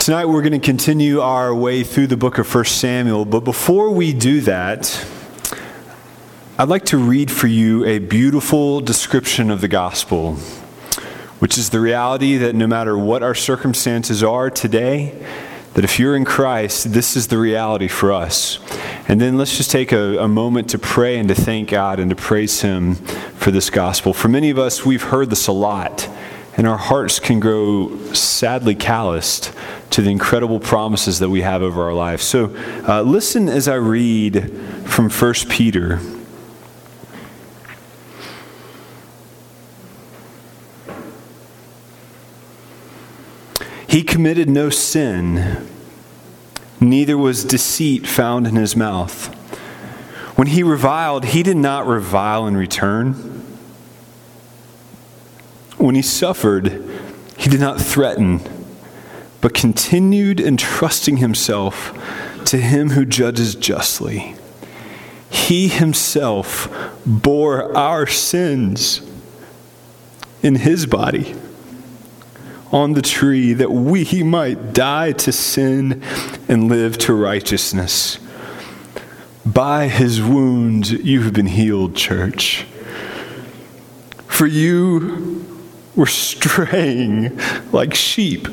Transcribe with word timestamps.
Tonight 0.00 0.24
we're 0.24 0.40
going 0.40 0.58
to 0.58 0.58
continue 0.58 1.20
our 1.20 1.54
way 1.54 1.84
through 1.84 2.06
the 2.06 2.16
book 2.16 2.38
of 2.38 2.52
1 2.52 2.64
Samuel, 2.64 3.26
but 3.26 3.40
before 3.40 3.90
we 3.90 4.14
do 4.14 4.40
that, 4.40 5.06
I'd 6.58 6.70
like 6.70 6.86
to 6.86 6.96
read 6.96 7.30
for 7.30 7.48
you 7.48 7.84
a 7.84 7.98
beautiful 7.98 8.80
description 8.80 9.50
of 9.50 9.60
the 9.60 9.68
gospel, 9.68 10.36
which 11.38 11.58
is 11.58 11.68
the 11.68 11.80
reality 11.80 12.38
that 12.38 12.54
no 12.54 12.66
matter 12.66 12.96
what 12.96 13.22
our 13.22 13.34
circumstances 13.34 14.22
are 14.22 14.48
today, 14.48 15.22
that 15.74 15.84
if 15.84 15.98
you're 15.98 16.16
in 16.16 16.24
Christ, 16.24 16.94
this 16.94 17.14
is 17.14 17.28
the 17.28 17.36
reality 17.36 17.86
for 17.86 18.10
us. 18.10 18.58
And 19.06 19.20
then 19.20 19.36
let's 19.36 19.54
just 19.54 19.70
take 19.70 19.92
a, 19.92 20.16
a, 20.16 20.28
moment 20.28 20.70
to 20.70 20.78
pray 20.78 21.18
and 21.18 21.28
to 21.28 21.34
thank 21.34 21.68
God 21.68 22.00
and 22.00 22.08
to 22.08 22.16
praise 22.16 22.62
Him 22.62 22.94
for 22.94 23.50
this 23.50 23.68
gospel. 23.68 24.14
For 24.14 24.28
many 24.28 24.48
of 24.48 24.58
us, 24.58 24.82
we've 24.86 25.02
heard 25.02 25.28
this 25.28 25.46
a 25.46 25.52
lot, 25.52 26.08
and 26.56 26.66
our 26.66 26.76
hearts 26.76 27.20
can 27.20 27.40
grow 27.40 27.96
sadly 28.12 28.74
calloused 28.74 29.52
to 29.90 30.02
the 30.02 30.10
incredible 30.10 30.60
promises 30.60 31.18
that 31.18 31.28
we 31.28 31.42
have 31.42 31.62
over 31.62 31.82
our 31.82 31.94
lives. 31.94 32.22
So 32.24 32.54
uh, 32.88 33.02
listen 33.02 33.48
as 33.48 33.68
I 33.68 33.74
read 33.74 34.50
from 34.84 35.10
1 35.10 35.34
Peter. 35.48 36.00
He 43.88 44.04
committed 44.04 44.48
no 44.48 44.70
sin, 44.70 45.66
neither 46.80 47.18
was 47.18 47.44
deceit 47.44 48.06
found 48.06 48.46
in 48.46 48.54
his 48.54 48.76
mouth. 48.76 49.34
When 50.36 50.46
he 50.46 50.62
reviled, 50.62 51.24
he 51.24 51.42
did 51.42 51.56
not 51.56 51.86
revile 51.86 52.46
in 52.46 52.56
return. 52.56 53.29
When 55.80 55.94
he 55.94 56.02
suffered, 56.02 56.84
he 57.38 57.48
did 57.48 57.60
not 57.60 57.80
threaten 57.80 58.40
but 59.40 59.54
continued 59.54 60.40
entrusting 60.40 61.16
himself 61.16 61.96
to 62.44 62.58
him 62.58 62.90
who 62.90 63.06
judges 63.06 63.54
justly. 63.54 64.34
He 65.30 65.68
himself 65.68 66.68
bore 67.06 67.74
our 67.74 68.06
sins 68.06 69.00
in 70.42 70.56
his 70.56 70.84
body 70.84 71.34
on 72.70 72.92
the 72.92 73.02
tree 73.02 73.52
that 73.54 73.72
we 73.72 74.22
might 74.22 74.72
die 74.72 75.12
to 75.12 75.32
sin 75.32 76.02
and 76.48 76.68
live 76.68 76.98
to 76.98 77.14
righteousness. 77.14 78.18
By 79.46 79.88
his 79.88 80.20
wounds 80.20 80.92
you 80.92 81.22
have 81.22 81.32
been 81.32 81.46
healed, 81.46 81.96
church. 81.96 82.66
For 84.26 84.46
you 84.46 85.59
were 85.96 86.06
straying 86.06 87.38
like 87.72 87.94
sheep 87.94 88.46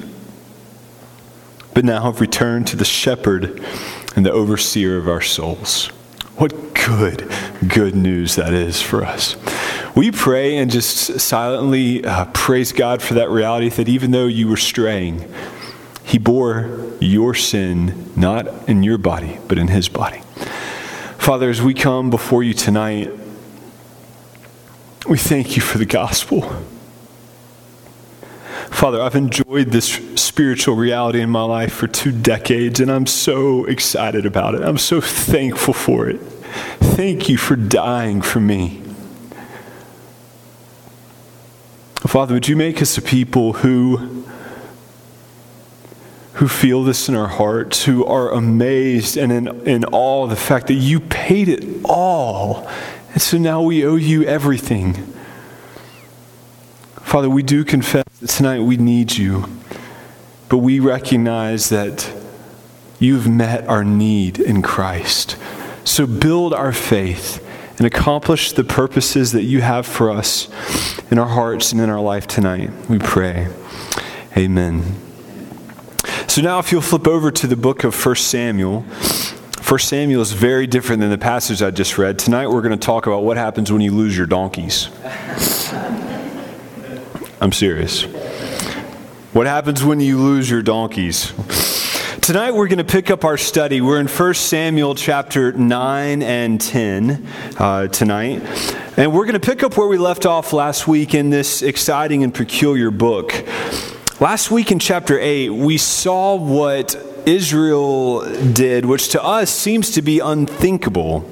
but 1.77 1.85
now 1.85 2.01
have 2.01 2.19
returned 2.19 2.65
to 2.65 2.75
the 2.75 2.83
shepherd 2.83 3.63
and 4.15 4.25
the 4.25 4.31
overseer 4.31 4.97
of 4.97 5.07
our 5.07 5.21
souls. 5.21 5.89
What 6.37 6.73
good, 6.73 7.31
good 7.67 7.95
news 7.95 8.35
that 8.35 8.51
is 8.51 8.81
for 8.81 9.05
us. 9.05 9.35
We 9.95 10.09
pray 10.09 10.57
and 10.57 10.71
just 10.71 11.19
silently 11.19 12.03
uh, 12.03 12.25
praise 12.33 12.71
God 12.71 13.03
for 13.03 13.13
that 13.13 13.29
reality 13.29 13.69
that 13.69 13.87
even 13.87 14.09
though 14.09 14.25
you 14.25 14.47
were 14.47 14.57
straying, 14.57 15.31
He 16.03 16.17
bore 16.17 16.95
your 16.99 17.35
sin, 17.35 18.11
not 18.15 18.67
in 18.67 18.81
your 18.81 18.97
body, 18.97 19.37
but 19.47 19.59
in 19.59 19.67
His 19.67 19.87
body. 19.87 20.23
Father, 21.19 21.47
as 21.47 21.61
we 21.61 21.75
come 21.75 22.09
before 22.09 22.41
you 22.41 22.55
tonight, 22.55 23.11
we 25.07 25.19
thank 25.19 25.55
you 25.55 25.61
for 25.61 25.77
the 25.77 25.85
gospel. 25.85 26.59
Father, 28.71 29.01
I've 29.01 29.15
enjoyed 29.15 29.71
this 29.71 29.99
spiritual 30.15 30.75
reality 30.75 31.21
in 31.21 31.29
my 31.29 31.43
life 31.43 31.73
for 31.73 31.87
two 31.87 32.11
decades, 32.11 32.79
and 32.79 32.91
I'm 32.91 33.07
so 33.07 33.65
excited 33.65 34.25
about 34.25 34.53
it. 34.55 34.61
I'm 34.61 34.77
so 34.77 35.01
thankful 35.01 35.73
for 35.73 36.07
it. 36.09 36.19
Thank 36.79 37.27
you 37.27 37.37
for 37.37 37.55
dying 37.55 38.21
for 38.21 38.39
me. 38.39 38.83
Father, 42.05 42.35
would 42.35 42.47
you 42.47 42.55
make 42.55 42.81
us 42.81 42.97
a 42.97 43.01
people 43.01 43.53
who, 43.53 44.23
who 46.33 46.47
feel 46.47 46.83
this 46.83 47.09
in 47.09 47.15
our 47.15 47.27
hearts, 47.27 47.85
who 47.85 48.05
are 48.05 48.31
amazed 48.31 49.17
and 49.17 49.31
in, 49.31 49.67
in 49.67 49.85
awe 49.85 50.23
of 50.23 50.29
the 50.29 50.35
fact 50.35 50.67
that 50.67 50.75
you 50.75 50.99
paid 50.99 51.47
it 51.47 51.65
all, 51.83 52.69
and 53.13 53.21
so 53.21 53.37
now 53.37 53.61
we 53.61 53.83
owe 53.85 53.95
you 53.95 54.23
everything. 54.23 55.16
Father, 57.07 57.29
we 57.29 57.41
do 57.41 57.63
confess 57.63 58.03
that 58.19 58.27
tonight 58.27 58.59
we 58.59 58.75
need 58.75 59.15
you, 59.15 59.45
but 60.49 60.57
we 60.57 60.81
recognize 60.81 61.69
that 61.69 62.13
you've 62.99 63.29
met 63.29 63.65
our 63.65 63.85
need 63.85 64.41
in 64.41 64.61
Christ. 64.61 65.37
So 65.85 66.05
build 66.05 66.53
our 66.53 66.73
faith 66.73 67.41
and 67.77 67.87
accomplish 67.87 68.51
the 68.51 68.65
purposes 68.65 69.31
that 69.31 69.43
you 69.43 69.61
have 69.61 69.85
for 69.85 70.11
us 70.11 70.49
in 71.09 71.17
our 71.17 71.29
hearts 71.29 71.71
and 71.71 71.79
in 71.79 71.89
our 71.89 72.01
life 72.01 72.27
tonight. 72.27 72.71
We 72.89 72.99
pray. 72.99 73.47
Amen. 74.35 74.83
So 76.27 76.41
now, 76.41 76.59
if 76.59 76.73
you'll 76.73 76.81
flip 76.81 77.07
over 77.07 77.31
to 77.31 77.47
the 77.47 77.55
book 77.55 77.85
of 77.85 77.95
1 78.05 78.15
Samuel. 78.17 78.81
1 78.81 79.79
Samuel 79.79 80.21
is 80.21 80.33
very 80.33 80.67
different 80.67 80.99
than 80.99 81.09
the 81.09 81.17
passage 81.17 81.61
I 81.61 81.71
just 81.71 81.97
read. 81.97 82.19
Tonight, 82.19 82.47
we're 82.47 82.61
going 82.61 82.77
to 82.77 82.85
talk 82.85 83.07
about 83.07 83.23
what 83.23 83.37
happens 83.37 83.71
when 83.71 83.79
you 83.79 83.91
lose 83.91 84.17
your 84.17 84.27
donkeys. 84.27 84.89
I'm 87.39 87.51
serious. 87.51 88.03
What 89.33 89.45
happens 89.45 89.83
when 89.83 89.99
you 89.99 90.17
lose 90.17 90.49
your 90.49 90.63
donkeys? 90.63 91.33
Tonight 92.19 92.55
we're 92.55 92.67
going 92.67 92.79
to 92.79 92.83
pick 92.83 93.11
up 93.11 93.23
our 93.23 93.37
study. 93.37 93.79
We're 93.79 93.99
in 93.99 94.07
1 94.07 94.33
Samuel 94.33 94.95
chapter 94.95 95.51
9 95.51 96.23
and 96.23 96.59
10 96.59 97.27
uh, 97.59 97.87
tonight. 97.89 98.41
And 98.97 99.13
we're 99.13 99.25
going 99.25 99.39
to 99.39 99.45
pick 99.45 99.61
up 99.61 99.77
where 99.77 99.87
we 99.87 99.99
left 99.99 100.25
off 100.25 100.51
last 100.51 100.87
week 100.87 101.13
in 101.13 101.29
this 101.29 101.61
exciting 101.61 102.23
and 102.23 102.33
peculiar 102.33 102.89
book. 102.89 103.45
Last 104.19 104.49
week 104.49 104.71
in 104.71 104.79
chapter 104.79 105.19
8, 105.19 105.51
we 105.51 105.77
saw 105.77 106.35
what 106.37 106.95
Israel 107.27 108.21
did, 108.51 108.83
which 108.85 109.09
to 109.09 109.23
us 109.23 109.51
seems 109.51 109.91
to 109.91 110.01
be 110.01 110.17
unthinkable. 110.17 111.29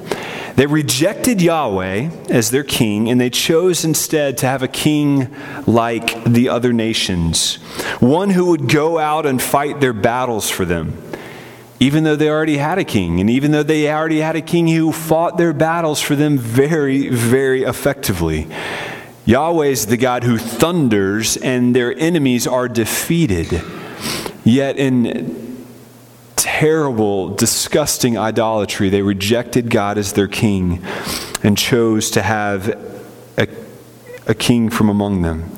They 0.56 0.68
rejected 0.68 1.42
Yahweh 1.42 2.10
as 2.30 2.52
their 2.52 2.64
king, 2.64 3.10
and 3.10 3.20
they 3.20 3.30
chose 3.30 3.84
instead 3.84 4.38
to 4.38 4.46
have 4.46 4.64
a 4.64 4.70
king 4.70 5.36
like 5.68 6.24
the 6.24 6.48
other 6.48 6.72
nations, 6.72 7.56
one 8.00 8.30
who 8.30 8.46
would 8.46 8.70
go 8.70 8.98
out 8.98 9.26
and 9.26 9.42
fight 9.42 9.82
their 9.82 9.92
battles 9.92 10.50
for 10.50 10.64
them, 10.64 11.02
even 11.82 12.06
though 12.06 12.16
they 12.16 12.30
already 12.30 12.56
had 12.56 12.78
a 12.78 12.86
king, 12.86 13.20
and 13.20 13.30
even 13.30 13.52
though 13.52 13.64
they 13.64 13.92
already 13.92 14.20
had 14.20 14.38
a 14.38 14.42
king 14.42 14.68
who 14.68 14.94
fought 14.94 15.38
their 15.38 15.52
battles 15.52 16.00
for 16.00 16.16
them 16.16 16.38
very, 16.38 17.10
very 17.10 17.64
effectively. 17.64 18.48
Yahweh 19.26 19.68
is 19.68 19.88
the 19.88 19.98
God 19.98 20.24
who 20.24 20.38
thunders, 20.38 21.36
and 21.36 21.76
their 21.76 21.94
enemies 22.00 22.48
are 22.48 22.70
defeated. 22.70 23.62
Yet 24.46 24.78
in 24.78 25.55
terrible, 26.46 27.30
disgusting 27.30 28.20
idolatry. 28.20 28.90
They 28.90 29.02
rejected 29.02 29.72
God 29.72 29.98
as 29.98 30.14
their 30.14 30.28
king 30.28 30.86
and 31.42 31.58
chose 31.58 32.12
to 32.12 32.22
have 32.22 32.70
a, 33.36 33.48
a 34.28 34.36
king 34.36 34.70
from 34.70 34.88
among 34.88 35.24
them. 35.24 35.50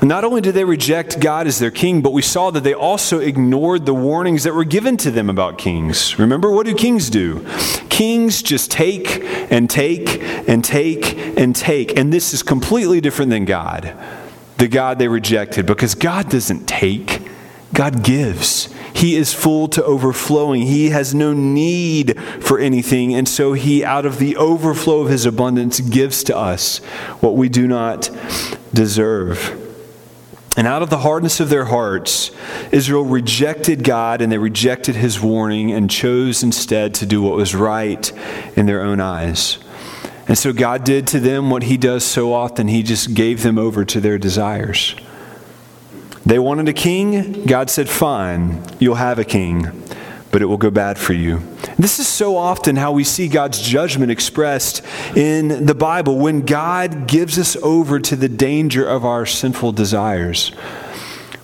Not 0.00 0.22
only 0.22 0.40
did 0.40 0.54
they 0.54 0.64
reject 0.64 1.18
God 1.18 1.48
as 1.48 1.58
their 1.58 1.72
king, 1.72 2.00
but 2.00 2.12
we 2.12 2.22
saw 2.22 2.52
that 2.52 2.62
they 2.62 2.74
also 2.74 3.18
ignored 3.18 3.84
the 3.84 3.94
warnings 3.94 4.44
that 4.44 4.54
were 4.54 4.64
given 4.64 4.96
to 4.98 5.10
them 5.10 5.28
about 5.28 5.58
kings. 5.58 6.16
Remember, 6.16 6.52
what 6.52 6.64
do 6.64 6.74
kings 6.76 7.10
do? 7.10 7.44
Kings 7.88 8.40
just 8.40 8.70
take 8.70 9.20
and 9.50 9.68
take 9.68 10.20
and 10.48 10.64
take 10.64 11.16
and 11.36 11.56
take. 11.56 11.98
And 11.98 12.12
this 12.12 12.32
is 12.32 12.44
completely 12.44 13.00
different 13.00 13.30
than 13.30 13.46
God, 13.46 13.96
the 14.58 14.68
God 14.68 15.00
they 15.00 15.08
rejected, 15.08 15.66
because 15.66 15.96
God 15.96 16.30
doesn't 16.30 16.66
take, 16.66 17.21
God 17.74 18.02
gives. 18.02 18.68
He 18.94 19.16
is 19.16 19.32
full 19.32 19.68
to 19.68 19.84
overflowing. 19.84 20.62
He 20.62 20.90
has 20.90 21.14
no 21.14 21.32
need 21.32 22.20
for 22.40 22.58
anything. 22.58 23.14
And 23.14 23.26
so 23.26 23.54
he, 23.54 23.84
out 23.84 24.04
of 24.04 24.18
the 24.18 24.36
overflow 24.36 25.00
of 25.00 25.08
his 25.08 25.24
abundance, 25.24 25.80
gives 25.80 26.22
to 26.24 26.36
us 26.36 26.78
what 27.20 27.34
we 27.34 27.48
do 27.48 27.66
not 27.66 28.10
deserve. 28.74 29.58
And 30.54 30.66
out 30.66 30.82
of 30.82 30.90
the 30.90 30.98
hardness 30.98 31.40
of 31.40 31.48
their 31.48 31.64
hearts, 31.64 32.30
Israel 32.70 33.04
rejected 33.04 33.84
God 33.84 34.20
and 34.20 34.30
they 34.30 34.36
rejected 34.36 34.94
his 34.96 35.18
warning 35.18 35.72
and 35.72 35.90
chose 35.90 36.42
instead 36.42 36.92
to 36.96 37.06
do 37.06 37.22
what 37.22 37.36
was 37.36 37.54
right 37.54 38.12
in 38.54 38.66
their 38.66 38.82
own 38.82 39.00
eyes. 39.00 39.58
And 40.28 40.36
so 40.36 40.52
God 40.52 40.84
did 40.84 41.06
to 41.08 41.20
them 41.20 41.48
what 41.48 41.64
he 41.64 41.78
does 41.78 42.04
so 42.04 42.34
often. 42.34 42.68
He 42.68 42.82
just 42.82 43.14
gave 43.14 43.42
them 43.42 43.58
over 43.58 43.84
to 43.86 44.00
their 44.00 44.18
desires. 44.18 44.94
They 46.24 46.38
wanted 46.38 46.68
a 46.68 46.72
king. 46.72 47.44
God 47.46 47.68
said, 47.70 47.88
Fine, 47.88 48.62
you'll 48.78 48.94
have 48.94 49.18
a 49.18 49.24
king, 49.24 49.70
but 50.30 50.42
it 50.42 50.46
will 50.46 50.56
go 50.56 50.70
bad 50.70 50.98
for 50.98 51.12
you. 51.12 51.42
This 51.78 51.98
is 51.98 52.06
so 52.06 52.36
often 52.36 52.76
how 52.76 52.92
we 52.92 53.02
see 53.02 53.26
God's 53.28 53.60
judgment 53.60 54.12
expressed 54.12 54.84
in 55.16 55.66
the 55.66 55.74
Bible 55.74 56.18
when 56.18 56.42
God 56.42 57.08
gives 57.08 57.38
us 57.38 57.56
over 57.56 57.98
to 57.98 58.14
the 58.14 58.28
danger 58.28 58.86
of 58.86 59.04
our 59.04 59.26
sinful 59.26 59.72
desires. 59.72 60.50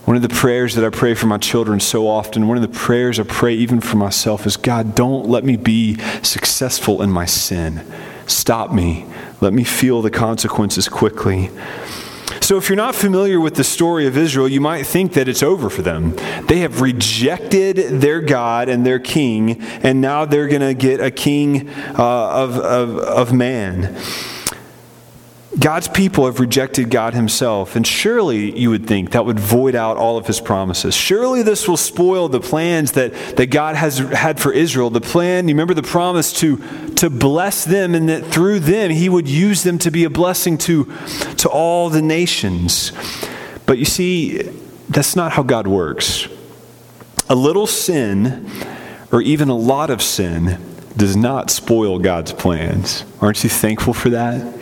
One 0.04 0.16
of 0.16 0.22
the 0.22 0.28
prayers 0.30 0.74
that 0.76 0.84
I 0.84 0.90
pray 0.90 1.14
for 1.14 1.26
my 1.26 1.36
children 1.36 1.80
so 1.80 2.08
often, 2.08 2.48
one 2.48 2.56
of 2.56 2.62
the 2.62 2.78
prayers 2.78 3.20
I 3.20 3.24
pray 3.24 3.52
even 3.54 3.80
for 3.80 3.96
myself 3.96 4.46
is 4.46 4.56
God, 4.56 4.94
don't 4.94 5.28
let 5.28 5.44
me 5.44 5.56
be 5.56 5.98
successful 6.22 7.02
in 7.02 7.10
my 7.10 7.26
sin. 7.26 7.84
Stop 8.26 8.72
me. 8.72 9.06
Let 9.40 9.52
me 9.52 9.64
feel 9.64 10.00
the 10.00 10.10
consequences 10.10 10.88
quickly. 10.88 11.50
So, 12.48 12.56
if 12.56 12.70
you're 12.70 12.76
not 12.76 12.94
familiar 12.94 13.38
with 13.38 13.56
the 13.56 13.62
story 13.62 14.06
of 14.06 14.16
Israel, 14.16 14.48
you 14.48 14.62
might 14.62 14.86
think 14.86 15.12
that 15.12 15.28
it's 15.28 15.42
over 15.42 15.68
for 15.68 15.82
them. 15.82 16.16
They 16.46 16.60
have 16.60 16.80
rejected 16.80 18.00
their 18.00 18.22
God 18.22 18.70
and 18.70 18.86
their 18.86 18.98
king, 18.98 19.60
and 19.60 20.00
now 20.00 20.24
they're 20.24 20.48
going 20.48 20.62
to 20.62 20.72
get 20.72 20.98
a 20.98 21.10
king 21.10 21.68
uh, 21.68 21.94
of, 21.98 22.56
of, 22.56 22.96
of 22.96 23.32
man. 23.34 23.94
God's 25.58 25.88
people 25.88 26.26
have 26.26 26.40
rejected 26.40 26.90
God 26.90 27.14
Himself, 27.14 27.74
and 27.74 27.86
surely 27.86 28.58
you 28.58 28.68
would 28.68 28.86
think 28.86 29.12
that 29.12 29.24
would 29.24 29.40
void 29.40 29.74
out 29.74 29.96
all 29.96 30.18
of 30.18 30.26
His 30.26 30.40
promises. 30.40 30.94
Surely 30.94 31.42
this 31.42 31.66
will 31.66 31.78
spoil 31.78 32.28
the 32.28 32.40
plans 32.40 32.92
that, 32.92 33.14
that 33.36 33.46
God 33.46 33.74
has 33.74 33.98
had 33.98 34.38
for 34.38 34.52
Israel. 34.52 34.90
The 34.90 35.00
plan, 35.00 35.48
you 35.48 35.54
remember 35.54 35.72
the 35.72 35.82
promise 35.82 36.32
to, 36.34 36.58
to 36.96 37.08
bless 37.08 37.64
them, 37.64 37.94
and 37.94 38.08
that 38.10 38.26
through 38.26 38.60
them 38.60 38.90
He 38.90 39.08
would 39.08 39.26
use 39.26 39.62
them 39.62 39.78
to 39.78 39.90
be 39.90 40.04
a 40.04 40.10
blessing 40.10 40.58
to, 40.58 40.84
to 41.38 41.48
all 41.48 41.88
the 41.88 42.02
nations. 42.02 42.92
But 43.64 43.78
you 43.78 43.86
see, 43.86 44.42
that's 44.88 45.16
not 45.16 45.32
how 45.32 45.42
God 45.42 45.66
works. 45.66 46.28
A 47.30 47.34
little 47.34 47.66
sin, 47.66 48.50
or 49.10 49.22
even 49.22 49.48
a 49.48 49.56
lot 49.56 49.88
of 49.88 50.02
sin, 50.02 50.62
does 50.94 51.16
not 51.16 51.50
spoil 51.50 51.98
God's 51.98 52.32
plans. 52.34 53.04
Aren't 53.20 53.42
you 53.44 53.50
thankful 53.50 53.94
for 53.94 54.10
that? 54.10 54.54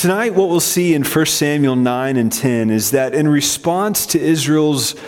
Tonight, 0.00 0.34
what 0.34 0.48
we'll 0.48 0.60
see 0.60 0.94
in 0.94 1.04
1 1.04 1.26
Samuel 1.26 1.76
9 1.76 2.16
and 2.16 2.32
10 2.32 2.70
is 2.70 2.92
that 2.92 3.14
in 3.14 3.28
response 3.28 4.06
to 4.06 4.18
Israel's 4.18 4.98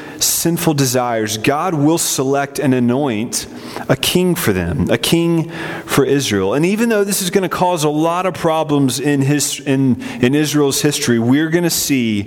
sinful 0.42 0.74
desires, 0.74 1.38
God 1.38 1.72
will 1.72 1.98
select 1.98 2.58
and 2.58 2.74
anoint 2.74 3.46
a 3.88 3.94
king 3.94 4.34
for 4.34 4.52
them, 4.52 4.90
a 4.90 4.98
king 4.98 5.48
for 5.86 6.04
Israel. 6.04 6.54
And 6.54 6.66
even 6.66 6.88
though 6.88 7.04
this 7.04 7.22
is 7.22 7.30
going 7.30 7.48
to 7.48 7.48
cause 7.48 7.84
a 7.84 7.88
lot 7.88 8.26
of 8.26 8.34
problems 8.34 8.98
in, 8.98 9.22
his, 9.22 9.60
in, 9.60 10.02
in 10.20 10.34
Israel's 10.34 10.82
history, 10.82 11.20
we're 11.20 11.48
going 11.48 11.62
to 11.62 11.70
see 11.70 12.22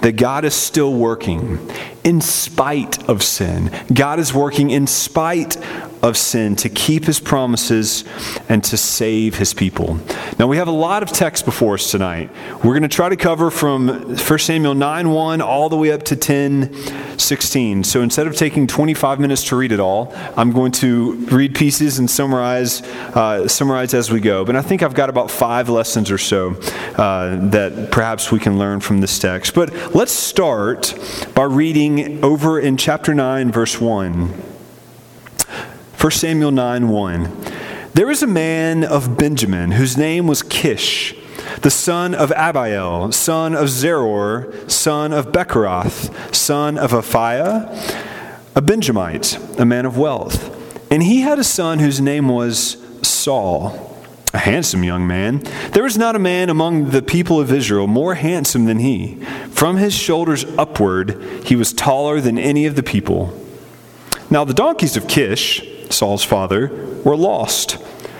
that 0.00 0.16
God 0.16 0.46
is 0.46 0.54
still 0.54 0.94
working 0.94 1.58
in 2.04 2.22
spite 2.22 3.06
of 3.06 3.22
sin. 3.22 3.70
God 3.92 4.18
is 4.18 4.32
working 4.32 4.70
in 4.70 4.86
spite 4.86 5.58
of 6.02 6.16
sin 6.16 6.56
to 6.56 6.68
keep 6.68 7.04
his 7.04 7.20
promises 7.20 8.04
and 8.48 8.62
to 8.64 8.76
save 8.76 9.36
his 9.36 9.52
people. 9.52 9.98
Now, 10.38 10.46
we 10.46 10.56
have 10.56 10.68
a 10.68 10.72
lot 10.72 11.02
of 11.02 11.10
text 11.10 11.44
before 11.44 11.74
us 11.74 11.90
tonight. 11.90 12.30
We're 12.64 12.72
going 12.72 12.82
to 12.82 12.88
try 12.88 13.08
to 13.08 13.16
cover 13.16 13.50
from 13.50 14.16
1 14.16 14.38
Samuel 14.38 14.74
9 14.74 15.10
1 15.10 15.40
all 15.42 15.68
the 15.68 15.76
way 15.76 15.92
up 15.92 16.04
to 16.04 16.16
10 16.16 16.72
16. 17.18 17.57
So 17.58 18.02
instead 18.02 18.28
of 18.28 18.36
taking 18.36 18.68
25 18.68 19.18
minutes 19.18 19.42
to 19.48 19.56
read 19.56 19.72
it 19.72 19.80
all, 19.80 20.14
I'm 20.36 20.52
going 20.52 20.70
to 20.72 21.14
read 21.26 21.56
pieces 21.56 21.98
and 21.98 22.08
summarize, 22.08 22.82
uh, 22.82 23.48
summarize 23.48 23.94
as 23.94 24.12
we 24.12 24.20
go. 24.20 24.44
But 24.44 24.54
I 24.54 24.62
think 24.62 24.84
I've 24.84 24.94
got 24.94 25.10
about 25.10 25.28
five 25.28 25.68
lessons 25.68 26.10
or 26.10 26.18
so 26.18 26.54
uh, 26.96 27.36
that 27.50 27.88
perhaps 27.90 28.30
we 28.30 28.38
can 28.38 28.58
learn 28.58 28.78
from 28.78 29.00
this 29.00 29.18
text. 29.18 29.54
But 29.54 29.72
let's 29.92 30.12
start 30.12 30.94
by 31.34 31.44
reading 31.44 32.22
over 32.22 32.60
in 32.60 32.76
chapter 32.76 33.12
9, 33.12 33.50
verse 33.50 33.80
1. 33.80 34.28
1 36.00 36.10
Samuel 36.12 36.52
9 36.52 36.88
1. 36.88 37.44
There 37.94 38.06
was 38.06 38.22
a 38.22 38.28
man 38.28 38.84
of 38.84 39.18
Benjamin 39.18 39.72
whose 39.72 39.96
name 39.96 40.28
was 40.28 40.42
Kish, 40.42 41.16
the 41.62 41.70
son 41.70 42.14
of 42.14 42.30
Abiel, 42.30 43.12
son 43.12 43.54
of 43.54 43.68
Zeror, 43.68 44.70
son 44.70 45.12
of 45.12 45.32
Bechorath, 45.32 46.34
son 46.34 46.78
of 46.78 46.92
Aphiah, 46.92 47.68
a 48.54 48.60
Benjamite, 48.60 49.38
a 49.58 49.64
man 49.64 49.86
of 49.86 49.96
wealth. 49.96 50.54
And 50.90 51.02
he 51.02 51.20
had 51.20 51.38
a 51.38 51.44
son 51.44 51.78
whose 51.78 52.00
name 52.00 52.28
was 52.28 52.76
Saul, 53.02 53.98
a 54.32 54.38
handsome 54.38 54.84
young 54.84 55.06
man. 55.06 55.42
There 55.72 55.82
was 55.82 55.98
not 55.98 56.16
a 56.16 56.18
man 56.18 56.50
among 56.50 56.90
the 56.90 57.02
people 57.02 57.40
of 57.40 57.52
Israel 57.52 57.86
more 57.86 58.14
handsome 58.14 58.64
than 58.64 58.78
he. 58.78 59.16
From 59.50 59.76
his 59.76 59.94
shoulders 59.94 60.44
upward, 60.56 61.20
he 61.44 61.56
was 61.56 61.72
taller 61.72 62.20
than 62.20 62.38
any 62.38 62.66
of 62.66 62.74
the 62.74 62.82
people. 62.82 63.38
Now 64.30 64.44
the 64.44 64.54
donkeys 64.54 64.96
of 64.96 65.08
Kish, 65.08 65.62
Saul's 65.90 66.24
father, 66.24 66.68
were 67.04 67.16
lost. 67.16 67.78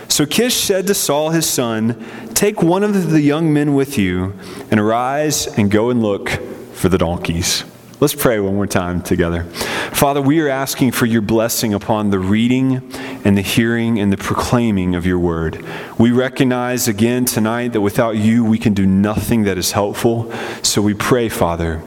So 0.09 0.25
Kish 0.25 0.55
said 0.55 0.85
to 0.87 0.93
Saul 0.93 1.29
his 1.29 1.49
son, 1.49 2.05
Take 2.33 2.61
one 2.61 2.83
of 2.83 3.11
the 3.11 3.21
young 3.21 3.53
men 3.53 3.73
with 3.73 3.97
you, 3.97 4.33
and 4.69 4.79
arise 4.79 5.47
and 5.47 5.71
go 5.71 5.89
and 5.89 6.01
look 6.01 6.29
for 6.73 6.89
the 6.89 6.97
donkeys. 6.97 7.63
Let's 8.01 8.15
pray 8.15 8.39
one 8.39 8.55
more 8.55 8.67
time 8.67 9.01
together. 9.01 9.43
Father, 9.91 10.21
we 10.21 10.39
are 10.39 10.47
asking 10.47 10.91
for 10.91 11.05
your 11.05 11.21
blessing 11.21 11.73
upon 11.73 12.11
the 12.11 12.19
reading 12.19 12.89
and 13.25 13.37
the 13.37 13.41
hearing 13.41 13.99
and 13.99 14.11
the 14.11 14.17
proclaiming 14.17 14.95
of 14.95 15.05
your 15.05 15.19
word. 15.19 15.65
We 15.97 16.11
recognize 16.11 16.87
again 16.87 17.25
tonight 17.25 17.73
that 17.73 17.81
without 17.81 18.15
you, 18.15 18.45
we 18.45 18.57
can 18.57 18.73
do 18.73 18.85
nothing 18.85 19.43
that 19.43 19.57
is 19.57 19.73
helpful. 19.73 20.31
So 20.63 20.81
we 20.81 20.93
pray, 20.93 21.27
Father, 21.27 21.83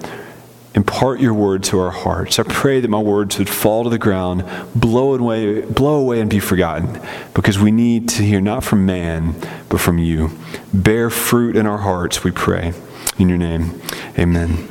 impart 0.74 1.20
your 1.20 1.34
word 1.34 1.62
to 1.64 1.78
our 1.78 1.90
hearts. 1.90 2.38
I 2.38 2.44
pray 2.44 2.80
that 2.80 2.88
my 2.88 2.98
words 2.98 3.38
would 3.38 3.48
fall 3.48 3.84
to 3.84 3.90
the 3.90 3.98
ground, 3.98 4.44
blow 4.74 5.14
away, 5.14 5.62
blow 5.62 6.00
away 6.00 6.20
and 6.20 6.30
be 6.30 6.40
forgotten, 6.40 7.00
because 7.34 7.58
we 7.58 7.70
need 7.70 8.08
to 8.10 8.22
hear 8.22 8.40
not 8.40 8.64
from 8.64 8.86
man, 8.86 9.34
but 9.68 9.80
from 9.80 9.98
you. 9.98 10.30
Bear 10.72 11.10
fruit 11.10 11.56
in 11.56 11.66
our 11.66 11.78
hearts, 11.78 12.24
we 12.24 12.30
pray. 12.30 12.72
In 13.18 13.28
your 13.28 13.38
name, 13.38 13.80
amen. 14.18 14.68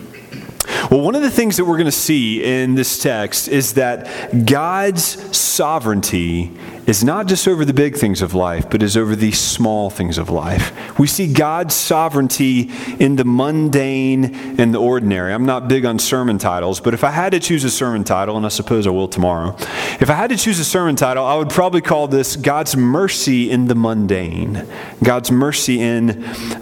Well, 0.90 1.02
one 1.02 1.16
of 1.16 1.22
the 1.22 1.30
things 1.30 1.58
that 1.58 1.66
we're 1.66 1.78
going 1.78 1.86
to 1.86 1.92
see 1.92 2.44
in 2.44 2.76
this 2.76 3.00
text 3.00 3.48
is 3.48 3.76
that 3.76 4.46
God's 4.46 5.36
sovereignty 5.36 6.58
is 6.88 7.04
not 7.04 7.28
just 7.28 7.48
over 7.48 7.64
the 7.64 7.74
big 7.74 7.96
things 7.96 8.22
of 8.22 8.34
life, 8.34 8.70
but 8.70 8.82
is 8.82 8.98
over 8.98 9.16
the 9.16 9.32
small 9.32 9.90
things 9.90 10.18
of 10.18 10.30
life. 10.30 11.00
We 11.00 11.08
see 11.08 11.32
God's 11.32 11.76
sovereignty 11.76 12.72
in 13.00 13.16
the 13.16 13.26
mundane 13.26 14.60
and 14.60 14.74
the 14.74 14.80
ordinary. 14.80 15.34
I'm 15.34 15.46
not 15.46 15.68
big 15.68 15.86
on 15.86 16.00
sermon 16.00 16.38
titles, 16.38 16.80
but 16.80 16.94
if 16.94 17.04
I 17.04 17.12
had 17.12 17.32
to 17.34 17.40
choose 17.40 17.64
a 17.64 17.70
sermon 17.70 18.04
title, 18.04 18.38
and 18.38 18.46
I 18.46 18.50
suppose 18.50 18.88
I 18.88 18.90
will 18.90 19.08
tomorrow, 19.08 19.56
if 20.00 20.10
I 20.10 20.14
had 20.14 20.32
to 20.32 20.38
choose 20.38 20.60
a 20.60 20.66
sermon 20.66 20.96
title, 20.96 21.26
I 21.26 21.36
would 21.36 21.50
probably 21.50 21.82
call 21.82 22.08
this 22.08 22.36
God's 22.36 22.76
Mercy 22.76 23.52
in 23.52 23.68
the 23.68 23.76
Mundane. 23.76 24.66
God's 25.04 25.32
Mercy 25.32 25.80
in 25.80 26.08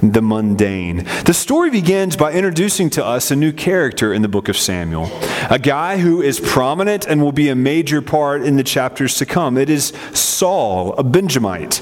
the 0.04 0.22
Mundane. 0.22 1.06
The 1.26 1.34
story 1.34 1.70
begins 1.70 2.16
by 2.16 2.34
introducing 2.34 2.90
to 2.92 3.06
us 3.06 3.32
a 3.32 3.36
new 3.36 3.52
character 3.52 4.14
in 4.14 4.22
the 4.22 4.28
book 4.28 4.50
of 4.50 4.58
Samuel, 4.58 5.10
a 5.50 5.60
guy 5.60 5.98
who 5.98 6.22
is 6.22 6.40
prominent 6.40 7.06
and 7.06 7.22
will 7.22 7.32
be 7.32 7.50
a 7.50 7.56
major 7.56 8.02
part 8.02 8.42
in 8.44 8.58
the 8.58 8.64
chapters 8.64 9.16
to 9.16 9.26
come. 9.26 9.58
It 9.58 9.70
is 9.70 9.94
Saul, 10.14 10.94
a 10.94 11.04
Benjamite, 11.04 11.82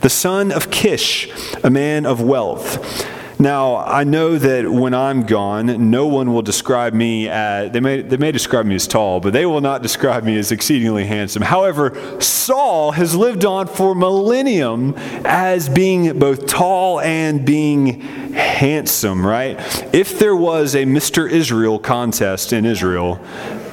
the 0.00 0.10
son 0.10 0.52
of 0.52 0.70
Kish, 0.70 1.28
a 1.62 1.70
man 1.70 2.06
of 2.06 2.20
wealth. 2.20 3.06
Now, 3.38 3.76
I 3.76 4.04
know 4.04 4.38
that 4.38 4.70
when 4.70 4.94
I'm 4.94 5.24
gone, 5.24 5.90
no 5.90 6.06
one 6.06 6.32
will 6.32 6.40
describe 6.40 6.94
me 6.94 7.28
as, 7.28 7.70
they 7.70 7.80
may, 7.80 8.00
they 8.00 8.16
may 8.16 8.32
describe 8.32 8.64
me 8.64 8.74
as 8.76 8.86
tall, 8.86 9.20
but 9.20 9.34
they 9.34 9.44
will 9.44 9.60
not 9.60 9.82
describe 9.82 10.24
me 10.24 10.38
as 10.38 10.50
exceedingly 10.52 11.04
handsome. 11.04 11.42
However, 11.42 11.94
Saul 12.18 12.92
has 12.92 13.14
lived 13.14 13.44
on 13.44 13.66
for 13.66 13.94
millennium 13.94 14.94
as 15.26 15.68
being 15.68 16.18
both 16.18 16.46
tall 16.46 17.00
and 17.00 17.44
being 17.44 18.00
handsome, 18.32 19.26
right? 19.26 19.58
If 19.94 20.18
there 20.18 20.36
was 20.36 20.74
a 20.74 20.84
Mr. 20.84 21.30
Israel 21.30 21.78
contest 21.78 22.54
in 22.54 22.64
Israel, 22.64 23.20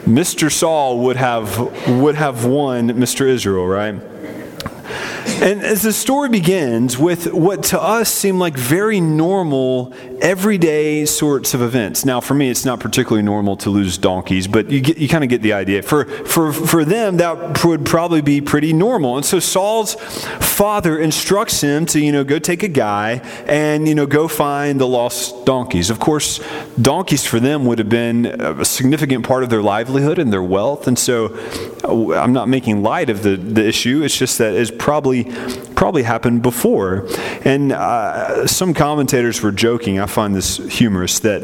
Mr. 0.06 0.52
Saul 0.52 1.00
would 1.00 1.16
have, 1.18 1.58
would 1.88 2.16
have 2.16 2.46
won 2.46 2.90
Mr. 2.90 3.28
Israel, 3.28 3.66
right? 3.66 3.96
And 5.26 5.62
as 5.62 5.82
the 5.82 5.94
story 5.94 6.30
begins 6.30 6.98
with 6.98 7.34
what 7.34 7.64
to 7.64 7.82
us 7.82 8.12
seem 8.12 8.40
like 8.40 8.58
very 8.58 9.00
normal, 9.02 9.94
everyday 10.22 11.06
sorts 11.06 11.54
of 11.54 11.62
events. 11.62 12.06
Now, 12.06 12.22
for 12.22 12.34
me, 12.34 12.50
it's 12.50 12.66
not 12.66 12.80
particularly 12.80 13.24
normal 13.24 13.58
to 13.58 13.70
lose 13.70 13.98
donkeys, 13.98 14.48
but 14.48 14.70
you, 14.70 14.82
get, 14.82 14.98
you 14.98 15.08
kind 15.08 15.24
of 15.24 15.30
get 15.30 15.42
the 15.42 15.54
idea. 15.54 15.82
For, 15.82 16.06
for, 16.06 16.52
for 16.52 16.86
them, 16.86 17.18
that 17.18 17.64
would 17.64 17.86
probably 17.86 18.22
be 18.22 18.42
pretty 18.42 18.74
normal. 18.74 19.18
And 19.18 19.26
so 19.26 19.40
Saul's 19.40 19.96
father 19.96 20.98
instructs 20.98 21.62
him 21.62 21.86
to, 21.88 22.00
you 22.00 22.12
know, 22.12 22.24
go 22.24 22.40
take 22.40 22.64
a 22.64 22.68
guy 22.68 23.22
and, 23.48 23.88
you 23.88 23.96
know, 23.96 24.06
go 24.06 24.28
find 24.28 24.80
the 24.80 24.88
lost 24.88 25.46
donkeys. 25.46 25.90
Of 25.90 26.00
course, 26.00 26.40
donkeys 26.82 27.26
for 27.26 27.40
them 27.40 27.66
would 27.66 27.80
have 27.80 27.90
been 27.90 28.26
a 28.26 28.66
significant 28.66 29.26
part 29.26 29.44
of 29.44 29.50
their 29.50 29.62
livelihood 29.62 30.20
and 30.20 30.32
their 30.32 30.44
wealth. 30.44 30.88
And 30.88 30.98
so 30.98 31.38
uh, 31.84 32.18
I'm 32.18 32.34
not 32.34 32.48
making 32.50 32.82
light 32.82 33.10
of 33.10 33.24
the, 33.24 33.36
the 33.36 33.66
issue. 33.66 34.04
It's 34.04 34.18
just 34.18 34.38
that 34.38 34.54
it's 34.54 34.72
probably 34.72 35.13
fully 35.14 35.73
probably 35.84 36.04
happened 36.04 36.42
before. 36.42 37.06
And 37.44 37.74
uh, 37.74 38.48
some 38.48 38.74
commentators 38.74 39.42
were 39.42 39.52
joking, 39.52 40.00
I 40.00 40.06
find 40.06 40.34
this 40.34 40.56
humorous, 40.56 41.20
that 41.20 41.44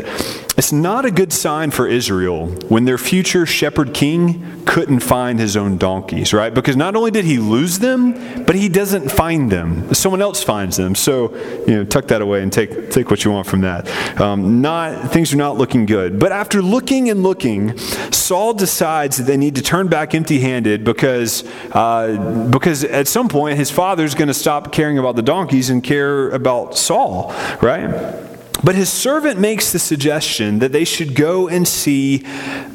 it's 0.58 0.72
not 0.72 1.03
a 1.03 1.12
good 1.12 1.34
sign 1.34 1.72
for 1.72 1.89
Israel 1.89 2.48
when 2.69 2.86
their 2.86 2.98
future 2.98 3.46
shepherd 3.46 3.93
king 3.93 4.63
couldn't 4.65 5.01
find 5.01 5.39
his 5.39 5.58
own 5.58 5.77
donkeys, 5.77 6.31
right? 6.31 6.53
Because 6.53 6.77
not 6.77 6.96
only 6.96 7.12
did 7.12 7.25
he 7.25 7.38
lose 7.38 7.79
them, 7.79 8.46
but 8.46 8.55
he 8.55 8.69
doesn't 8.69 9.10
find 9.10 9.51
them. 9.51 9.93
Someone 9.93 10.22
else 10.22 10.41
finds 10.41 10.77
them. 10.77 10.96
So, 10.96 11.36
you 11.67 11.75
know, 11.75 11.84
tuck 11.84 12.08
that 12.08 12.22
away 12.22 12.41
and 12.41 12.51
take, 12.53 12.91
take 12.91 13.10
what 13.10 13.25
you 13.25 13.31
want 13.31 13.46
from 13.46 13.62
that. 13.62 13.89
Um, 14.22 14.62
not, 14.62 15.12
things 15.12 15.34
are 15.34 15.38
not 15.38 15.58
looking 15.58 15.86
good. 15.86 16.17
But 16.17 16.31
after 16.31 16.62
looking 16.62 17.10
and 17.10 17.24
looking, 17.24 17.77
Saul 18.12 18.53
decides 18.53 19.17
that 19.17 19.24
they 19.24 19.38
need 19.38 19.55
to 19.55 19.62
turn 19.62 19.89
back 19.89 20.15
empty 20.15 20.39
handed 20.39 20.86
because, 20.86 21.43
uh, 21.74 22.48
because 22.50 22.86
at 22.86 23.10
some 23.10 23.27
point 23.27 23.58
his 23.58 23.69
father's 23.69 24.15
going 24.15 24.28
to 24.29 24.39
stop 24.39 24.71
caring 24.71 24.98
about 24.98 25.15
the 25.15 25.21
donkeys 25.21 25.69
and 25.69 25.83
care 25.83 26.29
about 26.29 26.77
Saul, 26.77 27.33
right? 27.62 28.27
But 28.63 28.75
his 28.75 28.89
servant 28.89 29.39
makes 29.39 29.71
the 29.71 29.79
suggestion 29.79 30.59
that 30.59 30.71
they 30.74 30.83
should 30.83 31.15
go 31.15 31.48
and 31.48 31.67
see 31.67 32.17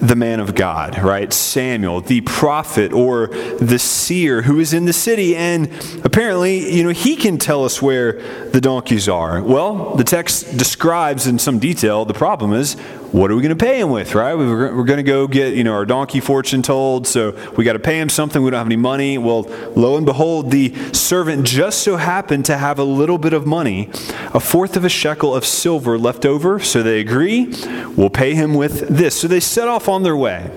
the 0.01 0.17
man 0.17 0.41
of 0.41 0.55
God, 0.55 0.99
right? 0.99 1.31
Samuel, 1.33 2.01
the 2.01 2.23
prophet 2.23 2.93
or 2.93 3.27
the 3.27 3.79
seer 3.79 4.43
who 4.43 4.61
is 4.61 4.73
in 4.73 4.87
the 4.87 4.93
city. 4.95 5.37
And 5.37 5.69
apparently, 6.03 6.75
you 6.75 6.85
know, 6.85 6.91
he 6.91 7.17
can 7.17 7.37
tell 7.37 7.65
us 7.65 7.83
where 7.83 8.15
the 8.51 8.61
donkeys 8.61 9.09
are. 9.09 9.43
Well, 9.43 9.95
the 9.95 10.05
text 10.05 10.57
describes 10.57 11.27
in 11.27 11.39
some 11.39 11.59
detail 11.59 12.05
the 12.07 12.15
problem 12.15 12.55
is 12.55 12.77
what 13.15 13.31
are 13.31 13.37
we 13.37 13.43
going 13.43 13.57
to 13.57 13.65
pay 13.65 13.79
him 13.79 13.91
with, 13.91 14.17
right? 14.17 14.35
We're, 14.35 14.83
going 14.83 14.97
to 14.97 15.05
go 15.05 15.29
get, 15.29 15.55
you 15.55 15.63
know, 15.63 15.73
our 15.75 15.87
donkey 15.87 16.19
fortune 16.19 16.63
told, 16.63 17.07
so 17.07 17.31
we 17.57 17.63
got 17.63 17.75
to 17.75 17.79
pay 17.79 18.01
him 18.01 18.09
something. 18.09 18.43
We 18.43 18.51
don't 18.51 18.59
have 18.59 18.67
any 18.67 18.75
money. 18.75 19.19
Well, 19.19 19.43
lo 19.77 19.97
and 19.97 20.05
behold, 20.05 20.51
the 20.51 20.75
servant 20.93 21.47
just 21.47 21.85
so 21.85 21.95
happened 21.95 22.45
to 22.47 22.59
have 22.59 22.81
a 22.81 22.85
little 22.85 23.19
bit 23.19 23.33
of 23.33 23.47
money, 23.47 23.89
a 24.35 24.41
fourth 24.41 24.77
of 24.77 24.85
a 24.85 24.89
shekel 24.89 25.33
of 25.33 25.47
silver 25.47 25.97
left 25.97 26.27
over. 26.27 26.59
So 26.59 26.83
they 26.83 26.99
agree, 26.99 27.55
we'll 27.95 28.11
pay 28.11 28.35
him 28.35 28.53
with 28.53 28.89
this. 28.89 29.21
So 29.21 29.29
they 29.29 29.39
set 29.39 29.69
off 29.69 29.89
on 29.89 30.03
their 30.03 30.17
way. 30.17 30.51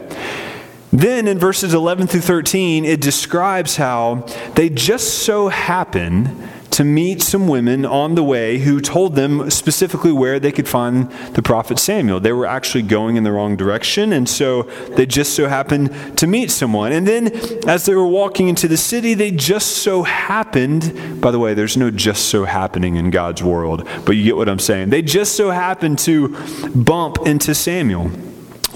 Then 0.91 1.27
in 1.27 1.37
verses 1.37 1.75
11 1.75 2.07
through 2.07 2.21
13, 2.21 2.85
it 2.85 2.99
describes 2.99 3.75
how 3.75 4.25
they 4.55 4.69
just 4.69 5.19
so 5.19 5.49
happen 5.49 6.49
to 6.77 6.83
meet 6.83 7.23
some 7.23 7.47
women 7.47 7.87
on 7.87 8.13
the 8.13 8.23
way 8.23 8.59
who 8.59 8.79
told 8.79 9.15
them 9.15 9.49
specifically 9.49 10.11
where 10.11 10.39
they 10.39 10.51
could 10.51 10.69
find 10.69 11.09
the 11.33 11.41
prophet 11.41 11.79
Samuel. 11.79 12.19
They 12.19 12.31
were 12.31 12.45
actually 12.45 12.83
going 12.83 13.15
in 13.15 13.23
the 13.23 13.31
wrong 13.31 13.55
direction, 13.55 14.13
and 14.13 14.29
so 14.29 14.61
they 14.95 15.07
just 15.07 15.35
so 15.35 15.47
happened 15.47 15.89
to 16.19 16.27
meet 16.27 16.51
someone. 16.51 16.91
And 16.91 17.07
then 17.07 17.29
as 17.67 17.87
they 17.87 17.95
were 17.95 18.05
walking 18.05 18.47
into 18.47 18.67
the 18.67 18.77
city, 18.77 19.15
they 19.15 19.31
just 19.31 19.77
so 19.77 20.03
happened, 20.03 21.19
by 21.19 21.31
the 21.31 21.39
way, 21.39 21.55
there's 21.55 21.77
no 21.77 21.89
just 21.89 22.25
so 22.25 22.45
happening 22.45 22.95
in 22.95 23.09
God's 23.09 23.41
world, 23.41 23.83
but 24.05 24.11
you 24.11 24.23
get 24.23 24.35
what 24.35 24.47
I'm 24.47 24.59
saying. 24.59 24.91
They 24.91 25.01
just 25.01 25.35
so 25.35 25.49
happened 25.49 25.97
to 25.99 26.37
bump 26.75 27.25
into 27.25 27.55
Samuel. 27.55 28.11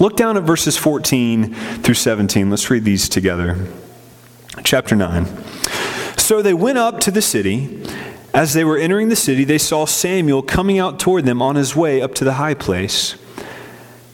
Look 0.00 0.16
down 0.16 0.36
at 0.36 0.42
verses 0.42 0.76
14 0.76 1.54
through 1.54 1.94
17. 1.94 2.50
Let's 2.50 2.68
read 2.68 2.82
these 2.82 3.08
together. 3.08 3.64
Chapter 4.64 4.96
9. 4.96 5.26
So 6.32 6.40
they 6.40 6.54
went 6.54 6.78
up 6.78 6.98
to 7.00 7.10
the 7.10 7.20
city. 7.20 7.84
As 8.32 8.54
they 8.54 8.64
were 8.64 8.78
entering 8.78 9.10
the 9.10 9.16
city, 9.16 9.44
they 9.44 9.58
saw 9.58 9.84
Samuel 9.84 10.40
coming 10.40 10.78
out 10.78 10.98
toward 10.98 11.26
them 11.26 11.42
on 11.42 11.56
his 11.56 11.76
way 11.76 12.00
up 12.00 12.14
to 12.14 12.24
the 12.24 12.32
high 12.32 12.54
place. 12.54 13.16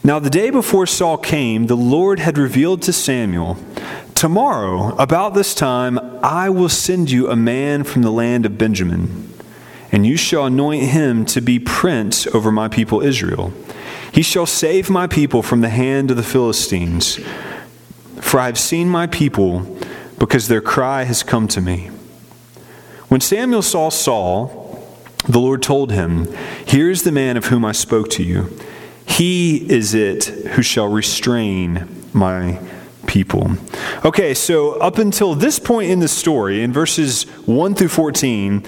Now, 0.03 0.19
the 0.19 0.29
day 0.29 0.49
before 0.49 0.85
Saul 0.85 1.17
came, 1.17 1.67
the 1.67 1.77
Lord 1.77 2.19
had 2.19 2.37
revealed 2.37 2.81
to 2.81 2.91
Samuel, 2.91 3.57
Tomorrow, 4.15 4.97
about 4.97 5.33
this 5.33 5.55
time, 5.55 5.97
I 6.21 6.49
will 6.49 6.67
send 6.67 7.09
you 7.09 7.29
a 7.29 7.37
man 7.37 7.85
from 7.85 8.01
the 8.01 8.11
land 8.11 8.45
of 8.45 8.57
Benjamin, 8.57 9.31
and 9.89 10.05
you 10.05 10.17
shall 10.17 10.47
anoint 10.47 10.83
him 10.83 11.23
to 11.27 11.39
be 11.39 11.57
prince 11.57 12.27
over 12.27 12.51
my 12.51 12.67
people 12.67 12.99
Israel. 12.99 13.53
He 14.11 14.23
shall 14.23 14.45
save 14.45 14.89
my 14.89 15.07
people 15.07 15.41
from 15.41 15.61
the 15.61 15.69
hand 15.69 16.11
of 16.11 16.17
the 16.17 16.23
Philistines. 16.23 17.17
For 18.19 18.41
I 18.41 18.47
have 18.47 18.59
seen 18.59 18.89
my 18.89 19.07
people, 19.07 19.77
because 20.17 20.49
their 20.49 20.59
cry 20.59 21.05
has 21.05 21.23
come 21.23 21.47
to 21.47 21.61
me. 21.61 21.91
When 23.09 23.21
Samuel 23.21 23.63
saw 23.63 23.89
Saul, 23.89 24.85
the 25.27 25.39
Lord 25.39 25.63
told 25.63 25.91
him, 25.91 26.27
Here 26.65 26.91
is 26.91 27.03
the 27.03 27.11
man 27.11 27.37
of 27.37 27.45
whom 27.45 27.65
I 27.65 27.71
spoke 27.71 28.09
to 28.11 28.23
you. 28.23 28.55
He 29.07 29.69
is 29.69 29.95
it 29.95 30.25
who 30.25 30.61
shall 30.61 30.87
restrain 30.87 32.05
my 32.13 32.59
people. 33.07 33.53
Okay, 34.05 34.35
so 34.35 34.73
up 34.73 34.99
until 34.99 35.33
this 35.33 35.57
point 35.57 35.89
in 35.89 35.99
the 35.99 36.07
story, 36.07 36.61
in 36.61 36.71
verses 36.71 37.23
1 37.47 37.73
through 37.73 37.87
14, 37.87 38.63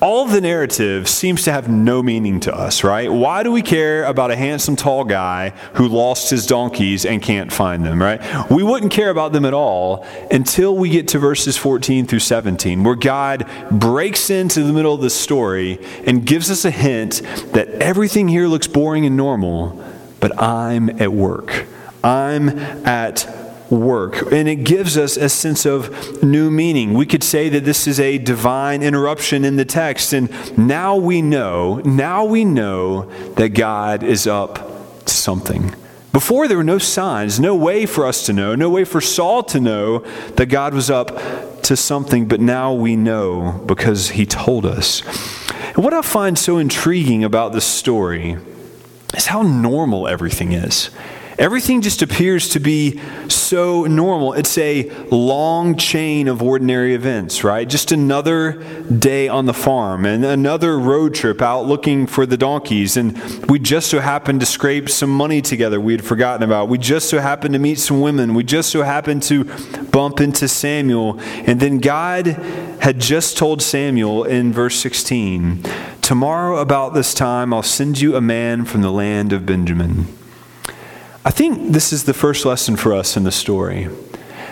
all 0.00 0.24
of 0.24 0.30
the 0.30 0.40
narrative 0.40 1.08
seems 1.08 1.42
to 1.44 1.52
have 1.52 1.68
no 1.68 2.02
meaning 2.02 2.38
to 2.40 2.54
us, 2.54 2.84
right? 2.84 3.10
Why 3.10 3.42
do 3.42 3.50
we 3.50 3.62
care 3.62 4.04
about 4.04 4.30
a 4.30 4.36
handsome, 4.36 4.76
tall 4.76 5.04
guy 5.04 5.50
who 5.74 5.88
lost 5.88 6.30
his 6.30 6.46
donkeys 6.46 7.04
and 7.04 7.20
can't 7.20 7.52
find 7.52 7.84
them, 7.84 8.00
right? 8.00 8.20
We 8.50 8.62
wouldn't 8.62 8.92
care 8.92 9.10
about 9.10 9.32
them 9.32 9.44
at 9.44 9.54
all 9.54 10.06
until 10.30 10.76
we 10.76 10.88
get 10.88 11.08
to 11.08 11.18
verses 11.18 11.56
14 11.56 12.06
through 12.06 12.20
17, 12.20 12.84
where 12.84 12.94
God 12.94 13.48
breaks 13.70 14.30
into 14.30 14.62
the 14.62 14.72
middle 14.72 14.94
of 14.94 15.00
the 15.00 15.10
story 15.10 15.84
and 16.06 16.24
gives 16.24 16.50
us 16.50 16.64
a 16.64 16.70
hint 16.70 17.22
that 17.52 17.68
everything 17.68 18.28
here 18.28 18.46
looks 18.46 18.68
boring 18.68 19.04
and 19.04 19.16
normal, 19.16 19.84
but 20.20 20.40
I'm 20.40 20.90
at 21.02 21.12
work. 21.12 21.66
I'm 22.04 22.48
at 22.86 23.47
work. 23.70 24.32
And 24.32 24.48
it 24.48 24.64
gives 24.64 24.96
us 24.96 25.16
a 25.16 25.28
sense 25.28 25.66
of 25.66 26.22
new 26.22 26.50
meaning. 26.50 26.94
We 26.94 27.06
could 27.06 27.22
say 27.22 27.48
that 27.50 27.64
this 27.64 27.86
is 27.86 28.00
a 28.00 28.18
divine 28.18 28.82
interruption 28.82 29.44
in 29.44 29.56
the 29.56 29.64
text. 29.64 30.12
And 30.12 30.30
now 30.58 30.96
we 30.96 31.22
know, 31.22 31.76
now 31.84 32.24
we 32.24 32.44
know 32.44 33.10
that 33.34 33.50
God 33.50 34.02
is 34.02 34.26
up 34.26 35.04
to 35.04 35.14
something. 35.14 35.74
Before 36.12 36.48
there 36.48 36.56
were 36.56 36.64
no 36.64 36.78
signs, 36.78 37.38
no 37.38 37.54
way 37.54 37.86
for 37.86 38.06
us 38.06 38.26
to 38.26 38.32
know, 38.32 38.54
no 38.54 38.70
way 38.70 38.84
for 38.84 39.00
Saul 39.00 39.42
to 39.44 39.60
know 39.60 39.98
that 40.36 40.46
God 40.46 40.74
was 40.74 40.90
up 40.90 41.62
to 41.62 41.76
something, 41.76 42.26
but 42.26 42.40
now 42.40 42.72
we 42.72 42.96
know 42.96 43.62
because 43.66 44.10
he 44.10 44.24
told 44.24 44.64
us. 44.64 45.02
And 45.74 45.84
what 45.84 45.92
I 45.92 46.02
find 46.02 46.38
so 46.38 46.58
intriguing 46.58 47.22
about 47.24 47.52
this 47.52 47.66
story 47.66 48.38
is 49.14 49.26
how 49.26 49.42
normal 49.42 50.08
everything 50.08 50.52
is. 50.52 50.90
Everything 51.38 51.82
just 51.82 52.02
appears 52.02 52.48
to 52.48 52.58
be 52.58 53.00
so 53.28 53.84
normal. 53.84 54.32
It's 54.32 54.58
a 54.58 54.90
long 55.12 55.76
chain 55.76 56.26
of 56.26 56.42
ordinary 56.42 56.94
events, 56.94 57.44
right? 57.44 57.68
Just 57.68 57.92
another 57.92 58.52
day 58.84 59.28
on 59.28 59.46
the 59.46 59.54
farm 59.54 60.04
and 60.04 60.24
another 60.24 60.76
road 60.76 61.14
trip 61.14 61.40
out 61.40 61.62
looking 61.62 62.08
for 62.08 62.26
the 62.26 62.36
donkeys. 62.36 62.96
And 62.96 63.16
we 63.48 63.60
just 63.60 63.88
so 63.88 64.00
happened 64.00 64.40
to 64.40 64.46
scrape 64.46 64.90
some 64.90 65.10
money 65.10 65.40
together 65.40 65.80
we 65.80 65.92
had 65.92 66.04
forgotten 66.04 66.42
about. 66.42 66.68
We 66.68 66.76
just 66.76 67.08
so 67.08 67.20
happened 67.20 67.52
to 67.54 67.60
meet 67.60 67.78
some 67.78 68.00
women. 68.00 68.34
We 68.34 68.42
just 68.42 68.70
so 68.70 68.82
happened 68.82 69.22
to 69.24 69.44
bump 69.92 70.20
into 70.20 70.48
Samuel. 70.48 71.20
And 71.20 71.60
then 71.60 71.78
God 71.78 72.26
had 72.80 73.00
just 73.00 73.38
told 73.38 73.62
Samuel 73.62 74.24
in 74.24 74.52
verse 74.52 74.76
16 74.76 75.62
Tomorrow, 76.02 76.56
about 76.56 76.94
this 76.94 77.12
time, 77.12 77.52
I'll 77.52 77.62
send 77.62 78.00
you 78.00 78.16
a 78.16 78.20
man 78.20 78.64
from 78.64 78.80
the 78.80 78.90
land 78.90 79.32
of 79.32 79.44
Benjamin. 79.44 80.06
I 81.24 81.30
think 81.30 81.72
this 81.72 81.92
is 81.92 82.04
the 82.04 82.14
first 82.14 82.44
lesson 82.44 82.76
for 82.76 82.94
us 82.94 83.16
in 83.16 83.24
the 83.24 83.32
story 83.32 83.88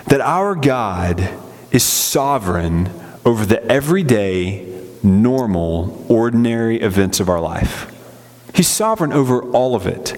that 0.07 0.21
our 0.21 0.55
God 0.55 1.29
is 1.71 1.83
sovereign 1.83 2.89
over 3.25 3.45
the 3.45 3.65
everyday, 3.65 4.65
normal, 5.03 6.07
ordinary 6.09 6.81
events 6.81 7.19
of 7.19 7.29
our 7.29 7.41
life. 7.41 7.93
He's 8.55 8.69
sovereign 8.69 9.13
over 9.13 9.43
all 9.51 9.75
of 9.75 9.87
it. 9.87 10.17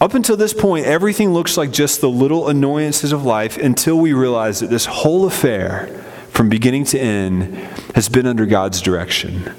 Up 0.00 0.14
until 0.14 0.36
this 0.36 0.52
point, 0.52 0.86
everything 0.86 1.32
looks 1.32 1.56
like 1.56 1.72
just 1.72 2.00
the 2.00 2.10
little 2.10 2.48
annoyances 2.48 3.10
of 3.10 3.24
life 3.24 3.56
until 3.56 3.98
we 3.98 4.12
realize 4.12 4.60
that 4.60 4.68
this 4.68 4.84
whole 4.84 5.26
affair, 5.26 5.86
from 6.30 6.48
beginning 6.48 6.84
to 6.84 7.00
end, 7.00 7.56
has 7.94 8.08
been 8.08 8.26
under 8.26 8.44
God's 8.44 8.82
direction. 8.82 9.54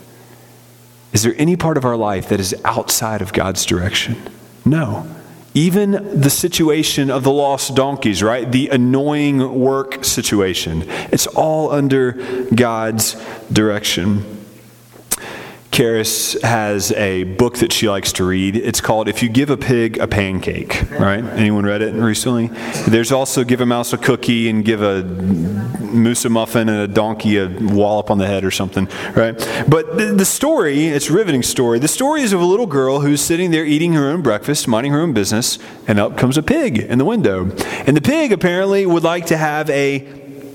Is 1.14 1.24
there 1.24 1.34
any 1.38 1.56
part 1.56 1.78
of 1.78 1.86
our 1.86 1.96
life 1.96 2.30
that 2.30 2.40
is 2.40 2.54
outside 2.64 3.22
of 3.22 3.34
God's 3.34 3.66
direction? 3.66 4.22
No. 4.64 5.08
Even 5.56 6.20
the 6.20 6.30
situation 6.30 7.10
of 7.10 7.24
the 7.24 7.32
lost 7.32 7.76
donkeys, 7.76 8.22
right? 8.22 8.52
The 8.52 8.68
annoying 8.68 9.58
work 9.58 10.04
situation. 10.04 10.84
It's 11.12 11.28
all 11.28 11.72
under 11.72 12.12
God's 12.54 13.16
direction. 13.52 14.45
Karis 15.76 16.42
has 16.42 16.94
a 16.94 17.26
book 17.26 17.58
that 17.58 17.74
she 17.74 17.90
likes 17.90 18.14
to 18.14 18.24
read. 18.24 18.56
It's 18.56 18.80
called 18.80 19.10
If 19.10 19.22
You 19.22 19.28
Give 19.28 19.50
a 19.50 19.58
Pig 19.58 19.98
a 19.98 20.08
Pancake, 20.08 20.90
right? 20.92 21.22
Anyone 21.22 21.66
read 21.66 21.82
it 21.82 21.94
recently? 21.94 22.48
There's 22.88 23.12
also 23.12 23.44
Give 23.44 23.60
a 23.60 23.66
Mouse 23.66 23.92
a 23.92 23.98
Cookie 23.98 24.48
and 24.48 24.64
Give 24.64 24.82
a 24.82 25.04
Moose 25.04 26.24
a 26.24 26.30
Muffin 26.30 26.70
and 26.70 26.80
a 26.80 26.88
Donkey 26.88 27.40
a 27.40 27.50
Wallop 27.50 28.10
on 28.10 28.20
the 28.20 28.26
Head 28.26 28.46
or 28.46 28.52
something, 28.52 28.88
right? 29.18 29.36
But 29.68 29.98
the, 29.98 30.14
the 30.16 30.24
story, 30.24 30.86
it's 30.86 31.10
a 31.10 31.14
riveting 31.14 31.44
story. 31.44 31.78
The 31.80 31.90
story 31.90 32.22
is 32.22 32.32
of 32.32 32.40
a 32.40 32.46
little 32.46 32.68
girl 32.68 33.02
who's 33.02 33.20
sitting 33.20 33.52
there 33.52 33.66
eating 33.66 33.92
her 33.96 34.10
own 34.10 34.22
breakfast, 34.22 34.70
minding 34.70 34.94
her 34.94 35.02
own 35.02 35.12
business, 35.12 35.60
and 35.90 36.00
up 36.00 36.18
comes 36.18 36.38
a 36.38 36.44
pig 36.44 36.78
in 36.78 37.00
the 37.00 37.06
window. 37.06 37.52
And 37.86 37.98
the 37.98 38.02
pig 38.02 38.32
apparently 38.32 38.86
would 38.86 39.04
like 39.04 39.26
to 39.26 39.36
have 39.36 39.70
a 39.70 40.00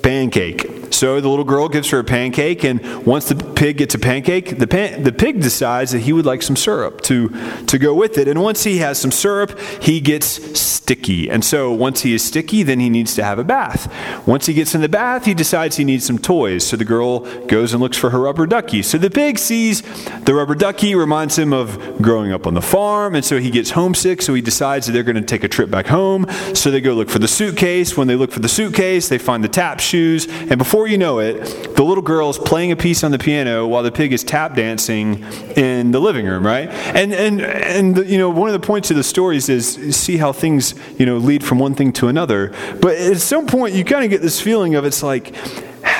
pancake. 0.03 0.80
So 1.01 1.19
the 1.19 1.31
little 1.31 1.47
girl 1.47 1.71
gives 1.71 1.89
her 1.93 2.01
a 2.01 2.05
pancake, 2.05 2.63
and 2.63 3.07
once 3.07 3.31
the 3.31 3.35
pig 3.35 3.79
gets 3.79 3.95
a 3.95 3.99
pancake, 3.99 4.59
the, 4.59 4.67
pan- 4.67 5.03
the 5.03 5.13
pig 5.13 5.41
decides 5.41 5.93
that 5.93 6.01
he 6.01 6.13
would 6.13 6.27
like 6.27 6.43
some 6.43 6.57
syrup 6.57 7.01
to, 7.05 7.31
to 7.69 7.79
go 7.79 7.95
with 7.95 8.19
it. 8.19 8.29
And 8.29 8.43
once 8.43 8.65
he 8.65 8.77
has 8.81 9.01
some 9.01 9.11
syrup, 9.11 9.59
he 9.81 10.03
gets 10.03 10.61
sticky. 10.61 11.31
And 11.31 11.43
so 11.43 11.73
once 11.73 12.03
he 12.03 12.13
is 12.13 12.23
sticky, 12.23 12.65
then 12.65 12.81
he 12.81 12.91
needs 12.91 13.15
to 13.15 13.25
have 13.25 13.39
a 13.39 13.45
bath. 13.45 13.91
Once 14.27 14.45
he 14.45 14.53
gets 14.53 14.75
in 14.75 14.83
the 14.83 14.91
bath, 14.91 15.25
he 15.25 15.33
decides 15.33 15.77
he 15.77 15.85
needs 15.85 16.05
some 16.05 16.19
toys. 16.19 16.67
So 16.67 16.77
the 16.77 16.85
girl 16.85 17.21
goes 17.47 17.73
and 17.73 17.81
looks 17.81 17.97
for 17.97 18.11
her 18.11 18.21
rubber 18.21 18.47
ducky. 18.47 18.83
So 18.83 18.99
the 18.99 19.09
pig 19.09 19.39
sees 19.39 19.81
the 20.25 20.35
rubber 20.35 20.55
ducky, 20.55 20.95
reminds 20.95 21.39
him 21.39 21.55
of 21.55 22.03
growing 22.03 22.31
up 22.31 22.47
on 22.47 22.53
the 22.53 22.61
farm, 22.61 23.15
and 23.15 23.25
so 23.25 23.39
he 23.39 23.51
gets 23.51 23.71
homesick. 23.71 24.21
So 24.21 24.35
he 24.35 24.43
decides 24.43 24.87
that 24.87 24.93
they're 24.93 25.03
going 25.03 25.17
to 25.17 25.23
take 25.23 25.45
a 25.45 25.49
trip 25.49 25.71
back 25.71 25.87
home. 25.87 26.27
So 26.53 26.71
they 26.71 26.83
go 26.83 26.93
look 26.93 27.09
for 27.09 27.21
the 27.21 27.29
suitcase. 27.29 27.97
When 27.97 28.07
they 28.07 28.17
look 28.17 28.33
for 28.33 28.41
the 28.41 28.51
suitcase, 28.51 29.09
they 29.09 29.17
find 29.17 29.43
the 29.43 29.49
tap 29.49 29.81
shoes. 29.81 30.27
And 30.29 30.59
before 30.59 30.90
you 30.91 30.99
know 30.99 31.21
it, 31.21 31.77
the 31.77 31.83
little 31.83 32.03
girl 32.03 32.29
is 32.31 32.39
playing 32.39 32.73
a 32.73 32.77
piece 32.77 33.05
on 33.05 33.11
the 33.11 33.19
piano 33.19 33.67
while 33.67 33.83
the 33.83 33.93
pig 33.93 34.13
is 34.13 34.25
tap 34.25 34.55
dancing 34.55 35.25
in 35.57 35.93
the 35.93 36.01
living 36.01 36.27
room, 36.27 36.45
right? 36.45 36.69
And 36.69 37.13
and 37.13 37.41
and 37.41 37.97
you 38.09 38.19
know 38.19 38.29
one 38.29 38.49
of 38.49 38.61
the 38.61 38.67
points 38.67 38.91
of 38.91 38.97
the 38.97 39.05
stories 39.05 39.49
is 39.49 39.97
see 39.97 40.17
how 40.17 40.33
things 40.33 40.75
you 40.99 41.07
know 41.07 41.17
lead 41.17 41.45
from 41.45 41.59
one 41.59 41.75
thing 41.75 41.93
to 41.95 42.09
another. 42.09 42.53
But 42.81 42.97
at 42.97 43.19
some 43.19 43.47
point, 43.47 43.75
you 43.75 43.85
kind 43.85 44.05
of 44.05 44.11
get 44.11 44.23
this 44.23 44.41
feeling 44.41 44.75
of 44.75 44.85
it's 44.85 45.03
like 45.03 45.35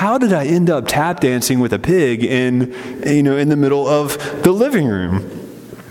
how 0.01 0.17
did 0.17 0.33
I 0.33 0.45
end 0.45 0.69
up 0.69 0.87
tap 0.87 1.19
dancing 1.19 1.59
with 1.59 1.73
a 1.73 1.79
pig 1.79 2.23
in, 2.23 2.73
you 3.05 3.21
know, 3.21 3.37
in 3.37 3.49
the 3.49 3.55
middle 3.55 3.87
of 3.87 4.17
the 4.41 4.51
living 4.51 4.87
room? 4.87 5.41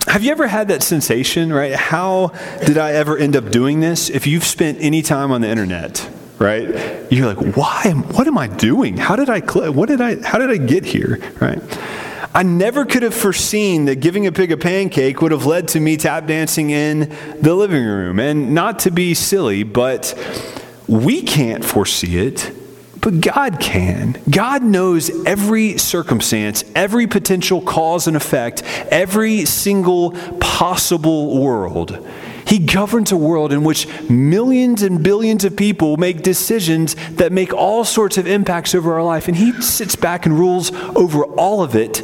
Have 0.08 0.24
you 0.24 0.32
ever 0.32 0.48
had 0.48 0.66
that 0.68 0.82
sensation, 0.82 1.52
right? 1.52 1.74
How 1.74 2.32
did 2.66 2.76
I 2.76 2.92
ever 2.92 3.16
end 3.16 3.36
up 3.36 3.50
doing 3.50 3.78
this? 3.78 4.10
If 4.10 4.26
you've 4.26 4.42
spent 4.42 4.78
any 4.80 5.02
time 5.02 5.30
on 5.30 5.42
the 5.42 5.48
internet, 5.48 6.10
right? 6.40 7.06
You're 7.12 7.32
like, 7.32 7.56
why? 7.56 7.82
Am, 7.84 8.02
what 8.14 8.26
am 8.26 8.36
I 8.36 8.48
doing? 8.48 8.96
How 8.96 9.14
did 9.14 9.30
I? 9.30 9.38
What 9.70 9.88
did 9.88 10.00
I? 10.00 10.20
How 10.20 10.38
did 10.38 10.50
I 10.50 10.56
get 10.56 10.84
here? 10.84 11.20
Right? 11.40 11.60
I 12.34 12.42
never 12.42 12.84
could 12.84 13.02
have 13.02 13.14
foreseen 13.14 13.84
that 13.84 13.96
giving 13.96 14.26
a 14.26 14.32
pig 14.32 14.50
a 14.50 14.56
pancake 14.56 15.20
would 15.20 15.32
have 15.32 15.46
led 15.46 15.68
to 15.68 15.80
me 15.80 15.96
tap 15.96 16.26
dancing 16.26 16.70
in 16.70 17.16
the 17.40 17.54
living 17.54 17.84
room. 17.84 18.18
And 18.18 18.54
not 18.54 18.80
to 18.80 18.90
be 18.90 19.14
silly, 19.14 19.62
but 19.64 20.14
we 20.86 21.22
can't 21.22 21.64
foresee 21.64 22.18
it 22.18 22.52
but 23.00 23.20
God 23.20 23.60
can. 23.60 24.20
God 24.28 24.62
knows 24.62 25.24
every 25.24 25.78
circumstance, 25.78 26.64
every 26.74 27.06
potential 27.06 27.60
cause 27.62 28.06
and 28.06 28.16
effect, 28.16 28.62
every 28.90 29.44
single 29.46 30.12
possible 30.38 31.40
world. 31.40 32.06
He 32.50 32.58
governs 32.58 33.12
a 33.12 33.16
world 33.16 33.52
in 33.52 33.62
which 33.62 33.86
millions 34.10 34.82
and 34.82 35.00
billions 35.04 35.44
of 35.44 35.56
people 35.56 35.96
make 35.96 36.22
decisions 36.22 36.96
that 37.10 37.30
make 37.30 37.54
all 37.54 37.84
sorts 37.84 38.18
of 38.18 38.26
impacts 38.26 38.74
over 38.74 38.92
our 38.94 39.04
life. 39.04 39.28
And 39.28 39.36
He 39.36 39.52
sits 39.62 39.94
back 39.94 40.26
and 40.26 40.36
rules 40.36 40.72
over 40.72 41.22
all 41.24 41.62
of 41.62 41.76
it 41.76 42.02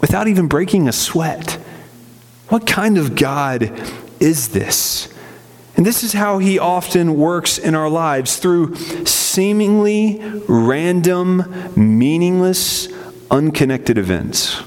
without 0.00 0.26
even 0.26 0.48
breaking 0.48 0.88
a 0.88 0.92
sweat. 0.92 1.52
What 2.48 2.66
kind 2.66 2.98
of 2.98 3.14
God 3.14 3.70
is 4.18 4.48
this? 4.48 5.14
And 5.76 5.86
this 5.86 6.02
is 6.02 6.12
how 6.12 6.38
he 6.38 6.58
often 6.58 7.16
works 7.16 7.56
in 7.56 7.76
our 7.76 7.88
lives 7.88 8.38
through 8.38 8.74
seemingly 9.04 10.20
random, 10.48 11.72
meaningless, 11.76 12.88
unconnected 13.30 13.96
events. 13.96 14.60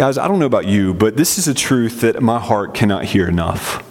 Guys, 0.00 0.16
I 0.16 0.28
don't 0.28 0.38
know 0.38 0.46
about 0.46 0.66
you, 0.66 0.94
but 0.94 1.18
this 1.18 1.36
is 1.36 1.46
a 1.46 1.52
truth 1.52 2.00
that 2.00 2.22
my 2.22 2.38
heart 2.40 2.72
cannot 2.72 3.04
hear 3.04 3.28
enough. 3.28 3.84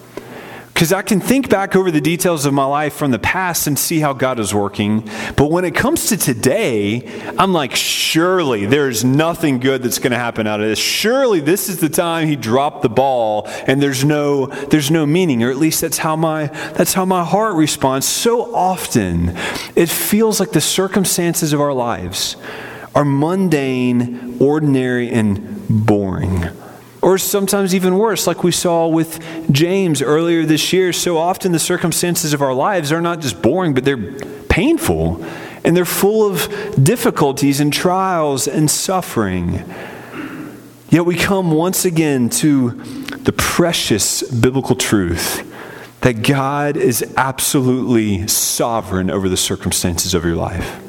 Because 0.73 0.91
I 0.91 1.03
can 1.03 1.19
think 1.19 1.49
back 1.49 1.75
over 1.75 1.91
the 1.91 2.01
details 2.01 2.47
of 2.47 2.53
my 2.55 2.65
life 2.65 2.95
from 2.95 3.11
the 3.11 3.19
past 3.19 3.67
and 3.67 3.77
see 3.77 3.99
how 3.99 4.13
God 4.13 4.39
is 4.39 4.51
working. 4.51 5.07
But 5.37 5.51
when 5.51 5.65
it 5.65 5.75
comes 5.75 6.07
to 6.07 6.17
today, 6.17 7.07
I'm 7.37 7.53
like, 7.53 7.75
surely 7.75 8.65
there's 8.65 9.05
nothing 9.05 9.59
good 9.59 9.83
that's 9.83 9.99
going 9.99 10.09
to 10.09 10.17
happen 10.17 10.47
out 10.47 10.59
of 10.61 10.67
this. 10.67 10.79
Surely 10.79 11.41
this 11.41 11.69
is 11.69 11.79
the 11.79 11.89
time 11.89 12.27
he 12.27 12.35
dropped 12.35 12.81
the 12.81 12.89
ball 12.89 13.43
and 13.67 13.79
there's 13.79 14.03
no, 14.03 14.47
there's 14.47 14.89
no 14.89 15.05
meaning, 15.05 15.43
or 15.43 15.51
at 15.51 15.57
least 15.57 15.81
that's 15.81 15.99
how, 15.99 16.15
my, 16.15 16.47
that's 16.73 16.95
how 16.95 17.05
my 17.05 17.23
heart 17.23 17.53
responds. 17.53 18.07
So 18.07 18.55
often, 18.55 19.37
it 19.75 19.89
feels 19.89 20.39
like 20.39 20.53
the 20.53 20.59
circumstances 20.59 21.53
of 21.53 21.61
our 21.61 21.73
lives 21.73 22.35
are 22.95 23.05
mundane, 23.05 24.37
ordinary, 24.39 25.11
and 25.11 25.58
boring. 25.69 26.45
Or 27.01 27.17
sometimes 27.17 27.73
even 27.73 27.97
worse, 27.97 28.27
like 28.27 28.43
we 28.43 28.51
saw 28.51 28.87
with 28.87 29.23
James 29.51 30.01
earlier 30.01 30.45
this 30.45 30.73
year. 30.73 30.91
So 30.91 31.17
often 31.17 31.51
the 31.51 31.59
circumstances 31.59 32.33
of 32.33 32.41
our 32.41 32.53
lives 32.53 32.91
are 32.91 33.01
not 33.01 33.21
just 33.21 33.41
boring, 33.41 33.73
but 33.73 33.85
they're 33.85 34.19
painful. 34.49 35.23
And 35.63 35.77
they're 35.77 35.85
full 35.85 36.27
of 36.27 36.49
difficulties 36.81 37.59
and 37.59 37.71
trials 37.71 38.47
and 38.47 38.69
suffering. 38.69 39.63
Yet 40.89 41.05
we 41.05 41.15
come 41.15 41.51
once 41.51 41.85
again 41.85 42.29
to 42.29 42.71
the 42.71 43.31
precious 43.31 44.23
biblical 44.23 44.75
truth 44.75 45.45
that 46.01 46.23
God 46.23 46.77
is 46.77 47.13
absolutely 47.15 48.27
sovereign 48.27 49.11
over 49.11 49.29
the 49.29 49.37
circumstances 49.37 50.13
of 50.13 50.25
your 50.25 50.35
life. 50.35 50.88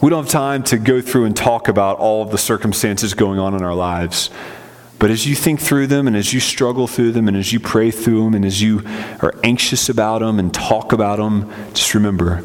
We 0.00 0.08
don't 0.08 0.24
have 0.24 0.32
time 0.32 0.62
to 0.64 0.78
go 0.78 1.02
through 1.02 1.26
and 1.26 1.36
talk 1.36 1.68
about 1.68 1.98
all 1.98 2.22
of 2.22 2.30
the 2.30 2.38
circumstances 2.38 3.12
going 3.12 3.38
on 3.38 3.54
in 3.54 3.62
our 3.62 3.74
lives. 3.74 4.30
But 4.98 5.10
as 5.10 5.26
you 5.26 5.34
think 5.34 5.60
through 5.60 5.88
them 5.88 6.06
and 6.06 6.16
as 6.16 6.32
you 6.32 6.40
struggle 6.40 6.86
through 6.86 7.12
them 7.12 7.28
and 7.28 7.36
as 7.36 7.52
you 7.52 7.60
pray 7.60 7.90
through 7.90 8.24
them 8.24 8.34
and 8.34 8.44
as 8.44 8.62
you 8.62 8.82
are 9.20 9.34
anxious 9.44 9.90
about 9.90 10.20
them 10.20 10.38
and 10.38 10.52
talk 10.54 10.92
about 10.92 11.16
them, 11.16 11.50
just 11.74 11.94
remember 11.94 12.42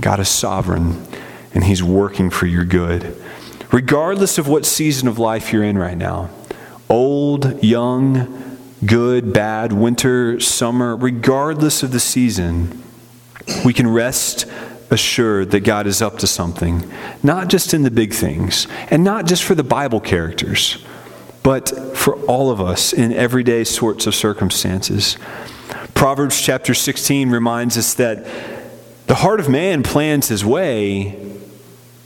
God 0.00 0.18
is 0.18 0.28
sovereign 0.28 1.06
and 1.54 1.64
He's 1.64 1.82
working 1.82 2.30
for 2.30 2.46
your 2.46 2.64
good. 2.64 3.22
Regardless 3.70 4.38
of 4.38 4.48
what 4.48 4.64
season 4.64 5.08
of 5.08 5.18
life 5.18 5.52
you're 5.52 5.64
in 5.64 5.76
right 5.76 5.96
now 5.96 6.30
old, 6.88 7.62
young, 7.62 8.58
good, 8.84 9.32
bad, 9.32 9.72
winter, 9.72 10.40
summer, 10.40 10.96
regardless 10.96 11.82
of 11.82 11.90
the 11.90 12.00
season, 12.00 12.82
we 13.64 13.72
can 13.72 13.88
rest 13.88 14.46
assured 14.92 15.50
that 15.50 15.60
God 15.60 15.88
is 15.88 16.00
up 16.00 16.18
to 16.18 16.28
something, 16.28 16.88
not 17.22 17.48
just 17.48 17.74
in 17.74 17.82
the 17.82 17.90
big 17.90 18.12
things 18.12 18.68
and 18.90 19.02
not 19.02 19.26
just 19.26 19.42
for 19.42 19.56
the 19.56 19.64
Bible 19.64 20.00
characters 20.00 20.78
but 21.42 21.96
for 21.96 22.14
all 22.26 22.50
of 22.50 22.60
us 22.60 22.92
in 22.92 23.12
everyday 23.12 23.64
sorts 23.64 24.06
of 24.06 24.14
circumstances. 24.14 25.16
Proverbs 25.94 26.40
chapter 26.40 26.74
16 26.74 27.30
reminds 27.30 27.76
us 27.76 27.94
that 27.94 28.26
the 29.06 29.16
heart 29.16 29.40
of 29.40 29.48
man 29.48 29.82
plans 29.82 30.28
his 30.28 30.44
way, 30.44 31.18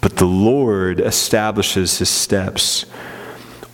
but 0.00 0.16
the 0.16 0.26
Lord 0.26 1.00
establishes 1.00 1.98
his 1.98 2.08
steps. 2.08 2.86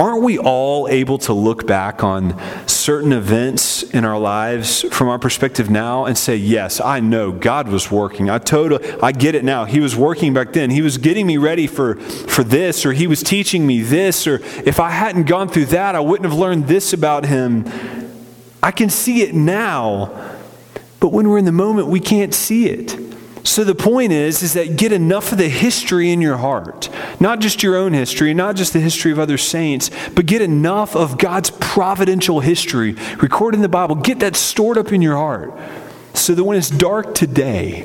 Aren't 0.02 0.24
we 0.24 0.36
all 0.36 0.88
able 0.88 1.16
to 1.18 1.32
look 1.32 1.64
back 1.64 2.02
on 2.02 2.36
certain 2.66 3.12
events 3.12 3.84
in 3.84 4.04
our 4.04 4.18
lives 4.18 4.82
from 4.92 5.06
our 5.06 5.18
perspective 5.20 5.70
now 5.70 6.06
and 6.06 6.18
say, 6.18 6.34
Yes, 6.34 6.80
I 6.80 6.98
know 6.98 7.30
God 7.30 7.68
was 7.68 7.88
working. 7.88 8.28
I 8.28 8.38
totally 8.38 8.84
I 9.00 9.12
get 9.12 9.36
it 9.36 9.44
now. 9.44 9.64
He 9.64 9.78
was 9.78 9.94
working 9.94 10.34
back 10.34 10.54
then. 10.54 10.70
He 10.70 10.82
was 10.82 10.98
getting 10.98 11.24
me 11.24 11.36
ready 11.36 11.68
for, 11.68 11.94
for 12.00 12.42
this, 12.42 12.84
or 12.84 12.92
he 12.92 13.06
was 13.06 13.22
teaching 13.22 13.64
me 13.64 13.80
this, 13.80 14.26
or 14.26 14.40
if 14.66 14.80
I 14.80 14.90
hadn't 14.90 15.28
gone 15.28 15.48
through 15.48 15.66
that, 15.66 15.94
I 15.94 16.00
wouldn't 16.00 16.28
have 16.28 16.36
learned 16.36 16.66
this 16.66 16.92
about 16.92 17.24
him. 17.24 17.64
I 18.60 18.72
can 18.72 18.90
see 18.90 19.22
it 19.22 19.36
now. 19.36 20.36
But 20.98 21.10
when 21.12 21.28
we're 21.28 21.38
in 21.38 21.44
the 21.44 21.52
moment, 21.52 21.86
we 21.86 22.00
can't 22.00 22.34
see 22.34 22.68
it. 22.68 22.98
So 23.44 23.62
the 23.62 23.76
point 23.76 24.10
is 24.10 24.42
is 24.42 24.54
that 24.54 24.76
get 24.76 24.90
enough 24.90 25.30
of 25.30 25.38
the 25.38 25.48
history 25.48 26.10
in 26.10 26.20
your 26.20 26.38
heart. 26.38 26.88
Not 27.22 27.38
just 27.38 27.62
your 27.62 27.76
own 27.76 27.92
history, 27.92 28.34
not 28.34 28.56
just 28.56 28.72
the 28.72 28.80
history 28.80 29.12
of 29.12 29.20
other 29.20 29.38
saints, 29.38 29.92
but 30.12 30.26
get 30.26 30.42
enough 30.42 30.96
of 30.96 31.18
God's 31.18 31.50
providential 31.50 32.40
history 32.40 32.96
recorded 33.18 33.58
in 33.58 33.62
the 33.62 33.68
Bible. 33.68 33.94
Get 33.94 34.18
that 34.18 34.34
stored 34.34 34.76
up 34.76 34.92
in 34.92 35.00
your 35.00 35.14
heart. 35.14 35.54
So 36.14 36.34
that 36.34 36.42
when 36.42 36.58
it's 36.58 36.68
dark 36.68 37.14
today, 37.14 37.82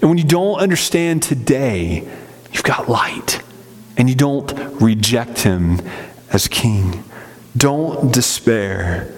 and 0.00 0.08
when 0.08 0.16
you 0.16 0.24
don't 0.24 0.58
understand 0.58 1.22
today, 1.22 2.08
you've 2.50 2.62
got 2.62 2.88
light 2.88 3.42
and 3.98 4.08
you 4.08 4.14
don't 4.14 4.50
reject 4.80 5.40
him 5.40 5.82
as 6.32 6.48
king. 6.48 7.04
Don't 7.54 8.10
despair. 8.10 9.12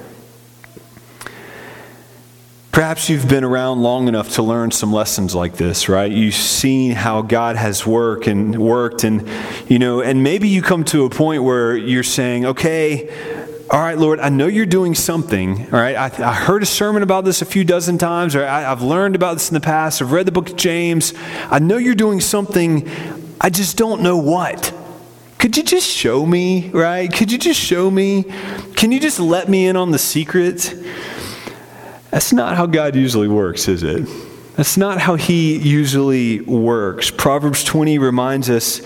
Perhaps 2.73 3.09
you've 3.09 3.29
been 3.29 3.43
around 3.43 3.83
long 3.83 4.07
enough 4.07 4.35
to 4.35 4.43
learn 4.43 4.71
some 4.71 4.93
lessons 4.93 5.35
like 5.35 5.55
this, 5.55 5.89
right? 5.89 6.11
You've 6.11 6.35
seen 6.35 6.93
how 6.93 7.21
God 7.21 7.57
has 7.57 7.85
worked 7.85 8.29
and 8.29 8.57
worked 8.59 9.03
and 9.03 9.29
you 9.67 9.81
know, 9.81 10.01
and 10.01 10.23
maybe 10.23 10.49
you 10.49 10.63
come 10.63 10.85
to 10.85 11.05
a 11.05 11.11
point 11.11 11.43
where 11.43 11.77
you're 11.77 12.05
saying, 12.05 12.47
"Okay, 12.47 13.11
all 13.71 13.81
right, 13.81 13.99
Lord, 13.99 14.19
I 14.19 14.29
know 14.31 14.47
you're 14.49 14.67
doing 14.67 14.97
something. 14.97 15.63
All 15.73 15.81
right, 15.81 15.97
I, 15.97 16.31
I 16.31 16.33
heard 16.33 16.63
a 16.63 16.67
sermon 16.67 17.03
about 17.05 17.25
this 17.25 17.41
a 17.41 17.45
few 17.45 17.65
dozen 17.65 17.99
times, 17.99 18.35
or 18.35 18.45
I, 18.45 18.71
I've 18.71 18.83
learned 18.83 19.15
about 19.15 19.35
this 19.35 19.49
in 19.49 19.55
the 19.55 19.61
past. 19.61 20.03
I've 20.03 20.11
read 20.11 20.27
the 20.27 20.33
book 20.33 20.51
of 20.51 20.57
James. 20.57 21.15
I 21.51 21.61
know 21.61 21.77
you're 21.77 21.95
doing 21.95 22.21
something. 22.21 22.89
I 23.41 23.51
just 23.51 23.77
don't 23.77 24.03
know 24.03 24.17
what. 24.17 24.73
Could 25.39 25.57
you 25.57 25.63
just 25.63 25.89
show 25.89 26.27
me, 26.27 26.69
right? 26.71 27.13
Could 27.13 27.31
you 27.31 27.39
just 27.39 27.61
show 27.61 27.91
me? 27.91 28.25
Can 28.75 28.91
you 28.91 29.01
just 29.01 29.21
let 29.21 29.49
me 29.49 29.67
in 29.67 29.77
on 29.77 29.93
the 29.93 29.99
secret? 29.99 30.75
That's 32.11 32.33
not 32.33 32.57
how 32.57 32.67
God 32.67 32.97
usually 32.97 33.29
works, 33.29 33.69
is 33.69 33.83
it? 33.83 34.07
That's 34.57 34.77
not 34.77 35.01
how 35.01 35.15
he 35.15 35.57
usually 35.57 36.41
works. 36.41 37.11
Proverbs 37.11 37.65
20 37.65 37.99
reminds 37.99 38.51
us 38.51 38.83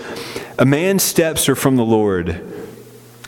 a 0.57 0.65
man's 0.65 1.03
steps 1.03 1.49
are 1.49 1.55
from 1.55 1.75
the 1.75 1.83
Lord. 1.83 2.41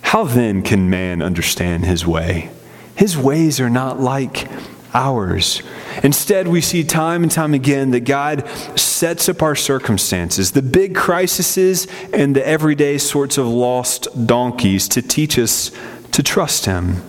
How 0.02 0.24
then 0.24 0.62
can 0.62 0.90
man 0.90 1.22
understand 1.22 1.86
his 1.86 2.06
way? 2.06 2.52
His 2.96 3.18
ways 3.18 3.60
are 3.60 3.70
not 3.70 4.00
like 4.00 4.48
ours. 4.94 5.62
Instead, 6.04 6.48
we 6.48 6.62
see 6.62 6.84
time 6.84 7.24
and 7.24 7.32
time 7.32 7.54
again 7.54 7.92
that 7.92 8.02
God 8.02 8.48
sets 8.80 9.28
up 9.28 9.42
our 9.42 9.56
circumstances, 9.56 10.52
the 10.52 10.62
big 10.62 10.96
crises 10.96 11.88
and 12.14 12.36
the 12.36 12.48
everyday 12.48 12.98
sorts 12.98 13.38
of 13.38 13.48
lost 13.48 14.08
donkeys, 14.26 14.88
to 14.90 15.02
teach 15.02 15.38
us 15.38 15.72
to 16.12 16.24
trust 16.24 16.66
Him. 16.66 17.02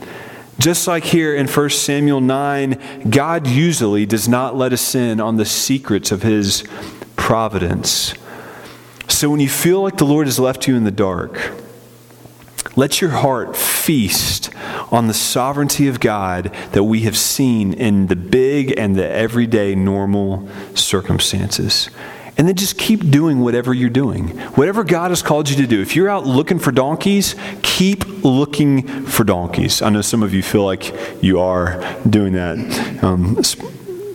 Just 0.59 0.89
like 0.89 1.05
here 1.05 1.37
in 1.37 1.47
1 1.47 1.71
Samuel 1.71 2.21
9, 2.21 3.11
God 3.11 3.47
usually 3.47 4.07
does 4.07 4.29
not 4.29 4.57
let 4.57 4.73
us 4.73 4.95
in 4.95 5.21
on 5.21 5.37
the 5.37 5.45
secrets 5.45 6.11
of 6.11 6.23
His 6.23 6.65
providence. 7.15 8.15
So 9.07 9.31
when 9.31 9.41
you 9.41 9.49
feel 9.49 9.83
like 9.83 9.99
the 9.99 10.05
Lord 10.05 10.27
has 10.27 10.41
left 10.41 10.67
you 10.67 10.77
in 10.77 10.85
the 10.85 10.91
dark, 10.91 11.53
let 12.75 13.01
your 13.01 13.11
heart 13.11 13.57
feast 13.57 14.51
on 14.91 15.07
the 15.07 15.15
sovereignty 15.15 15.89
of 15.89 16.01
God 16.01 16.55
that 16.73 16.85
we 16.85 17.01
have 17.03 17.17
seen 17.17 17.73
in 17.73 18.09
the 18.09 18.17
big 18.17 18.77
and 18.77 18.97
the 18.97 19.09
everyday 19.09 19.75
normal 19.75 20.49
circumstances. 20.75 21.89
And 22.39 22.47
then 22.47 22.55
just 22.55 22.79
keep 22.79 23.11
doing 23.11 23.41
whatever 23.41 23.75
you're 23.75 23.91
doing. 23.91 24.29
Whatever 24.55 24.85
God 24.85 25.11
has 25.11 25.23
called 25.23 25.51
you 25.51 25.57
to 25.57 25.67
do. 25.67 25.83
If 25.83 25.97
you're 25.97 26.09
out 26.09 26.25
looking 26.25 26.61
for 26.61 26.71
donkeys, 26.71 27.35
keep 27.63 28.07
looking 28.25 29.05
for 29.07 29.25
donkeys. 29.25 29.83
I 29.83 29.91
know 29.91 30.03
some 30.03 30.23
of 30.23 30.33
you 30.33 30.43
feel 30.43 30.65
like 30.65 30.95
you 31.21 31.41
are 31.41 31.83
doing 32.09 32.35
that. 32.35 33.03
Um, 33.03 33.37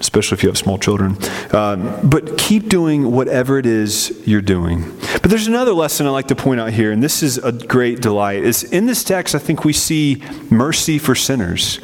especially 0.03 0.35
if 0.35 0.43
you 0.43 0.49
have 0.49 0.57
small 0.57 0.77
children. 0.77 1.17
Um, 1.51 1.97
but 2.03 2.37
keep 2.37 2.67
doing 2.67 3.11
whatever 3.11 3.57
it 3.57 3.65
is 3.65 4.21
you're 4.25 4.41
doing. 4.41 4.83
But 5.13 5.29
there's 5.29 5.47
another 5.47 5.73
lesson 5.73 6.05
I 6.05 6.09
like 6.09 6.27
to 6.27 6.35
point 6.35 6.59
out 6.59 6.71
here, 6.71 6.91
and 6.91 7.01
this 7.01 7.23
is 7.23 7.37
a 7.37 7.51
great 7.51 8.01
delight. 8.01 8.43
Is 8.43 8.63
in 8.63 8.85
this 8.85 9.03
text, 9.03 9.33
I 9.33 9.39
think 9.39 9.63
we 9.63 9.71
see 9.71 10.21
mercy 10.49 10.99
for 10.99 11.15
sinners. 11.15 11.79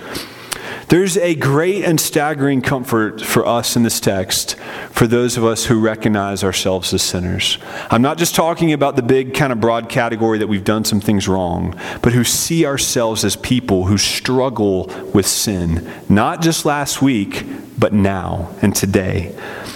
There's 0.89 1.17
a 1.17 1.35
great 1.35 1.85
and 1.85 2.01
staggering 2.01 2.63
comfort 2.63 3.21
for 3.21 3.45
us 3.45 3.75
in 3.75 3.83
this 3.83 3.99
text 3.99 4.55
for 4.89 5.05
those 5.05 5.37
of 5.37 5.45
us 5.45 5.65
who 5.65 5.79
recognize 5.79 6.43
ourselves 6.43 6.91
as 6.95 7.03
sinners. 7.03 7.59
I'm 7.91 8.01
not 8.01 8.17
just 8.17 8.33
talking 8.33 8.73
about 8.73 8.95
the 8.95 9.03
big 9.03 9.35
kind 9.35 9.53
of 9.53 9.59
broad 9.59 9.87
category 9.87 10.39
that 10.39 10.47
we've 10.47 10.63
done 10.63 10.83
some 10.85 10.99
things 10.99 11.27
wrong, 11.27 11.79
but 12.01 12.13
who 12.13 12.23
see 12.23 12.65
ourselves 12.65 13.23
as 13.23 13.35
people 13.35 13.85
who 13.85 13.99
struggle 13.99 14.87
with 15.13 15.27
sin, 15.27 15.87
not 16.09 16.41
just 16.41 16.65
last 16.65 17.03
week, 17.03 17.45
but 17.77 17.93
now 17.93 18.49
and 18.63 18.75
today. 18.75 19.35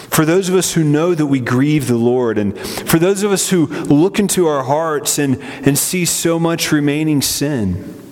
For 0.09 0.25
those 0.25 0.49
of 0.49 0.55
us 0.55 0.73
who 0.73 0.83
know 0.83 1.13
that 1.13 1.27
we 1.27 1.39
grieve 1.39 1.85
the 1.85 1.95
Lord, 1.95 2.39
and 2.39 2.57
for 2.59 2.97
those 2.97 3.21
of 3.21 3.31
us 3.31 3.51
who 3.51 3.67
look 3.67 4.17
into 4.17 4.47
our 4.47 4.63
hearts 4.63 5.19
and, 5.19 5.39
and 5.63 5.77
see 5.77 6.05
so 6.05 6.39
much 6.39 6.71
remaining 6.71 7.21
sin. 7.21 8.02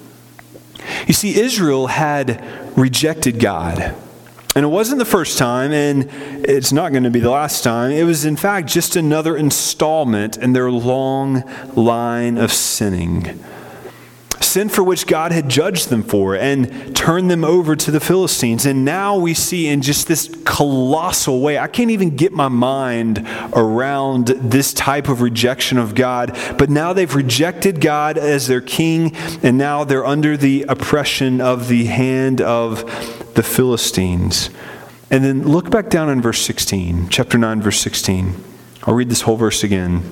You 1.08 1.13
see, 1.13 1.39
Israel 1.39 1.88
had 1.88 2.44
rejected 2.78 3.39
God. 3.39 3.96
And 4.54 4.65
it 4.65 4.70
wasn't 4.70 5.00
the 5.00 5.06
first 5.06 5.38
time, 5.38 5.72
and 5.72 6.10
it's 6.46 6.74
not 6.74 6.91
going 6.91 7.04
to 7.04 7.10
be 7.10 7.22
the 7.22 7.30
last 7.30 7.63
time. 7.63 7.91
It 7.91 8.04
was, 8.04 8.26
in 8.26 8.36
fact, 8.36 8.67
just 8.67 8.98
another 8.98 9.38
installment 9.38 10.38
in 10.38 10.52
their 10.52 10.70
long 10.70 11.44
line 11.74 12.38
of 12.38 12.52
sinning 12.52 13.41
sin 14.52 14.70
for 14.70 14.84
which 14.84 15.08
God 15.08 15.32
had 15.32 15.50
judged 15.50 15.90
them 15.90 16.04
for 16.04 16.36
and 16.36 16.96
turned 16.96 17.32
them 17.32 17.44
over 17.44 17.76
to 17.76 17.92
the 17.92 18.00
Philistines. 18.00 18.66
And 18.66 18.84
now 18.84 19.18
we 19.18 19.34
see 19.34 19.68
in 19.68 19.82
just 19.82 20.08
this 20.08 20.30
colossal 20.46 21.40
way, 21.42 21.58
I 21.58 21.68
can't 21.68 21.92
even 21.92 22.16
get 22.16 22.34
my 22.34 22.50
mind 22.50 23.26
around 23.54 24.28
this 24.28 24.74
type 24.74 25.08
of 25.08 25.22
rejection 25.22 25.78
of 25.78 25.96
God. 25.96 26.38
But 26.58 26.70
now 26.70 26.92
they've 26.94 27.16
rejected 27.16 27.80
God 27.80 28.18
as 28.18 28.48
their 28.48 28.62
king, 28.62 29.16
and 29.42 29.58
now 29.58 29.84
they're 29.84 30.06
under 30.06 30.36
the 30.36 30.66
oppression 30.68 31.40
of 31.40 31.68
the 31.70 31.86
hand 31.86 32.42
of 32.42 32.84
the 33.36 33.44
Philistines. 33.44 34.50
And 35.10 35.24
then 35.24 35.48
look 35.48 35.70
back 35.70 35.90
down 35.90 36.10
in 36.10 36.22
verse 36.22 36.42
16, 36.42 37.10
chapter 37.10 37.38
9, 37.38 37.62
verse 37.62 37.80
16. 37.80 38.36
I'll 38.84 38.96
read 38.96 39.10
this 39.10 39.22
whole 39.22 39.38
verse 39.38 39.64
again. 39.64 40.04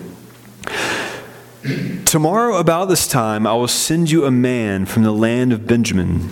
Tomorrow, 2.06 2.58
about 2.58 2.86
this 2.86 3.06
time, 3.06 3.46
I 3.46 3.54
will 3.54 3.68
send 3.68 4.10
you 4.10 4.26
a 4.26 4.32
man 4.32 4.86
from 4.86 5.04
the 5.04 5.12
land 5.12 5.52
of 5.52 5.68
Benjamin, 5.68 6.30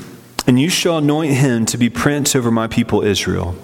and 0.48 0.58
you 0.58 0.70
shall 0.70 1.00
anoint 1.00 1.34
him 1.34 1.66
to 1.66 1.78
be 1.78 1.90
prince 1.90 2.34
over 2.34 2.50
my 2.50 2.68
people 2.68 3.04
Israel. 3.04 3.56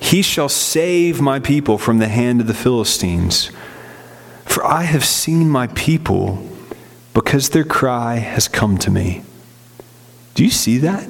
He 0.00 0.22
shall 0.22 0.48
save 0.48 1.20
my 1.20 1.38
people 1.38 1.78
from 1.78 1.98
the 1.98 2.08
hand 2.08 2.40
of 2.40 2.48
the 2.48 2.54
Philistines. 2.54 3.52
For 4.44 4.64
I 4.66 4.82
have 4.82 5.04
seen 5.04 5.48
my 5.48 5.68
people 5.68 6.50
because 7.14 7.50
their 7.50 7.64
cry 7.64 8.16
has 8.16 8.48
come 8.48 8.76
to 8.78 8.90
me. 8.90 9.22
Do 10.34 10.44
you 10.44 10.50
see 10.50 10.78
that? 10.78 11.08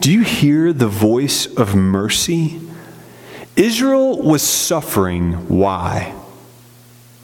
Do 0.00 0.12
you 0.12 0.22
hear 0.22 0.72
the 0.72 0.88
voice 0.88 1.46
of 1.46 1.74
mercy? 1.74 2.60
Israel 3.56 4.22
was 4.22 4.42
suffering. 4.42 5.32
Why? 5.48 6.14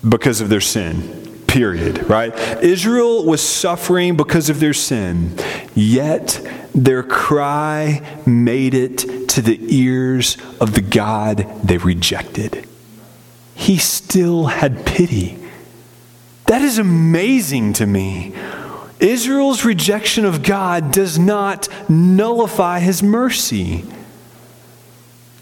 Because 0.07 0.41
of 0.41 0.49
their 0.49 0.61
sin 0.61 1.18
period, 1.49 2.09
right? 2.09 2.33
Israel 2.63 3.25
was 3.25 3.43
suffering 3.43 4.17
because 4.17 4.49
of 4.49 4.61
their 4.61 4.75
sin, 4.75 5.37
yet 5.75 6.41
their 6.75 7.03
cry 7.03 8.21
made 8.25 8.75
it 8.75 9.29
to 9.31 9.41
the 9.41 9.59
ears 9.75 10.37
of 10.61 10.75
the 10.75 10.81
God 10.81 11.47
they 11.65 11.79
rejected. 11.79 12.69
He 13.55 13.79
still 13.79 14.47
had 14.47 14.87
pity. 14.87 15.37
That 16.47 16.63
is 16.63 16.79
amazing 16.79 17.73
to 17.75 17.87
me. 17.87 18.35
Israel's 19.01 19.65
rejection 19.65 20.25
of 20.25 20.43
God 20.43 20.93
does 20.93 21.19
not 21.19 21.69
nullify 21.89 22.81
his 22.81 23.03
mercy. 23.03 23.85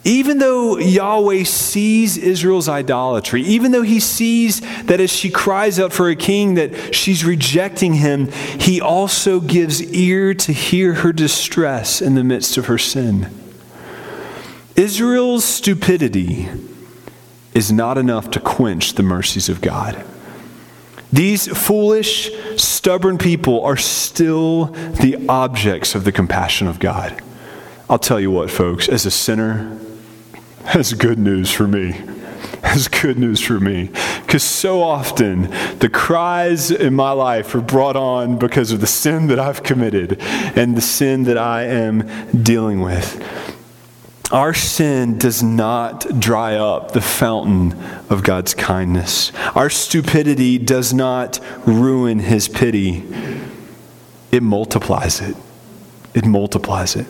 Even 0.06 0.38
though 0.38 0.78
Yahweh 0.78 1.42
sees 1.42 2.16
Israel's 2.16 2.68
idolatry, 2.68 3.42
even 3.42 3.72
though 3.72 3.82
he 3.82 3.98
sees 3.98 4.60
that 4.84 5.00
as 5.00 5.10
she 5.10 5.28
cries 5.30 5.80
out 5.80 5.92
for 5.92 6.08
a 6.08 6.14
king 6.14 6.54
that 6.54 6.94
she's 6.94 7.24
rejecting 7.24 7.94
him, 7.94 8.30
he 8.30 8.80
also 8.80 9.40
gives 9.40 9.82
ear 9.92 10.32
to 10.32 10.52
hear 10.52 10.94
her 10.94 11.12
distress 11.12 12.00
in 12.00 12.14
the 12.14 12.22
midst 12.22 12.56
of 12.56 12.66
her 12.66 12.78
sin. 12.78 13.28
Israel's 14.76 15.44
stupidity 15.44 16.50
is 17.52 17.72
not 17.72 17.98
enough 17.98 18.30
to 18.30 18.38
quench 18.38 18.92
the 18.92 19.02
mercies 19.02 19.48
of 19.48 19.60
God. 19.60 20.04
These 21.12 21.48
foolish, 21.48 22.30
stubborn 22.56 23.18
people 23.18 23.64
are 23.64 23.76
still 23.76 24.66
the 24.66 25.26
objects 25.28 25.96
of 25.96 26.04
the 26.04 26.12
compassion 26.12 26.68
of 26.68 26.78
God. 26.78 27.20
I'll 27.90 27.98
tell 27.98 28.20
you 28.20 28.30
what, 28.30 28.52
folks, 28.52 28.88
as 28.88 29.04
a 29.04 29.10
sinner, 29.10 29.80
that's 30.72 30.92
good 30.92 31.18
news 31.18 31.50
for 31.50 31.66
me. 31.66 32.00
That's 32.62 32.88
good 32.88 33.18
news 33.18 33.40
for 33.40 33.60
me. 33.60 33.90
Because 34.22 34.42
so 34.42 34.82
often 34.82 35.42
the 35.78 35.88
cries 35.88 36.70
in 36.70 36.94
my 36.94 37.12
life 37.12 37.54
are 37.54 37.60
brought 37.60 37.96
on 37.96 38.38
because 38.38 38.72
of 38.72 38.80
the 38.80 38.86
sin 38.86 39.28
that 39.28 39.38
I've 39.38 39.62
committed 39.62 40.20
and 40.20 40.76
the 40.76 40.80
sin 40.80 41.24
that 41.24 41.38
I 41.38 41.62
am 41.62 42.08
dealing 42.42 42.80
with. 42.80 43.22
Our 44.32 44.52
sin 44.52 45.18
does 45.18 45.42
not 45.42 46.20
dry 46.20 46.56
up 46.56 46.90
the 46.90 47.00
fountain 47.00 47.80
of 48.10 48.24
God's 48.24 48.54
kindness. 48.54 49.32
Our 49.54 49.70
stupidity 49.70 50.58
does 50.58 50.92
not 50.92 51.38
ruin 51.64 52.18
his 52.18 52.48
pity. 52.48 53.04
It 54.32 54.42
multiplies 54.42 55.20
it. 55.20 55.36
It 56.12 56.24
multiplies 56.24 56.96
it. 56.96 57.06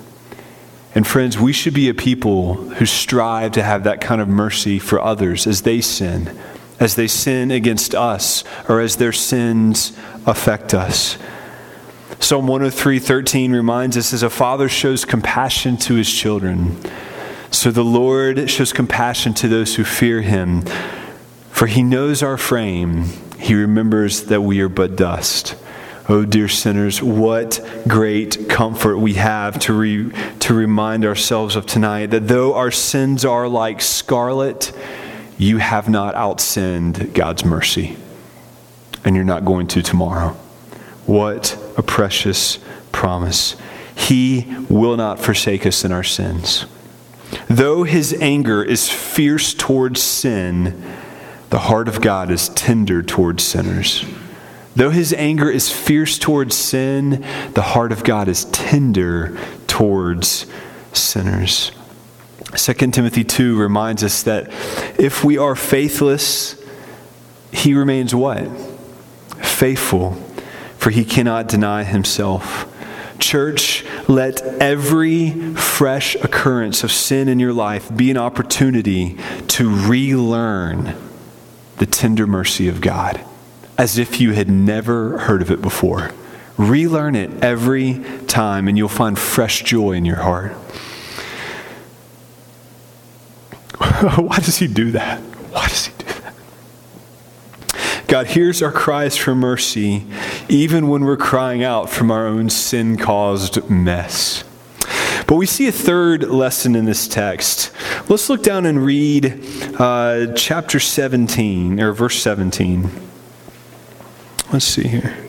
And 0.97 1.07
friends, 1.07 1.39
we 1.39 1.53
should 1.53 1.75
be 1.75 1.91
a 1.91 1.95
people 1.95 2.55
who 2.55 2.87
strive 2.87 3.53
to 3.53 3.63
have 3.63 3.85
that 3.85 4.01
kind 4.01 4.19
of 4.19 4.29
mercy 4.29 4.79
for 4.79 4.99
others 4.99 5.47
as 5.47 5.61
they 5.61 5.83
sin, 5.83 6.35
as 6.81 6.95
they 6.95 7.07
sin 7.07 7.51
against 7.51 7.95
us, 7.95 8.45
or 8.67 8.81
as 8.81 8.97
their 8.97 9.13
sins 9.13 9.93
affect 10.25 10.73
us. 10.73 11.19
Psalm 12.19 12.47
103:13 12.47 13.53
reminds 13.53 13.99
us 13.99 14.15
as 14.15 14.23
a 14.23 14.31
father 14.31 14.71
shows 14.71 15.05
compassion 15.05 15.77
to 15.77 15.97
his 15.97 16.11
children, 16.11 16.79
so 17.51 17.71
the 17.71 17.85
Lord 17.85 18.49
shows 18.49 18.73
compassion 18.73 19.35
to 19.35 19.49
those 19.49 19.75
who 19.75 19.85
fear 19.85 20.23
him. 20.23 20.63
For 21.51 21.67
he 21.67 21.83
knows 21.83 22.23
our 22.23 22.39
frame, 22.39 23.05
he 23.39 23.55
remembers 23.55 24.23
that 24.23 24.41
we 24.41 24.61
are 24.61 24.71
but 24.71 24.97
dust. 24.97 25.57
Oh, 26.09 26.25
dear 26.25 26.47
sinners, 26.47 27.03
what 27.03 27.59
great 27.89 28.49
comfort 28.49 28.99
we 28.99 29.15
have 29.15 29.59
to, 29.61 29.73
re, 29.73 30.13
to 30.39 30.55
remind 30.55 31.05
ourselves 31.05 31.57
of 31.57 31.67
tonight 31.67 32.07
that 32.07 32.29
though 32.29 32.55
our 32.55 32.71
sins 32.71 33.25
are 33.25 33.49
like 33.49 33.81
scarlet, 33.81 34.73
you 35.37 35.59
have 35.59 35.89
not 35.89 36.15
outsinned 36.15 37.13
God's 37.13 37.45
mercy. 37.45 37.97
And 39.05 39.17
you're 39.17 39.25
not 39.25 39.45
going 39.45 39.67
to 39.69 39.83
tomorrow. 39.83 40.31
What 41.07 41.59
a 41.77 41.83
precious 41.83 42.61
promise. 42.93 43.57
He 43.97 44.47
will 44.69 44.97
not 44.97 45.19
forsake 45.19 45.67
us 45.67 45.85
in 45.85 45.91
our 45.91 46.05
sins. 46.05 46.67
Though 47.49 47.83
his 47.83 48.15
anger 48.21 48.63
is 48.63 48.89
fierce 48.89 49.53
towards 49.55 50.03
sin, 50.03 50.85
the 51.51 51.59
heart 51.59 51.89
of 51.89 52.01
God 52.01 52.31
is 52.31 52.49
tender 52.51 53.03
towards 53.03 53.43
sinners. 53.43 54.05
Though 54.77 54.91
his 54.91 55.15
anger 55.15 55.51
is 55.51 55.73
fierce 55.73 56.19
towards 56.19 56.55
sin, 56.55 57.25
the 57.55 57.63
heart 57.63 57.93
of 57.93 58.05
God 58.05 58.29
is 58.29 58.45
tender 58.45 59.37
towards 59.67 60.45
sinners. 60.93 61.73
2 62.55 62.75
Timothy 62.91 63.25
2 63.25 63.59
reminds 63.59 64.05
us 64.05 64.23
that 64.25 64.49
if 65.01 65.25
we 65.25 65.39
are 65.39 65.57
faithless, 65.57 66.63
he 67.53 67.73
remains 67.73 68.15
what? 68.15 68.47
Faithful, 69.43 70.13
for 70.77 70.91
he 70.91 71.07
cannot 71.07 71.49
deny 71.49 71.83
himself. 71.83 72.71
Church, 73.19 73.83
let 74.09 74.43
every 74.43 75.31
fresh 75.55 76.17
occurrence 76.17 76.85
of 76.85 76.93
sin 76.93 77.31
in 77.31 77.41
your 77.41 77.55
life 77.55 77.95
be 77.97 78.11
an 78.11 78.19
opportunity 78.19 79.17
to 79.49 79.71
relearn 79.71 80.95
the 81.79 81.87
tender 81.87 82.27
mercy 82.27 82.69
of 82.69 82.83
God 82.83 83.25
as 83.79 83.99
if 83.99 84.21
you 84.21 84.33
had 84.33 84.49
never 84.49 85.19
heard 85.19 85.43
of 85.43 85.51
it 85.51 85.61
before. 85.61 86.13
Relearn 86.57 87.15
it 87.15 87.45
every 87.45 88.03
time, 88.27 88.69
and 88.69 88.79
you'll 88.79 88.89
find 88.89 89.19
fresh 89.19 89.63
joy 89.63 89.93
in 89.93 90.05
your 90.05 90.17
heart. 90.17 90.53
Why 94.17 94.39
does 94.39 94.59
he 94.59 94.67
do 94.67 94.93
that? 94.93 95.21
Why 95.21 95.69
does 95.69 95.87
he 95.87 95.93
do 95.99 96.21
that? 96.21 96.35
God 98.09 98.29
hears 98.29 98.63
our 98.63 98.73
cries 98.73 99.17
for 99.17 99.35
mercy 99.35 100.07
even 100.49 100.89
when 100.89 101.05
we're 101.05 101.17
crying 101.17 101.63
out 101.63 101.91
from 101.91 102.11
our 102.11 102.27
own 102.27 102.49
sin 102.49 102.97
caused 102.97 103.69
mess. 103.69 104.45
But 105.27 105.37
we 105.37 105.47
see 105.47 105.67
a 105.67 105.73
third 105.73 106.23
lesson 106.23 106.77
in 106.77 106.85
this 106.85 107.09
text. 107.09 107.73
Let's 108.09 108.31
look 108.31 108.43
down 108.43 108.65
and 108.65 108.85
read 108.85 109.45
uh, 109.79 110.33
chapter 110.35 110.79
17, 110.79 111.81
or 111.81 111.93
verse 111.93 112.23
17. 112.23 113.06
Let's 114.53 114.65
see 114.65 114.87
here. 114.87 115.26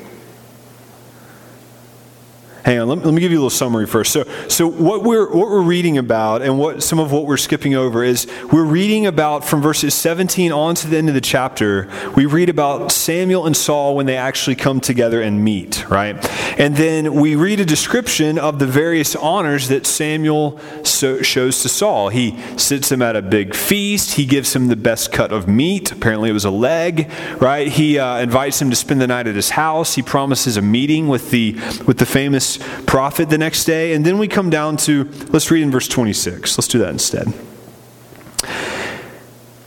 Hang 2.67 2.80
on, 2.80 2.89
let, 2.89 3.06
let, 3.06 3.13
me 3.13 3.21
give 3.21 3.32
you 3.32 3.38
a 3.38 3.39
little 3.39 3.49
summary 3.49 3.88
first. 3.88 4.12
So, 4.12 4.25
so 4.49 4.67
what 4.67 5.01
we're 5.01 5.34
what 5.34 5.49
we're 5.49 5.62
reading 5.62 5.97
about, 5.97 6.41
and 6.41 6.60
what 6.60 6.84
some 6.84 6.99
of 6.99 7.13
what 7.13 7.25
we're 7.25 7.38
skipping 7.38 7.75
over 7.75 8.03
is 8.03 8.27
we're 8.51 8.65
reading 8.65 9.06
about 9.06 9.45
from 9.45 9.62
verses 9.62 9.93
17 9.93 10.51
on 10.51 10.75
to 10.75 10.88
the 10.89 10.97
end 10.97 11.08
of 11.08 11.15
the 11.15 11.21
chapter. 11.21 11.89
We 12.17 12.25
read 12.25 12.49
about 12.49 12.91
Samuel 12.91 13.45
and 13.45 13.56
Saul 13.56 13.95
when 13.95 14.06
they 14.06 14.17
actually 14.17 14.58
come 14.58 14.82
together 14.82 15.21
and 15.21 15.45
meet, 15.45 15.89
right? 15.89 16.17
And 16.60 16.75
then 16.75 17.13
we 17.13 17.38
read 17.38 17.62
a 17.62 17.65
description 17.65 18.38
of 18.38 18.60
the 18.60 18.67
various 18.67 19.15
honors 19.15 19.69
that 19.69 19.86
Samuel 19.86 20.60
so, 20.84 21.21
shows 21.21 21.62
to 21.62 21.69
Saul. 21.69 22.10
He 22.10 22.38
sits 22.58 22.91
him 22.91 23.01
at 23.01 23.15
a 23.15 23.21
big 23.21 23.56
feast. 23.56 24.15
He 24.15 24.25
gives 24.25 24.53
him 24.53 24.67
the 24.67 24.75
best 24.75 25.13
cut 25.13 25.32
of 25.32 25.47
meat. 25.47 25.93
Apparently, 25.93 26.32
it 26.32 26.34
was 26.34 26.43
a 26.43 26.51
leg, 26.51 27.10
right? 27.39 27.69
He 27.69 27.97
uh, 27.97 28.17
invites 28.17 28.62
him 28.62 28.69
to 28.71 28.75
spend 28.75 28.99
the 28.99 29.08
night 29.08 29.25
at 29.25 29.36
his 29.36 29.51
house. 29.51 29.95
He 29.95 30.01
promises 30.01 30.58
a 30.58 30.62
meeting 30.62 31.08
with 31.08 31.32
the 31.32 31.53
with 31.86 31.99
the 31.99 32.06
famous 32.06 32.57
prophet 32.86 33.30
the 33.30 33.38
next 33.38 33.65
day. 33.65 33.93
And 33.93 34.06
then 34.06 34.17
we 34.17 34.28
come 34.28 34.50
down 34.50 34.78
to, 34.78 35.06
let's 35.30 35.52
read 35.52 35.63
in 35.63 35.72
verse 35.72 35.88
26. 35.88 36.58
Let's 36.58 36.67
do 36.67 36.80
that 36.80 36.89
instead. 36.89 37.34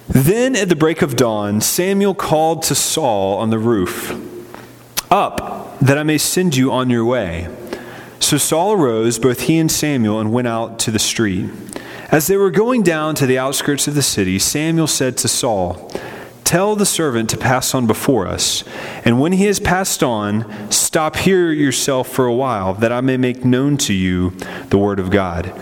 Then 0.09 0.57
at 0.57 0.69
the 0.69 0.77
break 0.77 1.03
of 1.03 1.17
dawn, 1.17 1.61
Samuel 1.61 2.15
called 2.15 2.63
to 2.65 2.75
Saul 2.75 3.39
on 3.39 3.51
the 3.51 3.59
roof, 3.59 4.13
Up, 5.11 5.79
that 5.81 5.97
I 5.97 6.03
may 6.03 6.19
send 6.19 6.57
you 6.57 6.73
on 6.73 6.91
your 6.91 7.05
way. 7.05 7.49
So 8.19 8.37
Saul 8.37 8.73
arose, 8.73 9.19
both 9.19 9.43
he 9.43 9.59
and 9.59 9.71
Samuel, 9.71 10.21
and 10.21 10.33
went 10.33 10.49
out 10.49 10.79
to 10.81 10.91
the 10.91 10.99
street. 10.99 11.51
As 12.11 12.27
they 12.27 12.37
were 12.37 12.51
going 12.51 12.83
down 12.83 13.15
to 13.17 13.27
the 13.27 13.39
outskirts 13.39 13.87
of 13.87 13.95
the 13.95 14.03
city, 14.03 14.39
Samuel 14.39 14.89
said 14.89 15.17
to 15.19 15.29
Saul, 15.29 15.91
Tell 16.51 16.75
the 16.75 16.85
servant 16.85 17.31
to 17.31 17.37
pass 17.37 17.77
on 17.77 17.87
before 17.87 18.27
us. 18.27 18.65
And 19.05 19.21
when 19.21 19.31
he 19.31 19.45
has 19.45 19.61
passed 19.61 20.03
on, 20.03 20.69
stop 20.73 21.15
here 21.15 21.53
yourself 21.53 22.09
for 22.09 22.27
a 22.27 22.35
while, 22.35 22.75
that 22.75 22.91
I 22.91 23.01
may 23.01 23.17
make 23.17 23.45
known 23.45 23.77
to 23.77 23.95
you 23.95 24.31
the 24.69 24.77
word 24.77 24.99
of 24.99 25.13
God. 25.13 25.53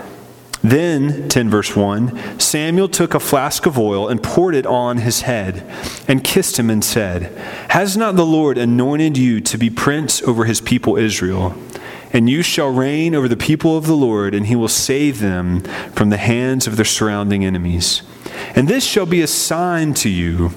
Then, 0.63 1.29
10 1.29 1.47
verse 1.47 1.75
1, 1.75 2.39
Samuel 2.39 2.89
took 2.89 3.13
a 3.13 3.19
flask 3.19 3.67
of 3.67 3.77
oil 3.77 4.07
and 4.07 4.23
poured 4.23 4.55
it 4.55 4.65
on 4.65 4.97
his 4.97 5.21
head 5.21 5.63
and 6.07 6.23
kissed 6.23 6.57
him 6.57 6.71
and 6.71 6.83
said, 6.83 7.37
Has 7.69 7.95
not 7.95 8.15
the 8.15 8.25
Lord 8.25 8.57
anointed 8.57 9.15
you 9.15 9.41
to 9.41 9.59
be 9.59 9.69
prince 9.69 10.23
over 10.23 10.45
his 10.45 10.59
people 10.59 10.97
Israel? 10.97 11.55
And 12.11 12.27
you 12.27 12.41
shall 12.41 12.73
reign 12.73 13.13
over 13.13 13.27
the 13.27 13.37
people 13.37 13.77
of 13.77 13.85
the 13.85 13.93
Lord, 13.93 14.33
and 14.33 14.47
he 14.47 14.55
will 14.55 14.67
save 14.67 15.19
them 15.19 15.59
from 15.93 16.09
the 16.09 16.17
hands 16.17 16.65
of 16.65 16.77
their 16.77 16.83
surrounding 16.83 17.45
enemies. 17.45 18.01
And 18.55 18.67
this 18.67 18.85
shall 18.85 19.05
be 19.05 19.21
a 19.21 19.27
sign 19.27 19.93
to 19.95 20.09
you 20.09 20.49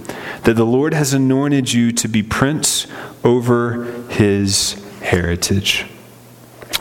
that 0.45 0.55
the 0.55 0.65
Lord 0.65 0.95
has 0.95 1.13
anointed 1.13 1.73
you 1.73 1.93
to 1.93 2.09
be 2.09 2.23
prince 2.23 2.87
over 3.23 3.85
his 4.09 4.83
heritage. 5.01 5.87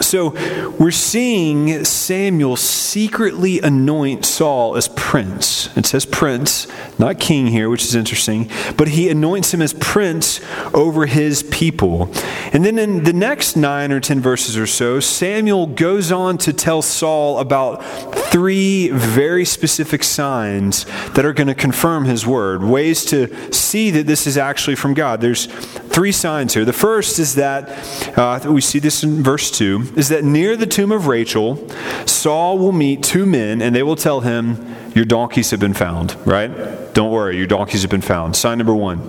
So 0.01 0.29
we're 0.77 0.91
seeing 0.91 1.85
Samuel 1.85 2.57
secretly 2.57 3.59
anoint 3.61 4.25
Saul 4.25 4.75
as 4.75 4.87
prince. 4.89 5.75
It 5.77 5.85
says 5.85 6.05
prince, 6.05 6.67
not 6.99 7.19
king 7.19 7.47
here, 7.47 7.69
which 7.69 7.83
is 7.83 7.95
interesting, 7.95 8.49
but 8.77 8.89
he 8.89 9.09
anoints 9.09 9.53
him 9.53 9.61
as 9.61 9.73
prince 9.73 10.41
over 10.73 11.05
his 11.05 11.43
people. 11.43 12.11
And 12.53 12.65
then 12.65 12.77
in 12.77 13.03
the 13.03 13.13
next 13.13 13.55
nine 13.55 13.91
or 13.91 13.99
ten 13.99 14.19
verses 14.19 14.57
or 14.57 14.67
so, 14.67 14.99
Samuel 14.99 15.67
goes 15.67 16.11
on 16.11 16.37
to 16.39 16.53
tell 16.53 16.81
Saul 16.81 17.39
about 17.39 17.83
three 18.31 18.89
very 18.89 19.45
specific 19.45 20.03
signs 20.03 20.85
that 21.13 21.25
are 21.25 21.33
going 21.33 21.47
to 21.47 21.55
confirm 21.55 22.05
his 22.05 22.25
word, 22.25 22.63
ways 22.63 23.05
to 23.05 23.53
see 23.53 23.91
that 23.91 24.07
this 24.07 24.27
is 24.27 24.37
actually 24.37 24.75
from 24.75 24.93
God. 24.93 25.21
There's 25.21 25.47
three 25.91 26.12
signs 26.12 26.54
here. 26.54 26.65
The 26.65 26.73
first 26.73 27.19
is 27.19 27.36
that, 27.36 28.17
uh, 28.17 28.39
we 28.49 28.62
see 28.62 28.80
this 28.80 29.04
in 29.04 29.23
verse 29.23 29.51
2 29.51 29.93
is 29.95 30.10
that 30.10 30.23
near 30.23 30.56
the 30.56 30.65
tomb 30.65 30.91
of 30.91 31.08
Rachel, 31.08 31.67
Saul 32.06 32.58
will 32.58 32.71
meet 32.71 33.04
two 33.04 33.25
men 33.25 33.62
and 33.62 33.75
they 33.75 33.84
will 33.84 33.95
tell 33.95 34.21
him, 34.21 34.75
Your 34.93 35.06
donkeys 35.06 35.51
have 35.51 35.60
been 35.60 35.73
found, 35.73 36.15
right? 36.25 36.93
Don't 36.93 37.12
worry, 37.12 37.38
your 37.38 37.47
donkeys 37.47 37.82
have 37.84 37.91
been 37.91 38.01
found. 38.01 38.36
Sign 38.36 38.58
number 38.58 38.75
one. 38.75 38.99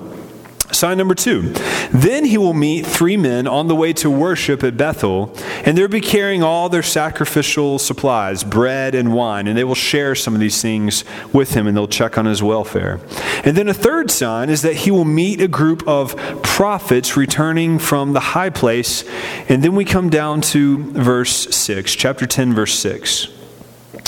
Sign 0.73 0.99
number 0.99 1.15
two. 1.15 1.53
Then 1.93 2.25
he 2.25 2.39
will 2.39 2.55
meet 2.55 2.87
three 2.87 3.17
men 3.17 3.47
on 3.47 3.69
the 3.69 3.77
way 3.77 3.93
to 3.95 4.11
worship 4.11 4.65
at 4.65 4.77
Bethel, 4.77 5.35
and 5.65 5.77
they'll 5.77 5.89
be 5.89 6.01
carrying 6.01 6.43
all 6.43 6.69
their 6.69 6.83
sacrificial 6.83 7.79
supplies, 7.79 8.43
bread 8.43 8.95
and 8.95 9.13
wine, 9.13 9.47
and 9.47 9.57
they 9.57 9.65
will 9.65 9.75
share 9.75 10.15
some 10.15 10.35
of 10.35 10.41
these 10.41 10.61
things 10.63 11.05
with 11.33 11.55
him 11.55 11.67
and 11.67 11.77
they'll 11.77 11.89
check 11.89 12.17
on 12.17 12.25
his 12.25 12.43
welfare. 12.43 13.01
And 13.45 13.57
then 13.57 13.69
a 13.69 13.75
third 13.75 14.11
sign 14.11 14.49
is 14.49 14.63
that 14.63 14.77
he 14.77 14.91
will 14.91 15.05
meet 15.05 15.41
a 15.41 15.49
group 15.49 15.87
of 15.87 16.17
prophets 16.43 17.17
returning 17.17 17.79
from 17.79 18.13
the 18.13 18.21
high 18.21 18.51
place. 18.51 19.05
And 19.49 19.63
then 19.63 19.75
we 19.75 19.85
come 19.85 20.11
down 20.11 20.41
to 20.53 20.83
verse 20.93 21.55
6, 21.55 21.95
chapter 21.95 22.27
10, 22.27 22.55
verse 22.55 22.79
6. 22.79 23.29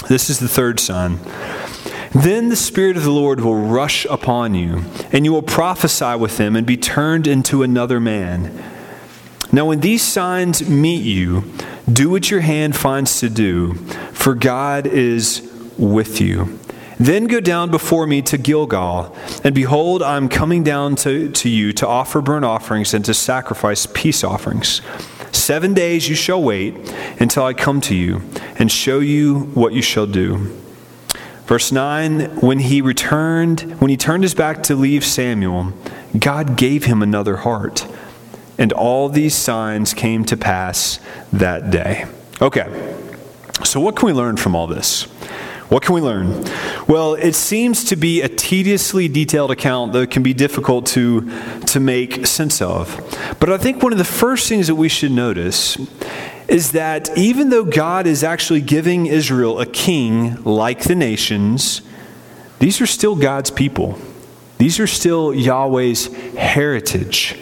This 0.09 0.31
is 0.31 0.39
the 0.39 0.49
third 0.49 0.81
sign. 0.81 1.19
Then 2.15 2.49
the 2.49 2.57
Spirit 2.57 2.97
of 2.97 3.03
the 3.03 3.11
Lord 3.11 3.41
will 3.41 3.57
rush 3.57 4.05
upon 4.07 4.55
you, 4.55 4.85
and 5.11 5.25
you 5.25 5.33
will 5.33 5.43
prophesy 5.43 6.15
with 6.15 6.37
them 6.37 6.55
and 6.55 6.65
be 6.65 6.77
turned 6.77 7.27
into 7.27 7.65
another 7.65 7.99
man. 7.99 8.63
Now, 9.51 9.67
when 9.67 9.81
these 9.81 10.03
signs 10.03 10.69
meet 10.69 11.03
you, 11.03 11.45
do 11.93 12.11
what 12.11 12.31
your 12.31 12.41
hand 12.41 12.77
finds 12.77 13.19
to 13.21 13.29
do, 13.29 13.75
for 14.13 14.35
God 14.35 14.87
is 14.87 15.51
with 15.77 16.21
you. 16.21 16.59
Then 17.01 17.27
go 17.27 17.41
down 17.41 17.73
before 17.73 18.07
me 18.07 18.23
to 18.23 18.39
Gilgal, 18.39 19.15
and 19.43 19.53
behold, 19.53 20.01
I 20.01 20.17
am 20.17 20.29
coming 20.29 20.63
down 20.63 20.95
to, 20.97 21.31
to 21.33 21.49
you 21.49 21.73
to 21.73 21.87
offer 21.87 22.23
burnt 22.23 22.45
offerings 22.45 22.95
and 22.95 23.05
to 23.07 23.15
sacrifice 23.15 23.87
peace 23.87 24.23
offerings. 24.23 24.81
Seven 25.33 25.75
days 25.75 26.09
you 26.09 26.15
shall 26.15 26.41
wait 26.41 26.75
until 27.19 27.45
I 27.45 27.55
come 27.55 27.81
to 27.83 27.95
you 27.97 28.23
and 28.57 28.71
show 28.71 29.01
you 29.01 29.41
what 29.55 29.73
you 29.73 29.83
shall 29.83 30.07
do. 30.07 30.64
Verse 31.47 31.71
9 31.71 32.41
When 32.41 32.59
he 32.59 32.81
returned, 32.81 33.81
when 33.81 33.91
he 33.91 33.97
turned 33.97 34.23
his 34.23 34.35
back 34.35 34.63
to 34.65 34.75
leave 34.75 35.05
Samuel, 35.05 35.73
God 36.19 36.57
gave 36.57 36.85
him 36.85 37.03
another 37.03 37.39
heart. 37.39 37.87
And 38.57 38.73
all 38.73 39.09
these 39.09 39.35
signs 39.35 39.95
came 39.95 40.25
to 40.27 40.37
pass 40.37 41.01
that 41.33 41.71
day. 41.71 42.07
Okay, 42.41 42.97
so 43.65 43.81
what 43.81 43.97
can 43.97 44.07
we 44.07 44.13
learn 44.13 44.37
from 44.37 44.55
all 44.55 44.67
this? 44.67 45.05
What 45.71 45.83
can 45.83 45.95
we 45.95 46.01
learn? 46.01 46.45
Well, 46.87 47.15
it 47.15 47.35
seems 47.35 47.85
to 47.85 47.97
be 47.97 48.21
a 48.21 48.29
tediously 48.29 49.09
detailed 49.09 49.51
account 49.51 49.93
that 49.95 50.11
can 50.11 50.23
be 50.23 50.35
difficult 50.35 50.87
to, 50.89 51.23
to 51.67 51.81
make 51.81 52.27
sense 52.27 52.61
of. 52.61 53.01
But 53.41 53.51
I 53.51 53.59
think 53.59 53.83
one 53.83 53.91
of 53.91 53.99
the 53.99 54.05
first 54.05 54.49
things 54.49 54.67
that 54.67 54.75
we 54.75 54.89
should 54.89 55.11
notice 55.11 55.77
is 56.49 56.73
that 56.73 57.17
even 57.17 57.49
though 57.51 57.65
God 57.65 58.07
is 58.07 58.23
actually 58.23 58.61
giving 58.61 59.07
Israel 59.07 59.61
a 59.61 59.67
king 59.67 60.43
like 60.45 60.85
the 60.85 60.95
nations, 60.95 61.83
these 62.59 62.81
are 62.81 62.87
still 62.87 63.17
God's 63.17 63.51
people. 63.51 63.99
These 64.59 64.79
are 64.79 64.87
still 64.87 65.35
Yahweh's 65.35 66.07
heritage. 66.35 67.37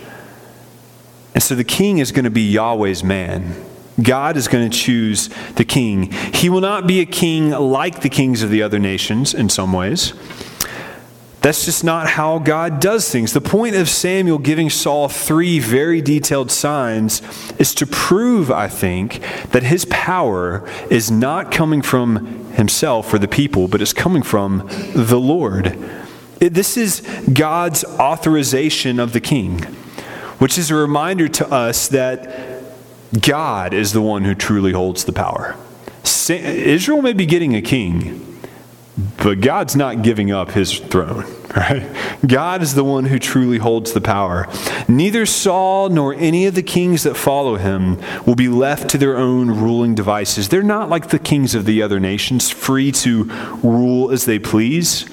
And 1.34 1.42
so 1.42 1.54
the 1.54 1.64
king 1.64 1.98
is 1.98 2.12
going 2.12 2.24
to 2.24 2.30
be 2.30 2.50
Yahweh's 2.50 3.02
man. 3.02 3.54
God 4.02 4.36
is 4.36 4.48
going 4.48 4.70
to 4.70 4.76
choose 4.76 5.28
the 5.56 5.64
king. 5.64 6.10
He 6.32 6.48
will 6.48 6.60
not 6.60 6.86
be 6.86 7.00
a 7.00 7.06
king 7.06 7.50
like 7.50 8.00
the 8.00 8.08
kings 8.08 8.42
of 8.42 8.50
the 8.50 8.62
other 8.62 8.78
nations 8.78 9.34
in 9.34 9.48
some 9.48 9.72
ways. 9.72 10.14
That's 11.42 11.64
just 11.64 11.82
not 11.82 12.08
how 12.08 12.38
God 12.38 12.80
does 12.80 13.10
things. 13.10 13.32
The 13.32 13.40
point 13.40 13.74
of 13.74 13.88
Samuel 13.88 14.38
giving 14.38 14.70
Saul 14.70 15.08
three 15.08 15.58
very 15.58 16.00
detailed 16.00 16.52
signs 16.52 17.20
is 17.58 17.74
to 17.74 17.86
prove, 17.86 18.50
I 18.50 18.68
think, 18.68 19.20
that 19.50 19.64
his 19.64 19.84
power 19.86 20.64
is 20.88 21.10
not 21.10 21.50
coming 21.50 21.82
from 21.82 22.52
himself 22.52 23.12
or 23.12 23.18
the 23.18 23.26
people, 23.26 23.66
but 23.66 23.82
is 23.82 23.92
coming 23.92 24.22
from 24.22 24.68
the 24.94 25.18
Lord. 25.18 25.76
This 26.38 26.76
is 26.76 27.00
God's 27.32 27.84
authorization 27.84 29.00
of 29.00 29.12
the 29.12 29.20
king, 29.20 29.62
which 30.38 30.56
is 30.56 30.70
a 30.70 30.76
reminder 30.76 31.26
to 31.26 31.52
us 31.52 31.88
that 31.88 32.62
God 33.20 33.74
is 33.74 33.92
the 33.92 34.00
one 34.00 34.24
who 34.24 34.34
truly 34.34 34.72
holds 34.72 35.04
the 35.04 35.12
power. 35.12 35.56
Israel 36.28 37.02
may 37.02 37.12
be 37.12 37.26
getting 37.26 37.54
a 37.56 37.62
king, 37.62 38.31
but 39.16 39.40
God's 39.40 39.74
not 39.74 40.02
giving 40.02 40.30
up 40.30 40.50
his 40.50 40.78
throne, 40.78 41.24
right? 41.56 41.88
God 42.26 42.60
is 42.62 42.74
the 42.74 42.84
one 42.84 43.06
who 43.06 43.18
truly 43.18 43.58
holds 43.58 43.92
the 43.92 44.00
power. 44.00 44.46
Neither 44.86 45.24
Saul 45.24 45.88
nor 45.88 46.14
any 46.14 46.46
of 46.46 46.54
the 46.54 46.62
kings 46.62 47.02
that 47.04 47.16
follow 47.16 47.56
him 47.56 47.98
will 48.26 48.34
be 48.34 48.48
left 48.48 48.90
to 48.90 48.98
their 48.98 49.16
own 49.16 49.48
ruling 49.48 49.94
devices. 49.94 50.48
They're 50.48 50.62
not 50.62 50.90
like 50.90 51.08
the 51.08 51.18
kings 51.18 51.54
of 51.54 51.64
the 51.64 51.82
other 51.82 52.00
nations, 52.00 52.50
free 52.50 52.92
to 52.92 53.24
rule 53.62 54.10
as 54.10 54.26
they 54.26 54.38
please. 54.38 55.06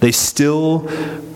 They 0.00 0.12
still 0.12 0.80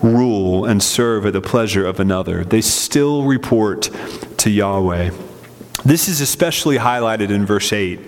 rule 0.03 0.65
and 0.65 0.83
serve 0.83 1.27
at 1.27 1.33
the 1.33 1.41
pleasure 1.41 1.85
of 1.87 1.99
another. 1.99 2.45
They 2.45 2.61
still 2.61 3.25
report 3.25 3.91
to 4.39 4.51
Yahweh. 4.51 5.11
This 5.85 6.09
is 6.09 6.21
especially 6.21 6.77
highlighted 6.77 7.31
in 7.31 7.47
verse 7.47 7.73
8. 7.73 8.01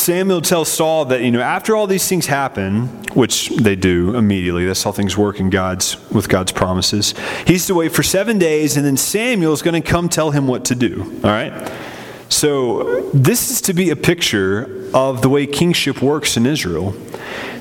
Samuel 0.00 0.40
tells 0.40 0.72
Saul 0.72 1.04
that, 1.06 1.22
you 1.22 1.30
know, 1.30 1.40
after 1.40 1.76
all 1.76 1.86
these 1.86 2.08
things 2.08 2.26
happen, 2.26 2.86
which 3.14 3.50
they 3.50 3.76
do 3.76 4.16
immediately, 4.16 4.64
that's 4.64 4.82
how 4.82 4.92
things 4.92 5.16
work 5.16 5.40
in 5.40 5.50
God's 5.50 5.96
with 6.10 6.28
God's 6.28 6.52
promises. 6.52 7.14
He's 7.46 7.66
to 7.66 7.74
wait 7.74 7.92
for 7.92 8.02
seven 8.02 8.38
days, 8.38 8.76
and 8.76 8.86
then 8.86 8.96
Samuel 8.96 9.52
is 9.52 9.62
going 9.62 9.80
to 9.80 9.86
come 9.86 10.08
tell 10.08 10.30
him 10.30 10.46
what 10.46 10.64
to 10.66 10.74
do. 10.74 11.02
All 11.22 11.30
right? 11.30 11.72
So 12.30 13.10
this 13.10 13.50
is 13.50 13.60
to 13.62 13.74
be 13.74 13.90
a 13.90 13.96
picture 13.96 14.88
of 14.94 15.20
the 15.20 15.28
way 15.28 15.46
kingship 15.46 16.00
works 16.00 16.36
in 16.36 16.46
Israel. 16.46 16.92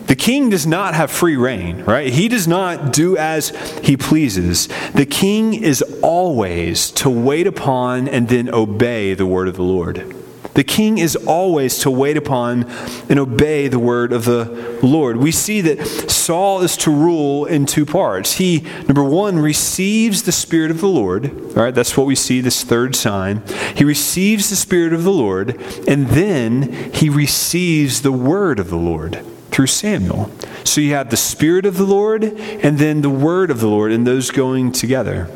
The 0.05 0.15
king 0.15 0.49
does 0.49 0.65
not 0.65 0.95
have 0.95 1.11
free 1.11 1.35
rein, 1.35 1.83
right? 1.83 2.11
He 2.11 2.27
does 2.27 2.47
not 2.47 2.93
do 2.93 3.17
as 3.17 3.49
he 3.83 3.97
pleases. 3.97 4.67
The 4.93 5.05
king 5.05 5.53
is 5.53 5.81
always 6.01 6.89
to 6.91 7.09
wait 7.09 7.47
upon 7.47 8.07
and 8.07 8.27
then 8.29 8.49
obey 8.53 9.13
the 9.13 9.25
word 9.25 9.47
of 9.47 9.55
the 9.55 9.63
Lord. 9.63 10.15
The 10.59 10.65
king 10.65 10.97
is 10.97 11.15
always 11.15 11.77
to 11.83 11.89
wait 11.89 12.17
upon 12.17 12.69
and 13.07 13.17
obey 13.17 13.69
the 13.69 13.79
word 13.79 14.11
of 14.11 14.25
the 14.25 14.79
Lord. 14.83 15.15
We 15.15 15.31
see 15.31 15.61
that 15.61 15.87
Saul 16.11 16.59
is 16.59 16.75
to 16.79 16.91
rule 16.91 17.45
in 17.45 17.65
two 17.65 17.85
parts. 17.85 18.33
He, 18.33 18.67
number 18.85 19.05
one, 19.05 19.39
receives 19.39 20.23
the 20.23 20.33
Spirit 20.33 20.69
of 20.69 20.81
the 20.81 20.89
Lord. 20.89 21.31
All 21.55 21.63
right, 21.63 21.73
that's 21.73 21.95
what 21.95 22.07
we 22.07 22.15
see, 22.15 22.41
this 22.41 22.61
third 22.61 22.93
sign. 22.93 23.41
He 23.73 23.85
receives 23.85 24.49
the 24.49 24.57
Spirit 24.57 24.91
of 24.91 25.05
the 25.05 25.13
Lord, 25.13 25.51
and 25.87 26.07
then 26.07 26.91
he 26.93 27.07
receives 27.07 28.01
the 28.01 28.11
word 28.11 28.59
of 28.59 28.69
the 28.69 28.75
Lord 28.75 29.23
through 29.51 29.67
Samuel. 29.67 30.29
So 30.65 30.81
you 30.81 30.93
have 30.93 31.09
the 31.09 31.15
Spirit 31.15 31.65
of 31.65 31.77
the 31.77 31.85
Lord 31.85 32.25
and 32.25 32.77
then 32.79 32.99
the 32.99 33.09
Word 33.09 33.49
of 33.49 33.61
the 33.61 33.69
Lord, 33.69 33.93
and 33.93 34.05
those 34.05 34.29
going 34.29 34.73
together. 34.73 35.31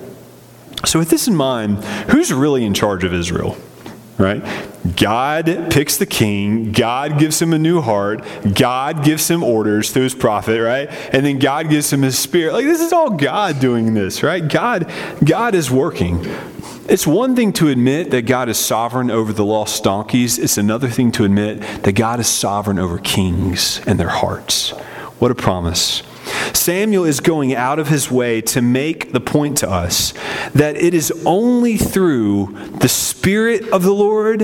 So, 0.83 0.99
with 0.99 1.09
this 1.09 1.29
in 1.29 1.35
mind, 1.37 1.81
who's 2.09 2.33
really 2.33 2.65
in 2.65 2.73
charge 2.73 3.05
of 3.05 3.13
Israel? 3.13 3.55
Right? 4.17 4.43
God 4.97 5.45
picks 5.71 5.97
the 5.97 6.05
king, 6.05 6.73
God 6.73 7.17
gives 7.17 7.41
him 7.41 7.53
a 7.53 7.59
new 7.59 7.79
heart, 7.79 8.25
God 8.53 9.03
gives 9.03 9.29
him 9.29 9.41
orders 9.41 9.91
through 9.91 10.03
his 10.03 10.15
prophet, 10.15 10.61
right? 10.61 10.89
And 11.13 11.25
then 11.25 11.39
God 11.39 11.69
gives 11.69 11.91
him 11.91 12.01
his 12.01 12.19
spirit. 12.19 12.53
Like 12.53 12.65
this 12.65 12.81
is 12.81 12.91
all 12.91 13.11
God 13.11 13.61
doing 13.61 13.93
this, 13.93 14.23
right? 14.23 14.45
God 14.45 14.91
God 15.23 15.55
is 15.55 15.71
working. 15.71 16.25
It's 16.89 17.07
one 17.07 17.33
thing 17.33 17.53
to 17.53 17.69
admit 17.69 18.11
that 18.11 18.23
God 18.23 18.49
is 18.49 18.57
sovereign 18.57 19.09
over 19.09 19.31
the 19.31 19.45
lost 19.45 19.85
donkeys, 19.85 20.37
it's 20.37 20.57
another 20.57 20.89
thing 20.89 21.13
to 21.13 21.23
admit 21.23 21.61
that 21.83 21.93
God 21.93 22.19
is 22.19 22.27
sovereign 22.27 22.77
over 22.77 22.97
kings 22.97 23.79
and 23.87 23.97
their 23.97 24.09
hearts. 24.09 24.71
What 25.19 25.31
a 25.31 25.35
promise. 25.35 26.03
Samuel 26.53 27.05
is 27.05 27.19
going 27.19 27.53
out 27.53 27.79
of 27.79 27.87
his 27.87 28.09
way 28.09 28.41
to 28.41 28.61
make 28.61 29.11
the 29.11 29.19
point 29.19 29.57
to 29.59 29.69
us 29.69 30.13
that 30.53 30.75
it 30.75 30.93
is 30.93 31.11
only 31.25 31.77
through 31.77 32.55
the 32.79 32.89
Spirit 32.89 33.67
of 33.69 33.83
the 33.83 33.93
Lord 33.93 34.41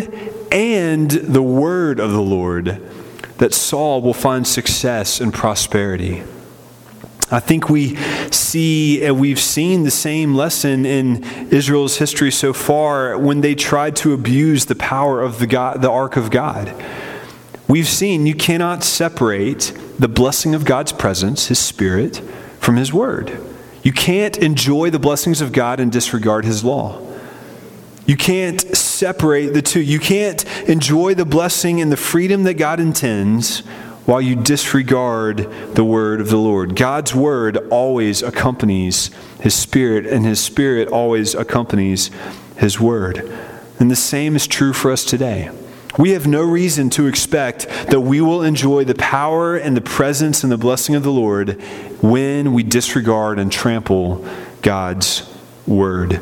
and 0.51 1.09
the 1.11 1.43
Word 1.43 1.99
of 1.99 2.11
the 2.11 2.21
Lord 2.21 2.81
that 3.37 3.53
Saul 3.53 4.01
will 4.01 4.13
find 4.13 4.45
success 4.45 5.21
and 5.21 5.33
prosperity. 5.33 6.23
I 7.31 7.39
think 7.39 7.69
we 7.69 7.95
see 8.31 9.03
and 9.03 9.19
we've 9.19 9.39
seen 9.39 9.83
the 9.83 9.91
same 9.91 10.33
lesson 10.33 10.85
in 10.85 11.23
Israel's 11.51 11.97
history 11.97 12.31
so 12.31 12.53
far 12.53 13.17
when 13.17 13.41
they 13.41 13.53
tried 13.53 13.95
to 13.97 14.13
abuse 14.13 14.65
the 14.65 14.75
power 14.75 15.21
of 15.21 15.37
the, 15.39 15.45
God, 15.45 15.81
the 15.81 15.91
ark 15.91 16.17
of 16.17 16.31
God. 16.31 16.73
We've 17.69 17.87
seen 17.87 18.25
you 18.25 18.33
cannot 18.33 18.83
separate 18.83 19.77
the 19.99 20.07
blessing 20.07 20.55
of 20.55 20.65
God's 20.65 20.91
presence, 20.91 21.49
His 21.49 21.59
Spirit, 21.59 22.17
from 22.59 22.77
His 22.77 22.91
Word. 22.91 23.39
You 23.83 23.93
can't 23.93 24.35
enjoy 24.39 24.89
the 24.89 24.97
blessings 24.97 25.39
of 25.39 25.51
God 25.51 25.79
and 25.79 25.91
disregard 25.91 26.45
His 26.45 26.63
law. 26.63 26.99
You 28.07 28.17
can't 28.17 28.59
separate 28.75 29.53
the 29.53 29.61
two. 29.61 29.81
You 29.81 29.99
can't 29.99 30.43
enjoy 30.67 31.13
the 31.13 31.25
blessing 31.25 31.79
and 31.79 31.91
the 31.91 31.97
freedom 31.97 32.41
that 32.45 32.55
God 32.55 32.79
intends 32.79 33.59
while 34.07 34.19
you 34.19 34.35
disregard 34.35 35.75
the 35.75 35.83
word 35.83 36.21
of 36.21 36.29
the 36.29 36.37
Lord. 36.37 36.75
God's 36.75 37.13
word 37.13 37.57
always 37.69 38.23
accompanies 38.23 39.11
his 39.39 39.53
spirit, 39.53 40.07
and 40.07 40.25
his 40.25 40.39
spirit 40.39 40.87
always 40.87 41.35
accompanies 41.35 42.09
his 42.57 42.79
word. 42.79 43.31
And 43.79 43.91
the 43.91 43.95
same 43.95 44.35
is 44.35 44.47
true 44.47 44.73
for 44.73 44.91
us 44.91 45.05
today. 45.05 45.51
We 45.97 46.11
have 46.11 46.27
no 46.27 46.43
reason 46.43 46.89
to 46.91 47.07
expect 47.07 47.67
that 47.89 48.01
we 48.01 48.21
will 48.21 48.43
enjoy 48.43 48.83
the 48.83 48.95
power 48.95 49.57
and 49.57 49.75
the 49.75 49.81
presence 49.81 50.43
and 50.43 50.51
the 50.51 50.57
blessing 50.57 50.95
of 50.95 51.03
the 51.03 51.11
Lord 51.11 51.61
when 52.01 52.53
we 52.53 52.63
disregard 52.63 53.39
and 53.39 53.51
trample 53.51 54.25
God's 54.61 55.27
word. 55.65 56.21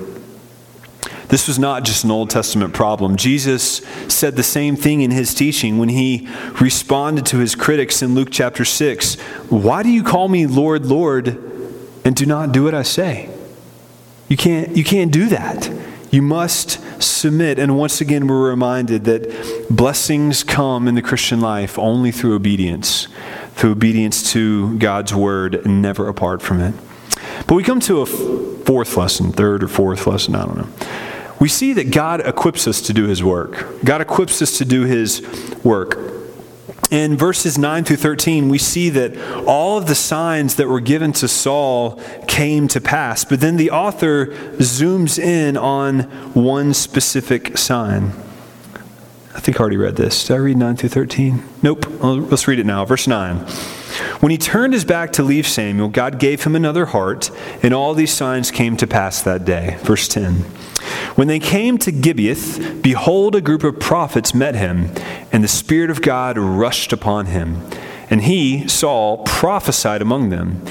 This 1.27 1.47
was 1.47 1.59
not 1.59 1.83
just 1.83 2.05
an 2.05 2.11
Old 2.11 2.29
Testament 2.29 2.73
problem. 2.73 3.17
Jesus 3.17 3.85
said 4.07 4.37
the 4.37 4.43
same 4.43 4.77
thing 4.77 5.01
in 5.01 5.11
his 5.11 5.33
teaching 5.33 5.77
when 5.77 5.89
he 5.89 6.29
responded 6.61 7.25
to 7.27 7.39
his 7.39 7.53
critics 7.53 8.01
in 8.01 8.15
Luke 8.15 8.29
chapter 8.31 8.63
6 8.63 9.15
Why 9.49 9.83
do 9.83 9.89
you 9.89 10.03
call 10.03 10.29
me 10.29 10.47
Lord, 10.47 10.85
Lord, 10.85 11.27
and 12.05 12.15
do 12.15 12.25
not 12.25 12.53
do 12.53 12.63
what 12.63 12.73
I 12.73 12.83
say? 12.83 13.29
You 14.29 14.37
can't, 14.37 14.75
you 14.75 14.85
can't 14.85 15.11
do 15.11 15.27
that. 15.27 15.69
You 16.11 16.21
must 16.21 16.79
submit. 16.99 17.59
And 17.59 17.77
once 17.77 18.01
again, 18.01 18.27
we're 18.27 18.49
reminded 18.49 19.05
that 19.05 19.67
blessings 19.69 20.43
come 20.43 20.87
in 20.87 20.95
the 20.95 21.01
Christian 21.01 21.41
life 21.41 21.77
only 21.77 22.11
through 22.11 22.35
obedience, 22.35 23.07
through 23.53 23.71
obedience 23.71 24.31
to 24.33 24.77
God's 24.77 25.13
word 25.13 25.65
never 25.65 26.07
apart 26.07 26.41
from 26.41 26.61
it. 26.61 26.73
But 27.47 27.55
we 27.55 27.63
come 27.63 27.79
to 27.81 28.01
a 28.01 28.05
fourth 28.05 28.97
lesson, 28.97 29.31
third 29.31 29.63
or 29.63 29.67
fourth 29.67 30.07
lesson, 30.07 30.35
I 30.35 30.45
don't 30.45 30.57
know 30.57 30.87
we 31.39 31.47
see 31.47 31.73
that 31.73 31.91
God 31.91 32.25
equips 32.25 32.67
us 32.67 32.81
to 32.81 32.93
do 32.93 33.05
his 33.05 33.23
work. 33.23 33.83
God 33.83 34.01
equips 34.01 34.41
us 34.41 34.57
to 34.57 34.65
do 34.65 34.83
his 34.83 35.21
work. 35.63 36.16
In 36.89 37.17
verses 37.17 37.57
9 37.57 37.83
through 37.83 37.97
13, 37.97 38.47
we 38.47 38.57
see 38.57 38.89
that 38.91 39.17
all 39.45 39.77
of 39.77 39.87
the 39.87 39.95
signs 39.95 40.55
that 40.55 40.69
were 40.69 40.79
given 40.79 41.11
to 41.13 41.27
Saul 41.27 42.01
came 42.27 42.67
to 42.69 42.79
pass. 42.79 43.25
But 43.25 43.41
then 43.41 43.57
the 43.57 43.71
author 43.71 44.27
zooms 44.57 45.19
in 45.19 45.57
on 45.57 46.01
one 46.33 46.73
specific 46.73 47.57
sign. 47.57 48.13
I 49.35 49.39
think 49.39 49.59
I 49.59 49.61
already 49.61 49.77
read 49.77 49.97
this. 49.97 50.25
Did 50.25 50.33
I 50.33 50.37
read 50.37 50.57
9 50.57 50.77
through 50.77 50.89
13? 50.89 51.43
Nope. 51.61 51.85
Let's 52.01 52.47
read 52.47 52.59
it 52.59 52.65
now. 52.65 52.85
Verse 52.85 53.05
9. 53.05 53.37
When 54.19 54.31
he 54.31 54.37
turned 54.37 54.73
his 54.73 54.85
back 54.85 55.11
to 55.13 55.23
leave 55.23 55.47
Samuel, 55.47 55.89
God 55.89 56.19
gave 56.19 56.43
him 56.43 56.55
another 56.55 56.87
heart, 56.87 57.29
and 57.61 57.73
all 57.73 57.93
these 57.93 58.11
signs 58.11 58.49
came 58.49 58.77
to 58.77 58.87
pass 58.87 59.21
that 59.21 59.45
day. 59.45 59.77
Verse 59.81 60.07
10. 60.07 60.45
When 61.15 61.27
they 61.27 61.39
came 61.39 61.77
to 61.79 61.91
Gibeah, 61.91 62.79
behold, 62.81 63.35
a 63.35 63.41
group 63.41 63.63
of 63.63 63.79
prophets 63.79 64.33
met 64.33 64.55
him, 64.55 64.91
and 65.31 65.43
the 65.43 65.47
Spirit 65.47 65.89
of 65.89 66.01
God 66.01 66.37
rushed 66.37 66.93
upon 66.93 67.27
him. 67.27 67.61
And 68.09 68.21
he, 68.21 68.67
Saul, 68.67 69.23
prophesied 69.25 70.01
among 70.01 70.29
them. 70.29 70.61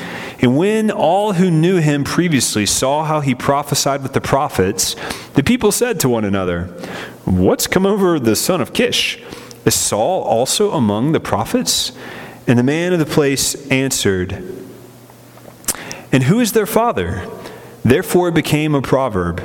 And 0.40 0.56
when 0.56 0.90
all 0.90 1.34
who 1.34 1.50
knew 1.50 1.78
him 1.78 2.04
previously 2.04 2.66
saw 2.66 3.04
how 3.04 3.20
he 3.20 3.34
prophesied 3.34 4.02
with 4.02 4.12
the 4.12 4.20
prophets, 4.20 4.96
the 5.34 5.42
people 5.42 5.72
said 5.72 6.00
to 6.00 6.08
one 6.08 6.24
another, 6.24 6.64
What's 7.24 7.66
come 7.66 7.84
over 7.84 8.18
the 8.18 8.36
son 8.36 8.60
of 8.60 8.72
Kish? 8.72 9.20
Is 9.64 9.74
Saul 9.74 10.22
also 10.22 10.72
among 10.72 11.12
the 11.12 11.20
prophets? 11.20 11.92
And 12.46 12.58
the 12.58 12.62
man 12.62 12.92
of 12.92 12.98
the 12.98 13.06
place 13.06 13.68
answered, 13.68 14.32
And 16.12 16.22
who 16.22 16.38
is 16.38 16.52
their 16.52 16.66
father? 16.66 17.28
Therefore 17.84 18.28
it 18.28 18.34
became 18.34 18.74
a 18.74 18.82
proverb. 18.82 19.42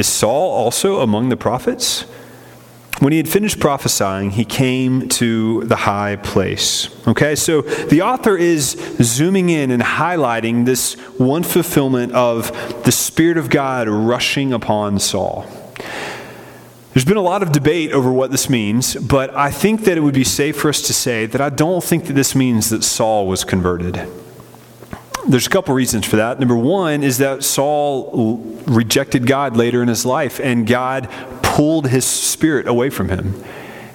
Is 0.00 0.06
Saul 0.06 0.50
also 0.50 1.00
among 1.00 1.28
the 1.28 1.36
prophets? 1.36 2.06
When 3.00 3.12
he 3.12 3.18
had 3.18 3.28
finished 3.28 3.60
prophesying, 3.60 4.30
he 4.30 4.46
came 4.46 5.10
to 5.10 5.62
the 5.64 5.76
high 5.76 6.16
place. 6.16 6.88
Okay, 7.06 7.34
so 7.34 7.60
the 7.60 8.00
author 8.00 8.34
is 8.34 8.70
zooming 9.02 9.50
in 9.50 9.70
and 9.70 9.82
highlighting 9.82 10.64
this 10.64 10.94
one 11.18 11.42
fulfillment 11.42 12.12
of 12.12 12.50
the 12.84 12.92
Spirit 12.92 13.36
of 13.36 13.50
God 13.50 13.88
rushing 13.88 14.54
upon 14.54 14.98
Saul. 15.00 15.44
There's 16.94 17.04
been 17.04 17.18
a 17.18 17.20
lot 17.20 17.42
of 17.42 17.52
debate 17.52 17.92
over 17.92 18.10
what 18.10 18.30
this 18.30 18.48
means, 18.48 18.94
but 18.94 19.34
I 19.36 19.50
think 19.50 19.84
that 19.84 19.98
it 19.98 20.00
would 20.00 20.14
be 20.14 20.24
safe 20.24 20.56
for 20.56 20.70
us 20.70 20.80
to 20.86 20.94
say 20.94 21.26
that 21.26 21.42
I 21.42 21.50
don't 21.50 21.84
think 21.84 22.06
that 22.06 22.14
this 22.14 22.34
means 22.34 22.70
that 22.70 22.84
Saul 22.84 23.26
was 23.26 23.44
converted. 23.44 24.00
There's 25.28 25.46
a 25.46 25.50
couple 25.50 25.74
reasons 25.74 26.06
for 26.06 26.16
that. 26.16 26.38
Number 26.38 26.56
one 26.56 27.02
is 27.02 27.18
that 27.18 27.44
Saul 27.44 28.38
rejected 28.66 29.26
God 29.26 29.56
later 29.56 29.82
in 29.82 29.88
his 29.88 30.06
life, 30.06 30.40
and 30.40 30.66
God 30.66 31.10
pulled 31.42 31.88
his 31.88 32.04
spirit 32.04 32.66
away 32.66 32.90
from 32.90 33.08
him. 33.08 33.42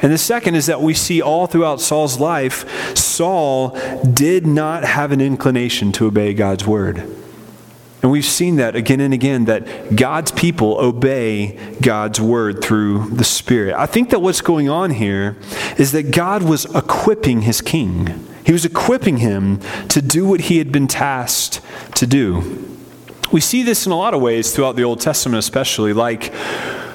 And 0.01 0.11
the 0.11 0.17
second 0.17 0.55
is 0.55 0.67
that 0.67 0.81
we 0.81 0.93
see 0.93 1.21
all 1.21 1.47
throughout 1.47 1.81
Saul's 1.81 2.19
life, 2.19 2.95
Saul 2.95 3.69
did 4.03 4.45
not 4.45 4.83
have 4.83 5.11
an 5.11 5.21
inclination 5.21 5.91
to 5.93 6.05
obey 6.07 6.33
God's 6.33 6.67
word. 6.67 6.97
And 8.01 8.11
we've 8.11 8.23
seen 8.23 8.57
that 8.57 8.75
again 8.75 8.99
and 8.99 9.15
again 9.15 9.45
that 9.45 9.95
God's 9.95 10.31
people 10.31 10.77
obey 10.77 11.57
God's 11.81 12.21
word 12.21 12.63
through 12.63 13.09
the 13.09 13.23
Spirit. 13.23 13.73
I 13.73 13.87
think 13.87 14.11
that 14.11 14.19
what's 14.19 14.41
going 14.41 14.69
on 14.69 14.91
here 14.91 15.37
is 15.79 15.91
that 15.93 16.11
God 16.11 16.43
was 16.43 16.65
equipping 16.75 17.41
his 17.41 17.61
king. 17.61 18.27
He 18.45 18.51
was 18.51 18.63
equipping 18.63 19.17
him 19.17 19.59
to 19.89 20.01
do 20.01 20.25
what 20.25 20.41
he 20.41 20.59
had 20.59 20.71
been 20.71 20.87
tasked 20.87 21.61
to 21.95 22.05
do. 22.05 22.77
We 23.31 23.41
see 23.41 23.63
this 23.63 23.85
in 23.85 23.91
a 23.91 23.97
lot 23.97 24.13
of 24.13 24.21
ways 24.21 24.53
throughout 24.55 24.75
the 24.75 24.83
Old 24.83 25.01
Testament, 25.01 25.39
especially, 25.39 25.93
like, 25.93 26.31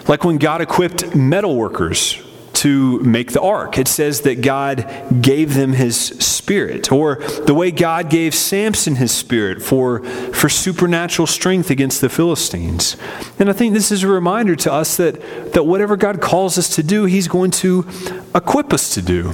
like 0.08 0.24
when 0.24 0.38
God 0.38 0.60
equipped 0.60 1.14
metal 1.14 1.56
workers 1.56 2.22
to 2.60 2.98
make 3.00 3.32
the 3.32 3.40
ark. 3.40 3.78
It 3.78 3.88
says 3.88 4.20
that 4.22 4.42
God 4.42 4.86
gave 5.22 5.54
them 5.54 5.72
his 5.72 5.96
spirit, 5.96 6.92
or 6.92 7.16
the 7.46 7.54
way 7.54 7.70
God 7.70 8.10
gave 8.10 8.34
Samson 8.34 8.96
his 8.96 9.12
spirit 9.12 9.62
for, 9.62 10.00
for 10.04 10.48
supernatural 10.48 11.26
strength 11.26 11.70
against 11.70 12.00
the 12.00 12.10
Philistines. 12.10 12.98
And 13.38 13.48
I 13.48 13.54
think 13.54 13.72
this 13.72 13.90
is 13.90 14.02
a 14.02 14.08
reminder 14.08 14.56
to 14.56 14.72
us 14.72 14.98
that, 14.98 15.52
that 15.54 15.64
whatever 15.64 15.96
God 15.96 16.20
calls 16.20 16.58
us 16.58 16.74
to 16.76 16.82
do, 16.82 17.06
he's 17.06 17.28
going 17.28 17.50
to 17.52 17.88
equip 18.34 18.74
us 18.74 18.92
to 18.94 19.00
do. 19.02 19.32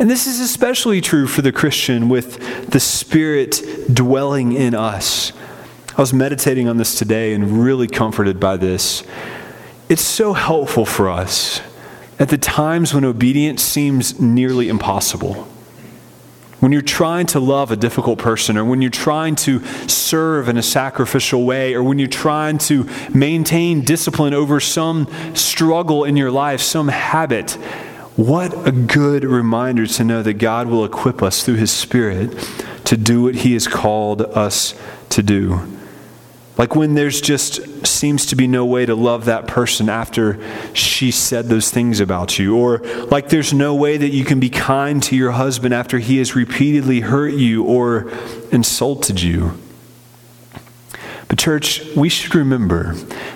And 0.00 0.08
this 0.08 0.28
is 0.28 0.38
especially 0.38 1.00
true 1.00 1.26
for 1.26 1.42
the 1.42 1.50
Christian 1.50 2.08
with 2.08 2.70
the 2.70 2.78
Spirit 2.78 3.60
dwelling 3.92 4.52
in 4.52 4.72
us. 4.72 5.32
I 5.96 6.00
was 6.00 6.12
meditating 6.12 6.68
on 6.68 6.76
this 6.76 6.96
today 6.96 7.34
and 7.34 7.64
really 7.64 7.88
comforted 7.88 8.38
by 8.38 8.58
this. 8.58 9.02
It's 9.88 10.04
so 10.04 10.34
helpful 10.34 10.86
for 10.86 11.08
us 11.08 11.60
at 12.20 12.28
the 12.28 12.38
times 12.38 12.94
when 12.94 13.04
obedience 13.04 13.60
seems 13.60 14.20
nearly 14.20 14.68
impossible. 14.68 15.48
When 16.60 16.70
you're 16.70 16.80
trying 16.80 17.26
to 17.28 17.40
love 17.40 17.72
a 17.72 17.76
difficult 17.76 18.20
person, 18.20 18.56
or 18.56 18.64
when 18.64 18.80
you're 18.80 18.92
trying 18.92 19.34
to 19.36 19.64
serve 19.88 20.48
in 20.48 20.56
a 20.56 20.62
sacrificial 20.62 21.44
way, 21.44 21.74
or 21.74 21.82
when 21.82 21.98
you're 21.98 22.06
trying 22.06 22.58
to 22.58 22.88
maintain 23.12 23.82
discipline 23.82 24.34
over 24.34 24.60
some 24.60 25.08
struggle 25.34 26.04
in 26.04 26.16
your 26.16 26.30
life, 26.30 26.60
some 26.60 26.86
habit, 26.86 27.58
what 28.18 28.66
a 28.66 28.72
good 28.72 29.22
reminder 29.22 29.86
to 29.86 30.02
know 30.02 30.24
that 30.24 30.34
God 30.34 30.66
will 30.66 30.84
equip 30.84 31.22
us 31.22 31.44
through 31.44 31.54
His 31.54 31.70
Spirit 31.70 32.36
to 32.84 32.96
do 32.96 33.22
what 33.22 33.36
He 33.36 33.52
has 33.52 33.68
called 33.68 34.22
us 34.22 34.74
to 35.10 35.22
do. 35.22 35.78
Like 36.56 36.74
when 36.74 36.94
there's 36.94 37.20
just 37.20 37.86
seems 37.86 38.26
to 38.26 38.34
be 38.34 38.48
no 38.48 38.66
way 38.66 38.84
to 38.84 38.96
love 38.96 39.26
that 39.26 39.46
person 39.46 39.88
after 39.88 40.36
she 40.74 41.12
said 41.12 41.46
those 41.46 41.70
things 41.70 42.00
about 42.00 42.40
you. 42.40 42.56
Or 42.56 42.78
like 43.04 43.28
there's 43.28 43.54
no 43.54 43.76
way 43.76 43.96
that 43.96 44.08
you 44.08 44.24
can 44.24 44.40
be 44.40 44.50
kind 44.50 45.00
to 45.04 45.14
your 45.14 45.30
husband 45.30 45.72
after 45.72 46.00
he 46.00 46.18
has 46.18 46.34
repeatedly 46.34 47.02
hurt 47.02 47.34
you 47.34 47.62
or 47.62 48.10
insulted 48.50 49.22
you. 49.22 49.56
But, 51.28 51.38
church, 51.38 51.84
we 51.94 52.08
should 52.08 52.34
remember 52.34 52.94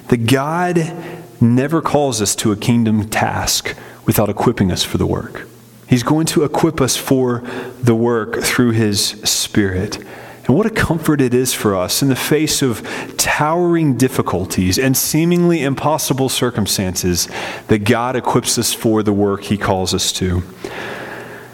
that 0.08 0.26
God 0.26 0.92
never 1.40 1.80
calls 1.80 2.20
us 2.20 2.34
to 2.36 2.50
a 2.50 2.56
kingdom 2.56 3.08
task 3.08 3.76
without 4.04 4.28
equipping 4.28 4.70
us 4.70 4.82
for 4.82 4.98
the 4.98 5.06
work. 5.06 5.48
He's 5.88 6.02
going 6.02 6.26
to 6.28 6.44
equip 6.44 6.80
us 6.80 6.96
for 6.96 7.42
the 7.82 7.94
work 7.94 8.42
through 8.42 8.70
His 8.70 9.08
Spirit. 9.24 9.98
And 10.46 10.56
what 10.56 10.66
a 10.66 10.70
comfort 10.70 11.20
it 11.20 11.34
is 11.34 11.54
for 11.54 11.76
us 11.76 12.02
in 12.02 12.08
the 12.08 12.16
face 12.16 12.62
of 12.62 12.82
towering 13.16 13.96
difficulties 13.96 14.78
and 14.78 14.96
seemingly 14.96 15.62
impossible 15.62 16.28
circumstances 16.28 17.28
that 17.68 17.84
God 17.84 18.16
equips 18.16 18.58
us 18.58 18.72
for 18.72 19.02
the 19.02 19.12
work 19.12 19.44
He 19.44 19.56
calls 19.56 19.94
us 19.94 20.12
to. 20.14 20.42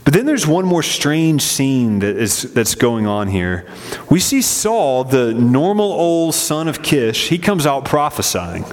But 0.09 0.15
then 0.15 0.25
there's 0.25 0.47
one 0.47 0.65
more 0.65 0.83
strange 0.83 1.43
scene 1.43 1.99
that 1.99 2.17
is, 2.17 2.55
that's 2.55 2.75
going 2.75 3.07
on 3.07 3.29
here. 3.29 3.67
We 4.09 4.21
see 4.21 4.41
Saul, 4.41 5.05
the 5.05 5.35
normal 5.35 5.93
old 5.93 6.35
son 6.35 6.67
of 6.67 6.83
Kish, 6.83 7.29
he 7.29 7.37
comes 7.37 7.67
out 7.67 7.85
prophesying. 7.85 8.65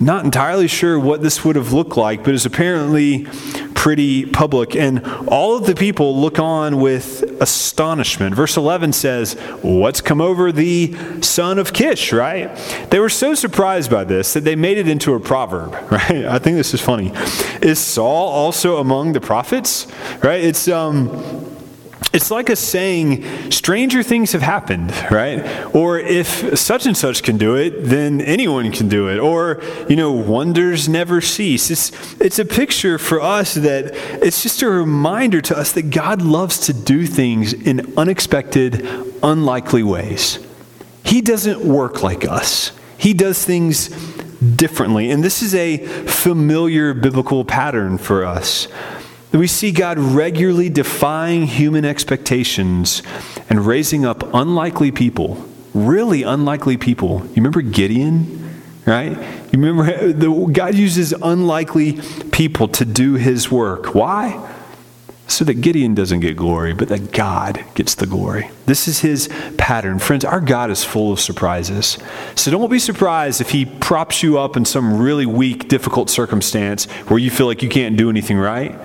Not 0.00 0.24
entirely 0.24 0.66
sure 0.66 0.98
what 0.98 1.20
this 1.20 1.44
would 1.44 1.56
have 1.56 1.72
looked 1.74 1.96
like, 1.98 2.24
but 2.24 2.34
it's 2.34 2.46
apparently 2.46 3.26
pretty 3.74 4.24
public. 4.24 4.74
And 4.74 5.04
all 5.28 5.56
of 5.56 5.66
the 5.66 5.74
people 5.74 6.18
look 6.18 6.38
on 6.38 6.80
with 6.80 7.22
astonishment. 7.40 8.34
Verse 8.34 8.56
11 8.56 8.94
says, 8.94 9.34
What's 9.62 10.00
come 10.00 10.20
over 10.20 10.52
the 10.52 10.94
son 11.20 11.58
of 11.58 11.74
Kish, 11.74 12.12
right? 12.12 12.54
They 12.90 12.98
were 12.98 13.10
so 13.10 13.34
surprised 13.34 13.90
by 13.90 14.04
this 14.04 14.32
that 14.32 14.44
they 14.44 14.56
made 14.56 14.78
it 14.78 14.88
into 14.88 15.14
a 15.14 15.20
proverb, 15.20 15.72
right? 15.90 16.24
I 16.24 16.38
think 16.38 16.56
this 16.56 16.72
is 16.72 16.80
funny. 16.80 17.12
Is 17.60 17.78
Saul 17.78 18.28
also 18.28 18.78
among 18.78 19.12
the 19.12 19.20
prophets? 19.20 19.86
Right? 20.22 20.42
It's, 20.42 20.66
um, 20.66 21.08
it's 22.12 22.30
like 22.30 22.48
a 22.48 22.56
saying, 22.56 23.50
stranger 23.52 24.02
things 24.02 24.32
have 24.32 24.42
happened, 24.42 24.92
right? 25.10 25.74
Or 25.74 25.98
if 25.98 26.58
such 26.58 26.86
and 26.86 26.96
such 26.96 27.22
can 27.22 27.38
do 27.38 27.54
it, 27.54 27.84
then 27.84 28.20
anyone 28.20 28.72
can 28.72 28.88
do 28.88 29.08
it. 29.08 29.18
Or, 29.18 29.62
you 29.88 29.94
know, 29.94 30.10
wonders 30.10 30.88
never 30.88 31.20
cease. 31.20 31.70
It's, 31.70 32.20
it's 32.20 32.38
a 32.40 32.44
picture 32.44 32.98
for 32.98 33.20
us 33.20 33.54
that 33.54 33.92
it's 34.24 34.42
just 34.42 34.62
a 34.62 34.68
reminder 34.68 35.40
to 35.42 35.56
us 35.56 35.72
that 35.72 35.90
God 35.90 36.20
loves 36.20 36.58
to 36.66 36.72
do 36.72 37.06
things 37.06 37.52
in 37.52 37.92
unexpected, 37.96 38.84
unlikely 39.22 39.84
ways. 39.84 40.44
He 41.04 41.20
doesn't 41.20 41.64
work 41.64 42.02
like 42.02 42.24
us, 42.26 42.72
He 42.98 43.14
does 43.14 43.44
things 43.44 43.88
differently. 44.40 45.10
And 45.10 45.22
this 45.22 45.42
is 45.42 45.54
a 45.54 45.76
familiar 46.06 46.94
biblical 46.94 47.44
pattern 47.44 47.98
for 47.98 48.24
us. 48.24 48.68
We 49.32 49.46
see 49.46 49.70
God 49.70 49.98
regularly 49.98 50.68
defying 50.68 51.46
human 51.46 51.84
expectations 51.84 53.02
and 53.48 53.64
raising 53.64 54.04
up 54.04 54.34
unlikely 54.34 54.90
people, 54.90 55.46
really 55.72 56.24
unlikely 56.24 56.76
people. 56.76 57.20
You 57.26 57.36
remember 57.36 57.62
Gideon, 57.62 58.60
right? 58.86 59.16
You 59.52 59.60
remember 59.60 60.12
the, 60.12 60.50
God 60.52 60.74
uses 60.74 61.12
unlikely 61.12 62.00
people 62.32 62.66
to 62.68 62.84
do 62.84 63.14
his 63.14 63.50
work. 63.50 63.94
Why? 63.94 64.48
So 65.28 65.44
that 65.44 65.60
Gideon 65.60 65.94
doesn't 65.94 66.20
get 66.20 66.36
glory, 66.36 66.74
but 66.74 66.88
that 66.88 67.12
God 67.12 67.64
gets 67.74 67.94
the 67.94 68.06
glory. 68.06 68.50
This 68.66 68.88
is 68.88 68.98
his 68.98 69.28
pattern. 69.56 70.00
Friends, 70.00 70.24
our 70.24 70.40
God 70.40 70.72
is 70.72 70.82
full 70.82 71.12
of 71.12 71.20
surprises. 71.20 71.98
So 72.34 72.50
don't 72.50 72.68
be 72.68 72.80
surprised 72.80 73.40
if 73.40 73.50
he 73.50 73.64
props 73.64 74.24
you 74.24 74.40
up 74.40 74.56
in 74.56 74.64
some 74.64 75.00
really 75.00 75.26
weak, 75.26 75.68
difficult 75.68 76.10
circumstance 76.10 76.86
where 77.06 77.20
you 77.20 77.30
feel 77.30 77.46
like 77.46 77.62
you 77.62 77.68
can't 77.68 77.96
do 77.96 78.10
anything 78.10 78.38
right. 78.38 78.76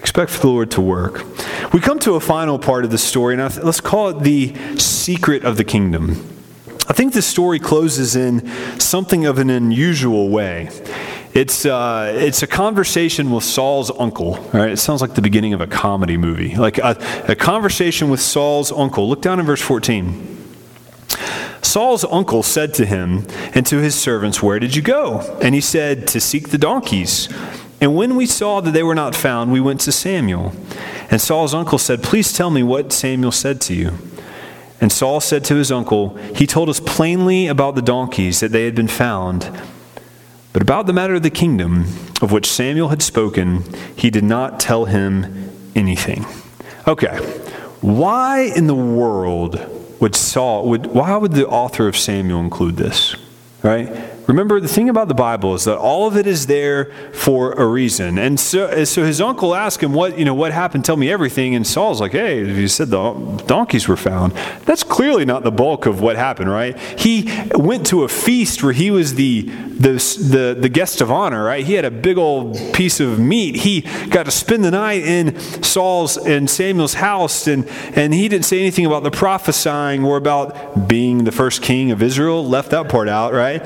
Expect 0.00 0.30
for 0.30 0.40
the 0.40 0.48
Lord 0.48 0.70
to 0.72 0.80
work. 0.80 1.24
We 1.72 1.80
come 1.80 1.98
to 2.00 2.14
a 2.14 2.20
final 2.20 2.58
part 2.58 2.84
of 2.84 2.90
the 2.90 2.98
story, 2.98 3.34
and 3.34 3.64
let's 3.64 3.80
call 3.80 4.08
it 4.08 4.20
the 4.20 4.54
secret 4.76 5.44
of 5.44 5.56
the 5.56 5.64
kingdom. 5.64 6.26
I 6.88 6.92
think 6.92 7.12
the 7.12 7.22
story 7.22 7.60
closes 7.60 8.16
in 8.16 8.48
something 8.80 9.24
of 9.24 9.38
an 9.38 9.50
unusual 9.50 10.28
way. 10.28 10.70
It's, 11.32 11.64
uh, 11.64 12.12
it's 12.16 12.42
a 12.42 12.48
conversation 12.48 13.30
with 13.30 13.44
Saul's 13.44 13.92
uncle. 13.96 14.38
Right? 14.52 14.72
It 14.72 14.78
sounds 14.78 15.00
like 15.00 15.14
the 15.14 15.22
beginning 15.22 15.52
of 15.52 15.60
a 15.60 15.68
comedy 15.68 16.16
movie. 16.16 16.56
Like 16.56 16.78
a, 16.78 16.96
a 17.28 17.36
conversation 17.36 18.10
with 18.10 18.20
Saul's 18.20 18.72
uncle. 18.72 19.08
Look 19.08 19.22
down 19.22 19.38
in 19.38 19.46
verse 19.46 19.62
14. 19.62 20.38
Saul's 21.62 22.04
uncle 22.04 22.42
said 22.42 22.74
to 22.74 22.86
him 22.86 23.24
and 23.54 23.64
to 23.66 23.76
his 23.76 23.94
servants, 23.94 24.42
Where 24.42 24.58
did 24.58 24.74
you 24.74 24.82
go? 24.82 25.20
And 25.40 25.54
he 25.54 25.60
said, 25.60 26.08
To 26.08 26.20
seek 26.20 26.48
the 26.48 26.58
donkeys. 26.58 27.28
And 27.80 27.96
when 27.96 28.14
we 28.14 28.26
saw 28.26 28.60
that 28.60 28.72
they 28.72 28.82
were 28.82 28.94
not 28.94 29.14
found, 29.14 29.52
we 29.52 29.60
went 29.60 29.80
to 29.82 29.92
Samuel. 29.92 30.52
And 31.10 31.20
Saul's 31.20 31.54
uncle 31.54 31.78
said, 31.78 32.02
Please 32.02 32.32
tell 32.32 32.50
me 32.50 32.62
what 32.62 32.92
Samuel 32.92 33.32
said 33.32 33.60
to 33.62 33.74
you. 33.74 33.94
And 34.80 34.92
Saul 34.92 35.20
said 35.20 35.44
to 35.46 35.56
his 35.56 35.72
uncle, 35.72 36.14
He 36.34 36.46
told 36.46 36.68
us 36.68 36.80
plainly 36.80 37.46
about 37.46 37.74
the 37.74 37.82
donkeys 37.82 38.40
that 38.40 38.52
they 38.52 38.64
had 38.64 38.74
been 38.74 38.88
found. 38.88 39.50
But 40.52 40.62
about 40.62 40.86
the 40.86 40.92
matter 40.92 41.14
of 41.14 41.22
the 41.22 41.30
kingdom 41.30 41.82
of 42.20 42.32
which 42.32 42.50
Samuel 42.50 42.88
had 42.88 43.02
spoken, 43.02 43.64
he 43.96 44.10
did 44.10 44.24
not 44.24 44.58
tell 44.58 44.86
him 44.86 45.50
anything. 45.74 46.26
Okay, 46.88 47.16
why 47.80 48.50
in 48.54 48.66
the 48.66 48.74
world 48.74 49.58
would 50.00 50.16
Saul, 50.16 50.68
would, 50.68 50.86
why 50.86 51.16
would 51.16 51.32
the 51.32 51.46
author 51.46 51.86
of 51.86 51.96
Samuel 51.96 52.40
include 52.40 52.76
this? 52.76 53.14
Right? 53.62 54.09
Remember, 54.30 54.60
the 54.60 54.68
thing 54.68 54.88
about 54.88 55.08
the 55.08 55.14
Bible 55.14 55.54
is 55.54 55.64
that 55.64 55.76
all 55.76 56.06
of 56.06 56.16
it 56.16 56.26
is 56.26 56.46
there 56.46 56.86
for 57.12 57.52
a 57.52 57.66
reason. 57.66 58.18
And 58.18 58.38
so, 58.38 58.84
so 58.84 59.04
his 59.04 59.20
uncle 59.20 59.54
asked 59.54 59.82
him, 59.82 59.92
what, 59.92 60.18
you 60.18 60.24
know, 60.24 60.34
what 60.34 60.52
happened? 60.52 60.84
Tell 60.84 60.96
me 60.96 61.10
everything. 61.10 61.54
And 61.54 61.66
Saul's 61.66 62.00
like, 62.00 62.12
hey, 62.12 62.44
you 62.44 62.68
said 62.68 62.88
the 62.88 63.12
donkeys 63.46 63.88
were 63.88 63.96
found. 63.96 64.32
That's 64.64 64.84
clearly 64.84 65.24
not 65.24 65.42
the 65.42 65.50
bulk 65.50 65.86
of 65.86 66.00
what 66.00 66.16
happened, 66.16 66.50
right? 66.50 66.78
He 66.78 67.30
went 67.54 67.86
to 67.86 68.04
a 68.04 68.08
feast 68.08 68.62
where 68.62 68.72
he 68.72 68.90
was 68.90 69.14
the, 69.14 69.42
the, 69.42 69.92
the, 69.92 70.56
the 70.58 70.68
guest 70.68 71.00
of 71.00 71.10
honor, 71.10 71.44
right? 71.44 71.64
He 71.64 71.74
had 71.74 71.84
a 71.84 71.90
big 71.90 72.16
old 72.16 72.56
piece 72.72 73.00
of 73.00 73.18
meat. 73.18 73.56
He 73.56 73.82
got 74.10 74.24
to 74.26 74.30
spend 74.30 74.64
the 74.64 74.70
night 74.70 75.02
in 75.02 75.38
Saul's 75.62 76.16
and 76.16 76.48
Samuel's 76.48 76.94
house, 76.94 77.46
and, 77.46 77.66
and 77.94 78.14
he 78.14 78.28
didn't 78.28 78.44
say 78.44 78.60
anything 78.60 78.86
about 78.86 79.02
the 79.02 79.10
prophesying 79.10 80.04
or 80.04 80.16
about 80.16 80.88
being 80.88 81.24
the 81.24 81.32
first 81.32 81.62
king 81.62 81.90
of 81.90 82.02
Israel. 82.02 82.46
Left 82.46 82.70
that 82.70 82.88
part 82.88 83.08
out, 83.08 83.32
right? 83.32 83.62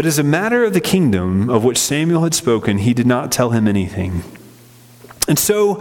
But 0.00 0.06
as 0.06 0.18
a 0.18 0.24
matter 0.24 0.64
of 0.64 0.72
the 0.72 0.80
kingdom 0.80 1.50
of 1.50 1.62
which 1.62 1.76
Samuel 1.76 2.22
had 2.24 2.32
spoken, 2.32 2.78
he 2.78 2.94
did 2.94 3.06
not 3.06 3.30
tell 3.30 3.50
him 3.50 3.68
anything. 3.68 4.22
And 5.28 5.38
so 5.38 5.74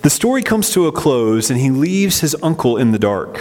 the 0.00 0.08
story 0.08 0.40
comes 0.40 0.70
to 0.70 0.86
a 0.86 0.90
close, 0.90 1.50
and 1.50 1.60
he 1.60 1.68
leaves 1.68 2.20
his 2.20 2.34
uncle 2.42 2.78
in 2.78 2.92
the 2.92 2.98
dark. 2.98 3.34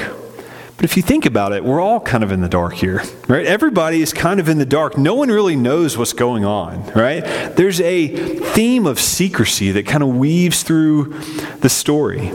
But 0.76 0.84
if 0.84 0.98
you 0.98 1.02
think 1.02 1.26
about 1.26 1.54
it, 1.54 1.64
we're 1.64 1.80
all 1.80 2.02
kind 2.02 2.26
of 2.26 2.32
in 2.34 2.42
the 2.42 2.50
dark 2.50 2.74
here, 2.74 3.02
right? 3.30 3.46
Everybody 3.46 4.02
is 4.02 4.12
kind 4.12 4.42
of 4.42 4.50
in 4.50 4.58
the 4.58 4.66
dark. 4.66 4.98
No 4.98 5.16
one 5.16 5.30
really 5.30 5.56
knows 5.56 5.98
what's 5.98 6.12
going 6.12 6.44
on, 6.44 6.92
right? 6.92 7.22
There's 7.56 7.80
a 7.80 8.10
theme 8.10 8.86
of 8.86 9.00
secrecy 9.00 9.72
that 9.72 9.86
kind 9.86 10.04
of 10.04 10.10
weaves 10.10 10.62
through 10.62 11.18
the 11.62 11.70
story. 11.70 12.34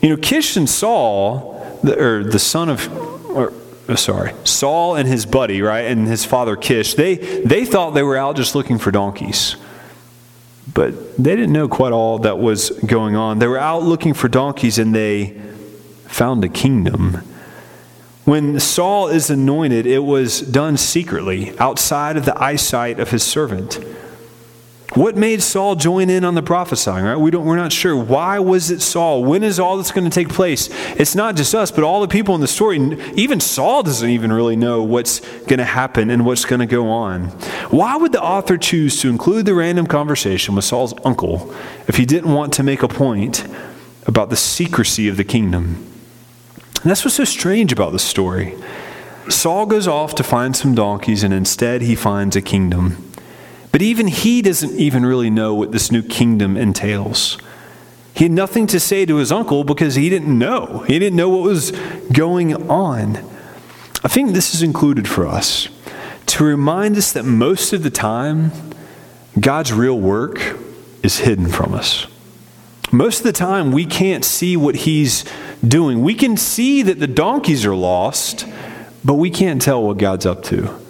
You 0.00 0.10
know, 0.10 0.16
Kish 0.16 0.56
and 0.56 0.70
Saul, 0.70 1.80
the, 1.82 2.00
or 2.00 2.22
the 2.22 2.38
son 2.38 2.68
of, 2.68 2.86
Oh, 3.88 3.94
sorry, 3.94 4.34
Saul 4.44 4.96
and 4.96 5.08
his 5.08 5.24
buddy, 5.24 5.62
right, 5.62 5.86
and 5.86 6.06
his 6.06 6.24
father 6.24 6.56
Kish, 6.56 6.94
they, 6.94 7.14
they 7.14 7.64
thought 7.64 7.92
they 7.92 8.02
were 8.02 8.18
out 8.18 8.36
just 8.36 8.54
looking 8.54 8.78
for 8.78 8.90
donkeys. 8.90 9.56
But 10.74 11.16
they 11.16 11.34
didn't 11.34 11.52
know 11.52 11.68
quite 11.68 11.92
all 11.92 12.18
that 12.18 12.38
was 12.38 12.70
going 12.70 13.16
on. 13.16 13.38
They 13.38 13.46
were 13.46 13.58
out 13.58 13.82
looking 13.82 14.12
for 14.12 14.28
donkeys 14.28 14.78
and 14.78 14.94
they 14.94 15.40
found 16.06 16.44
a 16.44 16.48
kingdom 16.48 17.22
when 18.28 18.60
Saul 18.60 19.08
is 19.08 19.30
anointed, 19.30 19.86
it 19.86 20.00
was 20.00 20.42
done 20.42 20.76
secretly, 20.76 21.58
outside 21.58 22.18
of 22.18 22.26
the 22.26 22.38
eyesight 22.38 23.00
of 23.00 23.10
his 23.10 23.22
servant. 23.22 23.80
What 24.94 25.16
made 25.16 25.42
Saul 25.42 25.74
join 25.74 26.08
in 26.08 26.24
on 26.24 26.34
the 26.34 26.42
prophesying, 26.42 27.04
right? 27.04 27.16
We 27.16 27.30
don't, 27.30 27.44
we're 27.44 27.56
not 27.56 27.72
sure. 27.72 27.94
Why 27.94 28.38
was 28.38 28.70
it 28.70 28.80
Saul? 28.80 29.22
When 29.22 29.42
is 29.42 29.60
all 29.60 29.76
this 29.76 29.92
going 29.92 30.08
to 30.08 30.10
take 30.10 30.30
place? 30.30 30.70
It's 30.96 31.14
not 31.14 31.36
just 31.36 31.54
us, 31.54 31.70
but 31.70 31.84
all 31.84 32.00
the 32.00 32.08
people 32.08 32.34
in 32.34 32.40
the 32.40 32.48
story. 32.48 32.78
Even 33.14 33.38
Saul 33.38 33.82
doesn't 33.82 34.08
even 34.08 34.32
really 34.32 34.56
know 34.56 34.82
what's 34.82 35.20
going 35.40 35.58
to 35.58 35.64
happen 35.64 36.08
and 36.08 36.24
what's 36.24 36.46
going 36.46 36.60
to 36.60 36.66
go 36.66 36.88
on. 36.88 37.26
Why 37.70 37.96
would 37.96 38.12
the 38.12 38.22
author 38.22 38.56
choose 38.56 38.98
to 39.02 39.10
include 39.10 39.44
the 39.44 39.54
random 39.54 39.86
conversation 39.86 40.54
with 40.54 40.64
Saul's 40.64 40.94
uncle 41.04 41.54
if 41.86 41.96
he 41.96 42.06
didn't 42.06 42.32
want 42.32 42.54
to 42.54 42.62
make 42.62 42.82
a 42.82 42.88
point 42.88 43.46
about 44.06 44.30
the 44.30 44.36
secrecy 44.36 45.06
of 45.06 45.18
the 45.18 45.24
kingdom? 45.24 45.84
And 46.82 46.90
that's 46.90 47.04
what's 47.04 47.16
so 47.16 47.24
strange 47.24 47.72
about 47.72 47.92
this 47.92 48.04
story. 48.04 48.56
Saul 49.28 49.66
goes 49.66 49.86
off 49.86 50.14
to 50.14 50.24
find 50.24 50.56
some 50.56 50.74
donkeys, 50.74 51.22
and 51.22 51.34
instead 51.34 51.82
he 51.82 51.94
finds 51.94 52.34
a 52.36 52.40
kingdom. 52.40 53.07
But 53.78 53.84
even 53.84 54.08
he 54.08 54.42
doesn't 54.42 54.72
even 54.72 55.06
really 55.06 55.30
know 55.30 55.54
what 55.54 55.70
this 55.70 55.92
new 55.92 56.02
kingdom 56.02 56.56
entails. 56.56 57.38
He 58.12 58.24
had 58.24 58.32
nothing 58.32 58.66
to 58.66 58.80
say 58.80 59.06
to 59.06 59.18
his 59.18 59.30
uncle 59.30 59.62
because 59.62 59.94
he 59.94 60.08
didn't 60.10 60.36
know. 60.36 60.80
He 60.88 60.98
didn't 60.98 61.16
know 61.16 61.28
what 61.28 61.44
was 61.44 61.70
going 62.12 62.68
on. 62.68 63.18
I 64.02 64.08
think 64.08 64.32
this 64.32 64.52
is 64.52 64.64
included 64.64 65.06
for 65.06 65.28
us 65.28 65.68
to 66.26 66.42
remind 66.42 66.96
us 66.96 67.12
that 67.12 67.22
most 67.24 67.72
of 67.72 67.84
the 67.84 67.90
time, 67.90 68.50
God's 69.38 69.72
real 69.72 70.00
work 70.00 70.58
is 71.04 71.18
hidden 71.18 71.46
from 71.46 71.72
us. 71.72 72.08
Most 72.90 73.18
of 73.18 73.26
the 73.26 73.32
time, 73.32 73.70
we 73.70 73.86
can't 73.86 74.24
see 74.24 74.56
what 74.56 74.74
He's 74.74 75.24
doing. 75.62 76.02
We 76.02 76.14
can 76.14 76.36
see 76.36 76.82
that 76.82 76.98
the 76.98 77.06
donkeys 77.06 77.64
are 77.64 77.76
lost, 77.76 78.44
but 79.04 79.14
we 79.14 79.30
can't 79.30 79.62
tell 79.62 79.84
what 79.84 79.98
God's 79.98 80.26
up 80.26 80.42
to. 80.46 80.84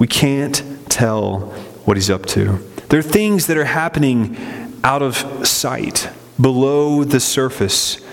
We 0.00 0.08
can't 0.08 0.60
tell 0.88 1.54
what 1.84 1.96
He's 1.96 2.10
up 2.10 2.26
to. 2.26 2.58
There 2.88 2.98
are 2.98 3.02
things 3.02 3.46
that 3.46 3.56
are 3.56 3.64
happening 3.64 4.36
out 4.82 5.02
of 5.02 5.46
sight, 5.46 6.10
below 6.40 7.04
the 7.04 7.20
surface. 7.20 8.04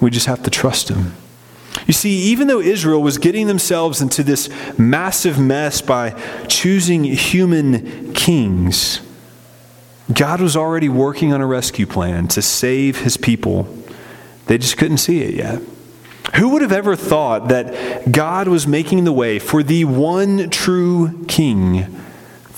We 0.00 0.10
just 0.10 0.26
have 0.26 0.42
to 0.44 0.50
trust 0.50 0.88
Him. 0.88 1.12
You 1.86 1.92
see, 1.92 2.10
even 2.30 2.48
though 2.48 2.60
Israel 2.60 3.02
was 3.02 3.18
getting 3.18 3.46
themselves 3.46 4.00
into 4.00 4.22
this 4.22 4.48
massive 4.78 5.38
mess 5.38 5.80
by 5.80 6.10
choosing 6.48 7.04
human 7.04 8.12
kings, 8.14 9.00
God 10.12 10.40
was 10.40 10.56
already 10.56 10.88
working 10.88 11.32
on 11.32 11.40
a 11.40 11.46
rescue 11.46 11.86
plan 11.86 12.28
to 12.28 12.42
save 12.42 13.00
his 13.00 13.16
people. 13.16 13.68
They 14.46 14.58
just 14.58 14.78
couldn't 14.78 14.98
see 14.98 15.22
it 15.22 15.34
yet. 15.34 15.62
Who 16.36 16.50
would 16.50 16.62
have 16.62 16.72
ever 16.72 16.96
thought 16.96 17.48
that 17.48 18.10
God 18.10 18.48
was 18.48 18.66
making 18.66 19.04
the 19.04 19.12
way 19.12 19.38
for 19.38 19.62
the 19.62 19.84
one 19.84 20.50
true 20.50 21.24
king 21.26 21.86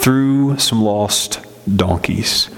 through 0.00 0.58
some 0.58 0.82
lost 0.82 1.40
donkeys? 1.76 2.50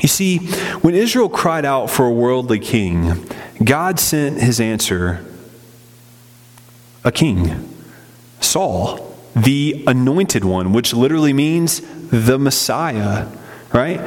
You 0.00 0.08
see, 0.08 0.38
when 0.80 0.94
Israel 0.94 1.28
cried 1.28 1.64
out 1.64 1.90
for 1.90 2.06
a 2.06 2.12
worldly 2.12 2.58
king, 2.58 3.26
God 3.62 4.00
sent 4.00 4.40
his 4.40 4.60
answer 4.60 5.24
a 7.04 7.12
king, 7.12 7.68
Saul, 8.40 9.16
the 9.34 9.82
anointed 9.86 10.44
one, 10.44 10.72
which 10.72 10.92
literally 10.92 11.32
means 11.32 11.80
the 12.10 12.38
Messiah, 12.38 13.26
right? 13.72 14.00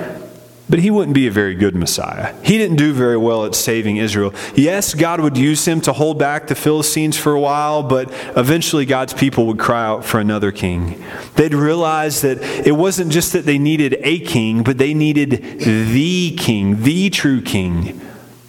But 0.68 0.80
he 0.80 0.90
wouldn't 0.90 1.14
be 1.14 1.28
a 1.28 1.32
very 1.32 1.54
good 1.54 1.76
Messiah. 1.76 2.34
He 2.44 2.58
didn't 2.58 2.78
do 2.78 2.92
very 2.92 3.18
well 3.18 3.46
at 3.46 3.54
saving 3.54 3.98
Israel. 3.98 4.34
Yes, 4.56 4.96
God 4.96 5.22
would 5.22 5.38
use 5.38 5.68
him 5.68 5.80
to 5.82 5.94
hold 5.94 6.18
back 6.18 6.48
the 6.48 6.56
Philistines 6.56 7.18
for 7.18 7.34
a 7.34 7.40
while, 7.40 7.84
but 7.84 8.12
eventually 8.36 8.86
God's 8.86 9.14
people 9.14 9.46
would 9.46 9.60
cry 9.60 9.86
out 9.86 10.06
for 10.06 10.20
another 10.20 10.52
king. 10.52 11.04
They'd 11.36 11.54
realize 11.54 12.22
that 12.22 12.42
it 12.42 12.72
wasn't 12.72 13.12
just 13.12 13.34
that 13.34 13.46
they 13.46 13.60
needed 13.60 13.98
a 14.00 14.20
king, 14.20 14.64
but 14.64 14.80
they 14.80 14.96
needed 14.96 15.32
the 15.32 16.36
king, 16.36 16.82
the 16.82 17.12
true 17.12 17.42
king. 17.42 18.02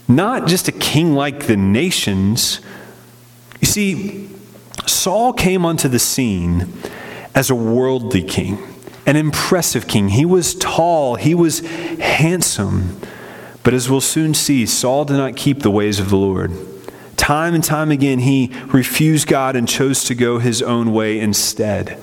Not 0.09 0.47
just 0.47 0.69
a 0.69 0.73
king 0.73 1.14
like 1.14 1.47
the 1.47 1.57
nations. 1.57 2.61
You 3.61 3.67
see, 3.67 4.31
Saul 4.87 5.35
came 5.35 5.67
onto 5.67 5.89
the 5.89 5.99
scene 5.99 6.73
as 7.35 7.51
a 7.51 7.55
worldly 7.55 8.23
king 8.23 8.59
an 9.07 9.16
impressive 9.16 9.86
king. 9.86 10.09
He 10.09 10.24
was 10.24 10.54
tall, 10.54 11.14
he 11.14 11.34
was 11.34 11.61
handsome. 11.61 13.00
But 13.62 13.74
as 13.74 13.88
we'll 13.88 14.00
soon 14.00 14.34
see, 14.34 14.66
Saul 14.66 15.04
did 15.04 15.16
not 15.16 15.36
keep 15.36 15.61
the 15.61 15.70
ways 15.70 15.98
of 15.98 16.11
the 16.11 16.16
Lord. 16.16 16.52
Time 17.16 17.54
and 17.54 17.64
time 17.64 17.90
again, 17.90 18.20
he 18.20 18.52
refused 18.66 19.26
God 19.26 19.57
and 19.57 19.68
chose 19.68 20.04
to 20.04 20.14
go 20.14 20.38
his 20.38 20.62
own 20.62 20.92
way 20.92 21.18
instead. 21.18 21.98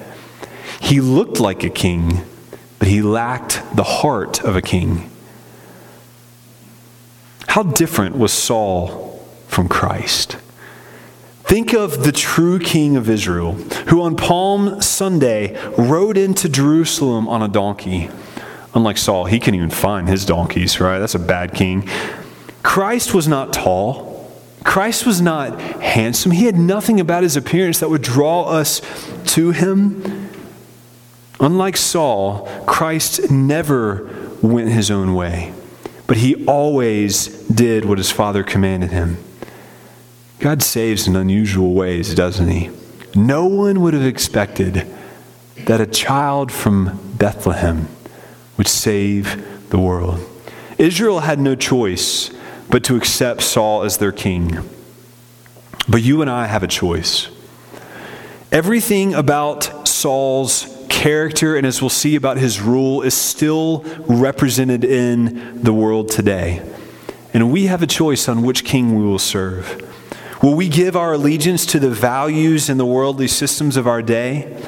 He 0.81 0.99
looked 0.99 1.39
like 1.39 1.63
a 1.63 1.69
king, 1.69 2.25
but 2.79 2.87
he 2.87 3.01
lacked 3.01 3.63
the 3.75 3.83
heart 3.83 4.43
of 4.43 4.55
a 4.55 4.61
king. 4.61 5.09
How 7.47 7.63
different 7.63 8.17
was 8.17 8.33
Saul 8.33 9.23
from 9.47 9.69
Christ? 9.69 10.37
Think 11.43 11.73
of 11.73 12.03
the 12.03 12.11
true 12.11 12.57
king 12.57 12.95
of 12.95 13.09
Israel, 13.09 13.53
who 13.89 14.01
on 14.01 14.15
Palm 14.15 14.81
Sunday 14.81 15.55
rode 15.77 16.17
into 16.17 16.47
Jerusalem 16.47 17.27
on 17.27 17.41
a 17.41 17.47
donkey. 17.47 18.09
Unlike 18.73 18.97
Saul, 18.97 19.25
he 19.25 19.39
couldn't 19.39 19.55
even 19.55 19.69
find 19.69 20.07
his 20.07 20.25
donkeys, 20.25 20.79
right? 20.79 20.99
That's 20.99 21.15
a 21.15 21.19
bad 21.19 21.53
king. 21.53 21.87
Christ 22.63 23.13
was 23.13 23.27
not 23.27 23.51
tall. 23.51 24.31
Christ 24.63 25.05
was 25.05 25.21
not 25.21 25.59
handsome. 25.59 26.31
He 26.31 26.45
had 26.45 26.55
nothing 26.55 26.99
about 26.99 27.23
his 27.23 27.35
appearance 27.35 27.79
that 27.81 27.89
would 27.89 28.01
draw 28.01 28.45
us 28.45 28.81
to 29.33 29.51
him. 29.51 30.29
Unlike 31.39 31.75
Saul, 31.75 32.47
Christ 32.65 33.29
never 33.29 34.09
went 34.41 34.69
his 34.69 34.89
own 34.89 35.13
way, 35.13 35.53
but 36.07 36.17
he 36.17 36.45
always 36.45 37.27
did 37.47 37.83
what 37.83 37.97
his 37.97 38.11
Father 38.11 38.43
commanded 38.43 38.91
him. 38.91 39.17
God 40.43 40.61
saves 40.61 41.07
in 41.07 41.15
unusual 41.15 41.73
ways, 41.73 42.13
doesn't 42.13 42.49
He? 42.49 42.69
No 43.15 43.45
one 43.45 43.79
would 43.79 43.93
have 43.93 44.05
expected 44.05 44.85
that 45.59 45.79
a 45.79 45.85
child 45.85 46.51
from 46.51 46.99
Bethlehem 47.17 47.87
would 48.57 48.67
save 48.67 49.69
the 49.69 49.79
world. 49.79 50.19
Israel 50.77 51.21
had 51.21 51.39
no 51.39 51.55
choice 51.55 52.29
but 52.69 52.83
to 52.83 52.97
accept 52.97 53.41
Saul 53.41 53.83
as 53.83 53.99
their 53.99 54.11
king. 54.11 54.69
But 55.87 56.01
you 56.01 56.21
and 56.21 56.29
I 56.29 56.47
have 56.47 56.61
a 56.61 56.67
choice. 56.67 57.29
Everything 58.51 59.13
about 59.13 59.87
Saul's 59.87 60.85
character, 60.89 61.55
and 61.55 61.65
as 61.65 61.81
we'll 61.81 61.87
see 61.87 62.17
about 62.17 62.35
his 62.35 62.59
rule, 62.59 63.01
is 63.01 63.13
still 63.13 63.85
represented 64.09 64.83
in 64.83 65.63
the 65.63 65.71
world 65.73 66.09
today. 66.09 66.61
And 67.33 67.49
we 67.49 67.67
have 67.67 67.81
a 67.81 67.87
choice 67.87 68.27
on 68.27 68.41
which 68.41 68.65
king 68.65 68.99
we 68.99 69.05
will 69.05 69.17
serve. 69.17 69.82
Will 70.43 70.55
we 70.55 70.67
give 70.67 70.97
our 70.97 71.13
allegiance 71.13 71.65
to 71.67 71.79
the 71.79 71.89
values 71.89 72.69
and 72.69 72.77
the 72.77 72.85
worldly 72.85 73.29
systems 73.29 73.77
of 73.77 73.87
our 73.87 74.01
day? 74.01 74.61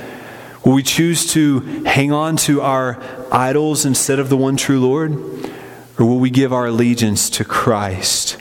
Will 0.63 0.71
we 0.71 0.83
choose 0.83 1.29
to 1.33 1.59
hang 1.83 2.13
on 2.13 2.37
to 2.37 2.61
our 2.61 2.97
idols 3.29 3.85
instead 3.85 4.17
of 4.17 4.29
the 4.29 4.37
one 4.37 4.55
true 4.55 4.79
Lord? 4.79 5.11
Or 5.99 6.05
will 6.05 6.19
we 6.19 6.29
give 6.29 6.53
our 6.53 6.67
allegiance 6.67 7.29
to 7.31 7.43
Christ, 7.43 8.37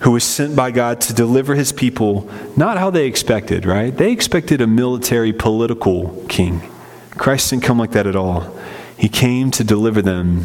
who 0.00 0.12
was 0.12 0.24
sent 0.24 0.56
by 0.56 0.70
God 0.70 1.02
to 1.02 1.12
deliver 1.12 1.54
his 1.54 1.70
people, 1.70 2.26
not 2.56 2.78
how 2.78 2.88
they 2.88 3.06
expected, 3.06 3.66
right? 3.66 3.94
They 3.94 4.10
expected 4.10 4.62
a 4.62 4.66
military, 4.66 5.34
political 5.34 6.24
king. 6.30 6.62
Christ 7.10 7.50
didn't 7.50 7.64
come 7.64 7.78
like 7.78 7.92
that 7.92 8.06
at 8.06 8.16
all. 8.16 8.58
He 8.96 9.10
came 9.10 9.50
to 9.50 9.62
deliver 9.62 10.00
them 10.00 10.44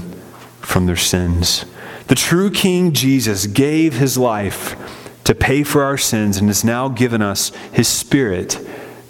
from 0.60 0.86
their 0.86 0.98
sins. 0.98 1.64
The 2.08 2.16
true 2.16 2.52
King 2.52 2.92
Jesus 2.92 3.48
gave 3.48 3.94
his 3.94 4.18
life 4.18 4.76
to 5.24 5.36
pay 5.36 5.64
for 5.64 5.84
our 5.84 5.98
sins 5.98 6.38
and 6.38 6.48
has 6.48 6.64
now 6.64 6.90
given 6.90 7.22
us 7.22 7.50
his 7.72 7.88
Spirit 7.88 8.60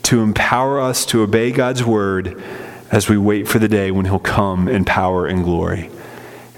to 0.04 0.22
empower 0.22 0.80
us 0.80 1.06
to 1.08 1.22
obey 1.22 1.52
God's 1.52 1.84
word 1.84 2.42
as 2.92 3.10
we 3.10 3.18
wait 3.18 3.48
for 3.48 3.60
the 3.60 3.68
day 3.68 3.90
when 3.90 4.06
he'll 4.06 4.20
come 4.20 4.68
in 4.68 4.86
power 4.86 5.26
and 5.26 5.44
glory. 5.44 5.90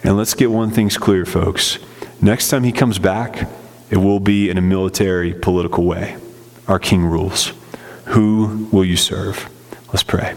And 0.03 0.18
let's 0.18 0.34
get 0.34 0.51
one 0.51 0.72
thing's 0.72 0.97
clear, 0.97 1.26
folks. 1.26 1.80
Next 2.22 2.49
time 2.49 2.64
he 2.64 2.72
comes 2.72 2.99
back, 2.99 3.47
it 3.89 3.97
will 3.97 4.20
be 4.20 4.49
in 4.49 4.58
a 4.58 4.62
military, 4.62 5.34
political 5.34 5.86
way. 5.86 6.18
Our 6.68 6.80
king 6.80 7.06
rules. 7.06 7.53
Who 8.06 8.68
will 8.72 8.86
you 8.86 8.97
serve? 8.97 9.49
Let's 9.88 10.03
pray. 10.03 10.36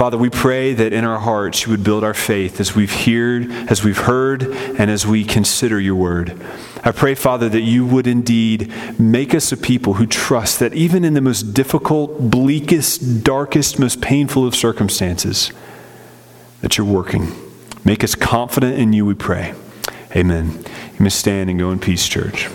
Father, 0.00 0.16
we 0.16 0.30
pray 0.30 0.72
that 0.72 0.94
in 0.94 1.04
our 1.04 1.18
hearts 1.18 1.66
you 1.66 1.70
would 1.72 1.84
build 1.84 2.04
our 2.04 2.14
faith 2.14 2.58
as 2.58 2.74
we've 2.74 3.04
heard, 3.04 3.52
as 3.70 3.84
we've 3.84 3.98
heard, 3.98 4.44
and 4.44 4.90
as 4.90 5.06
we 5.06 5.26
consider 5.26 5.78
your 5.78 5.94
word. 5.94 6.42
I 6.82 6.90
pray, 6.90 7.14
Father, 7.14 7.50
that 7.50 7.60
you 7.60 7.84
would 7.84 8.06
indeed 8.06 8.72
make 8.98 9.34
us 9.34 9.52
a 9.52 9.58
people 9.58 9.92
who 9.92 10.06
trust 10.06 10.58
that 10.60 10.72
even 10.72 11.04
in 11.04 11.12
the 11.12 11.20
most 11.20 11.52
difficult, 11.52 12.30
bleakest, 12.30 13.22
darkest, 13.24 13.78
most 13.78 14.00
painful 14.00 14.46
of 14.46 14.54
circumstances, 14.54 15.52
that 16.62 16.78
you're 16.78 16.86
working. 16.86 17.32
Make 17.84 18.02
us 18.02 18.14
confident 18.14 18.78
in 18.78 18.94
you, 18.94 19.04
we 19.04 19.12
pray. 19.12 19.52
Amen. 20.16 20.64
You 20.98 21.04
may 21.04 21.10
stand 21.10 21.50
and 21.50 21.58
go 21.58 21.72
in 21.72 21.78
peace, 21.78 22.08
church. 22.08 22.48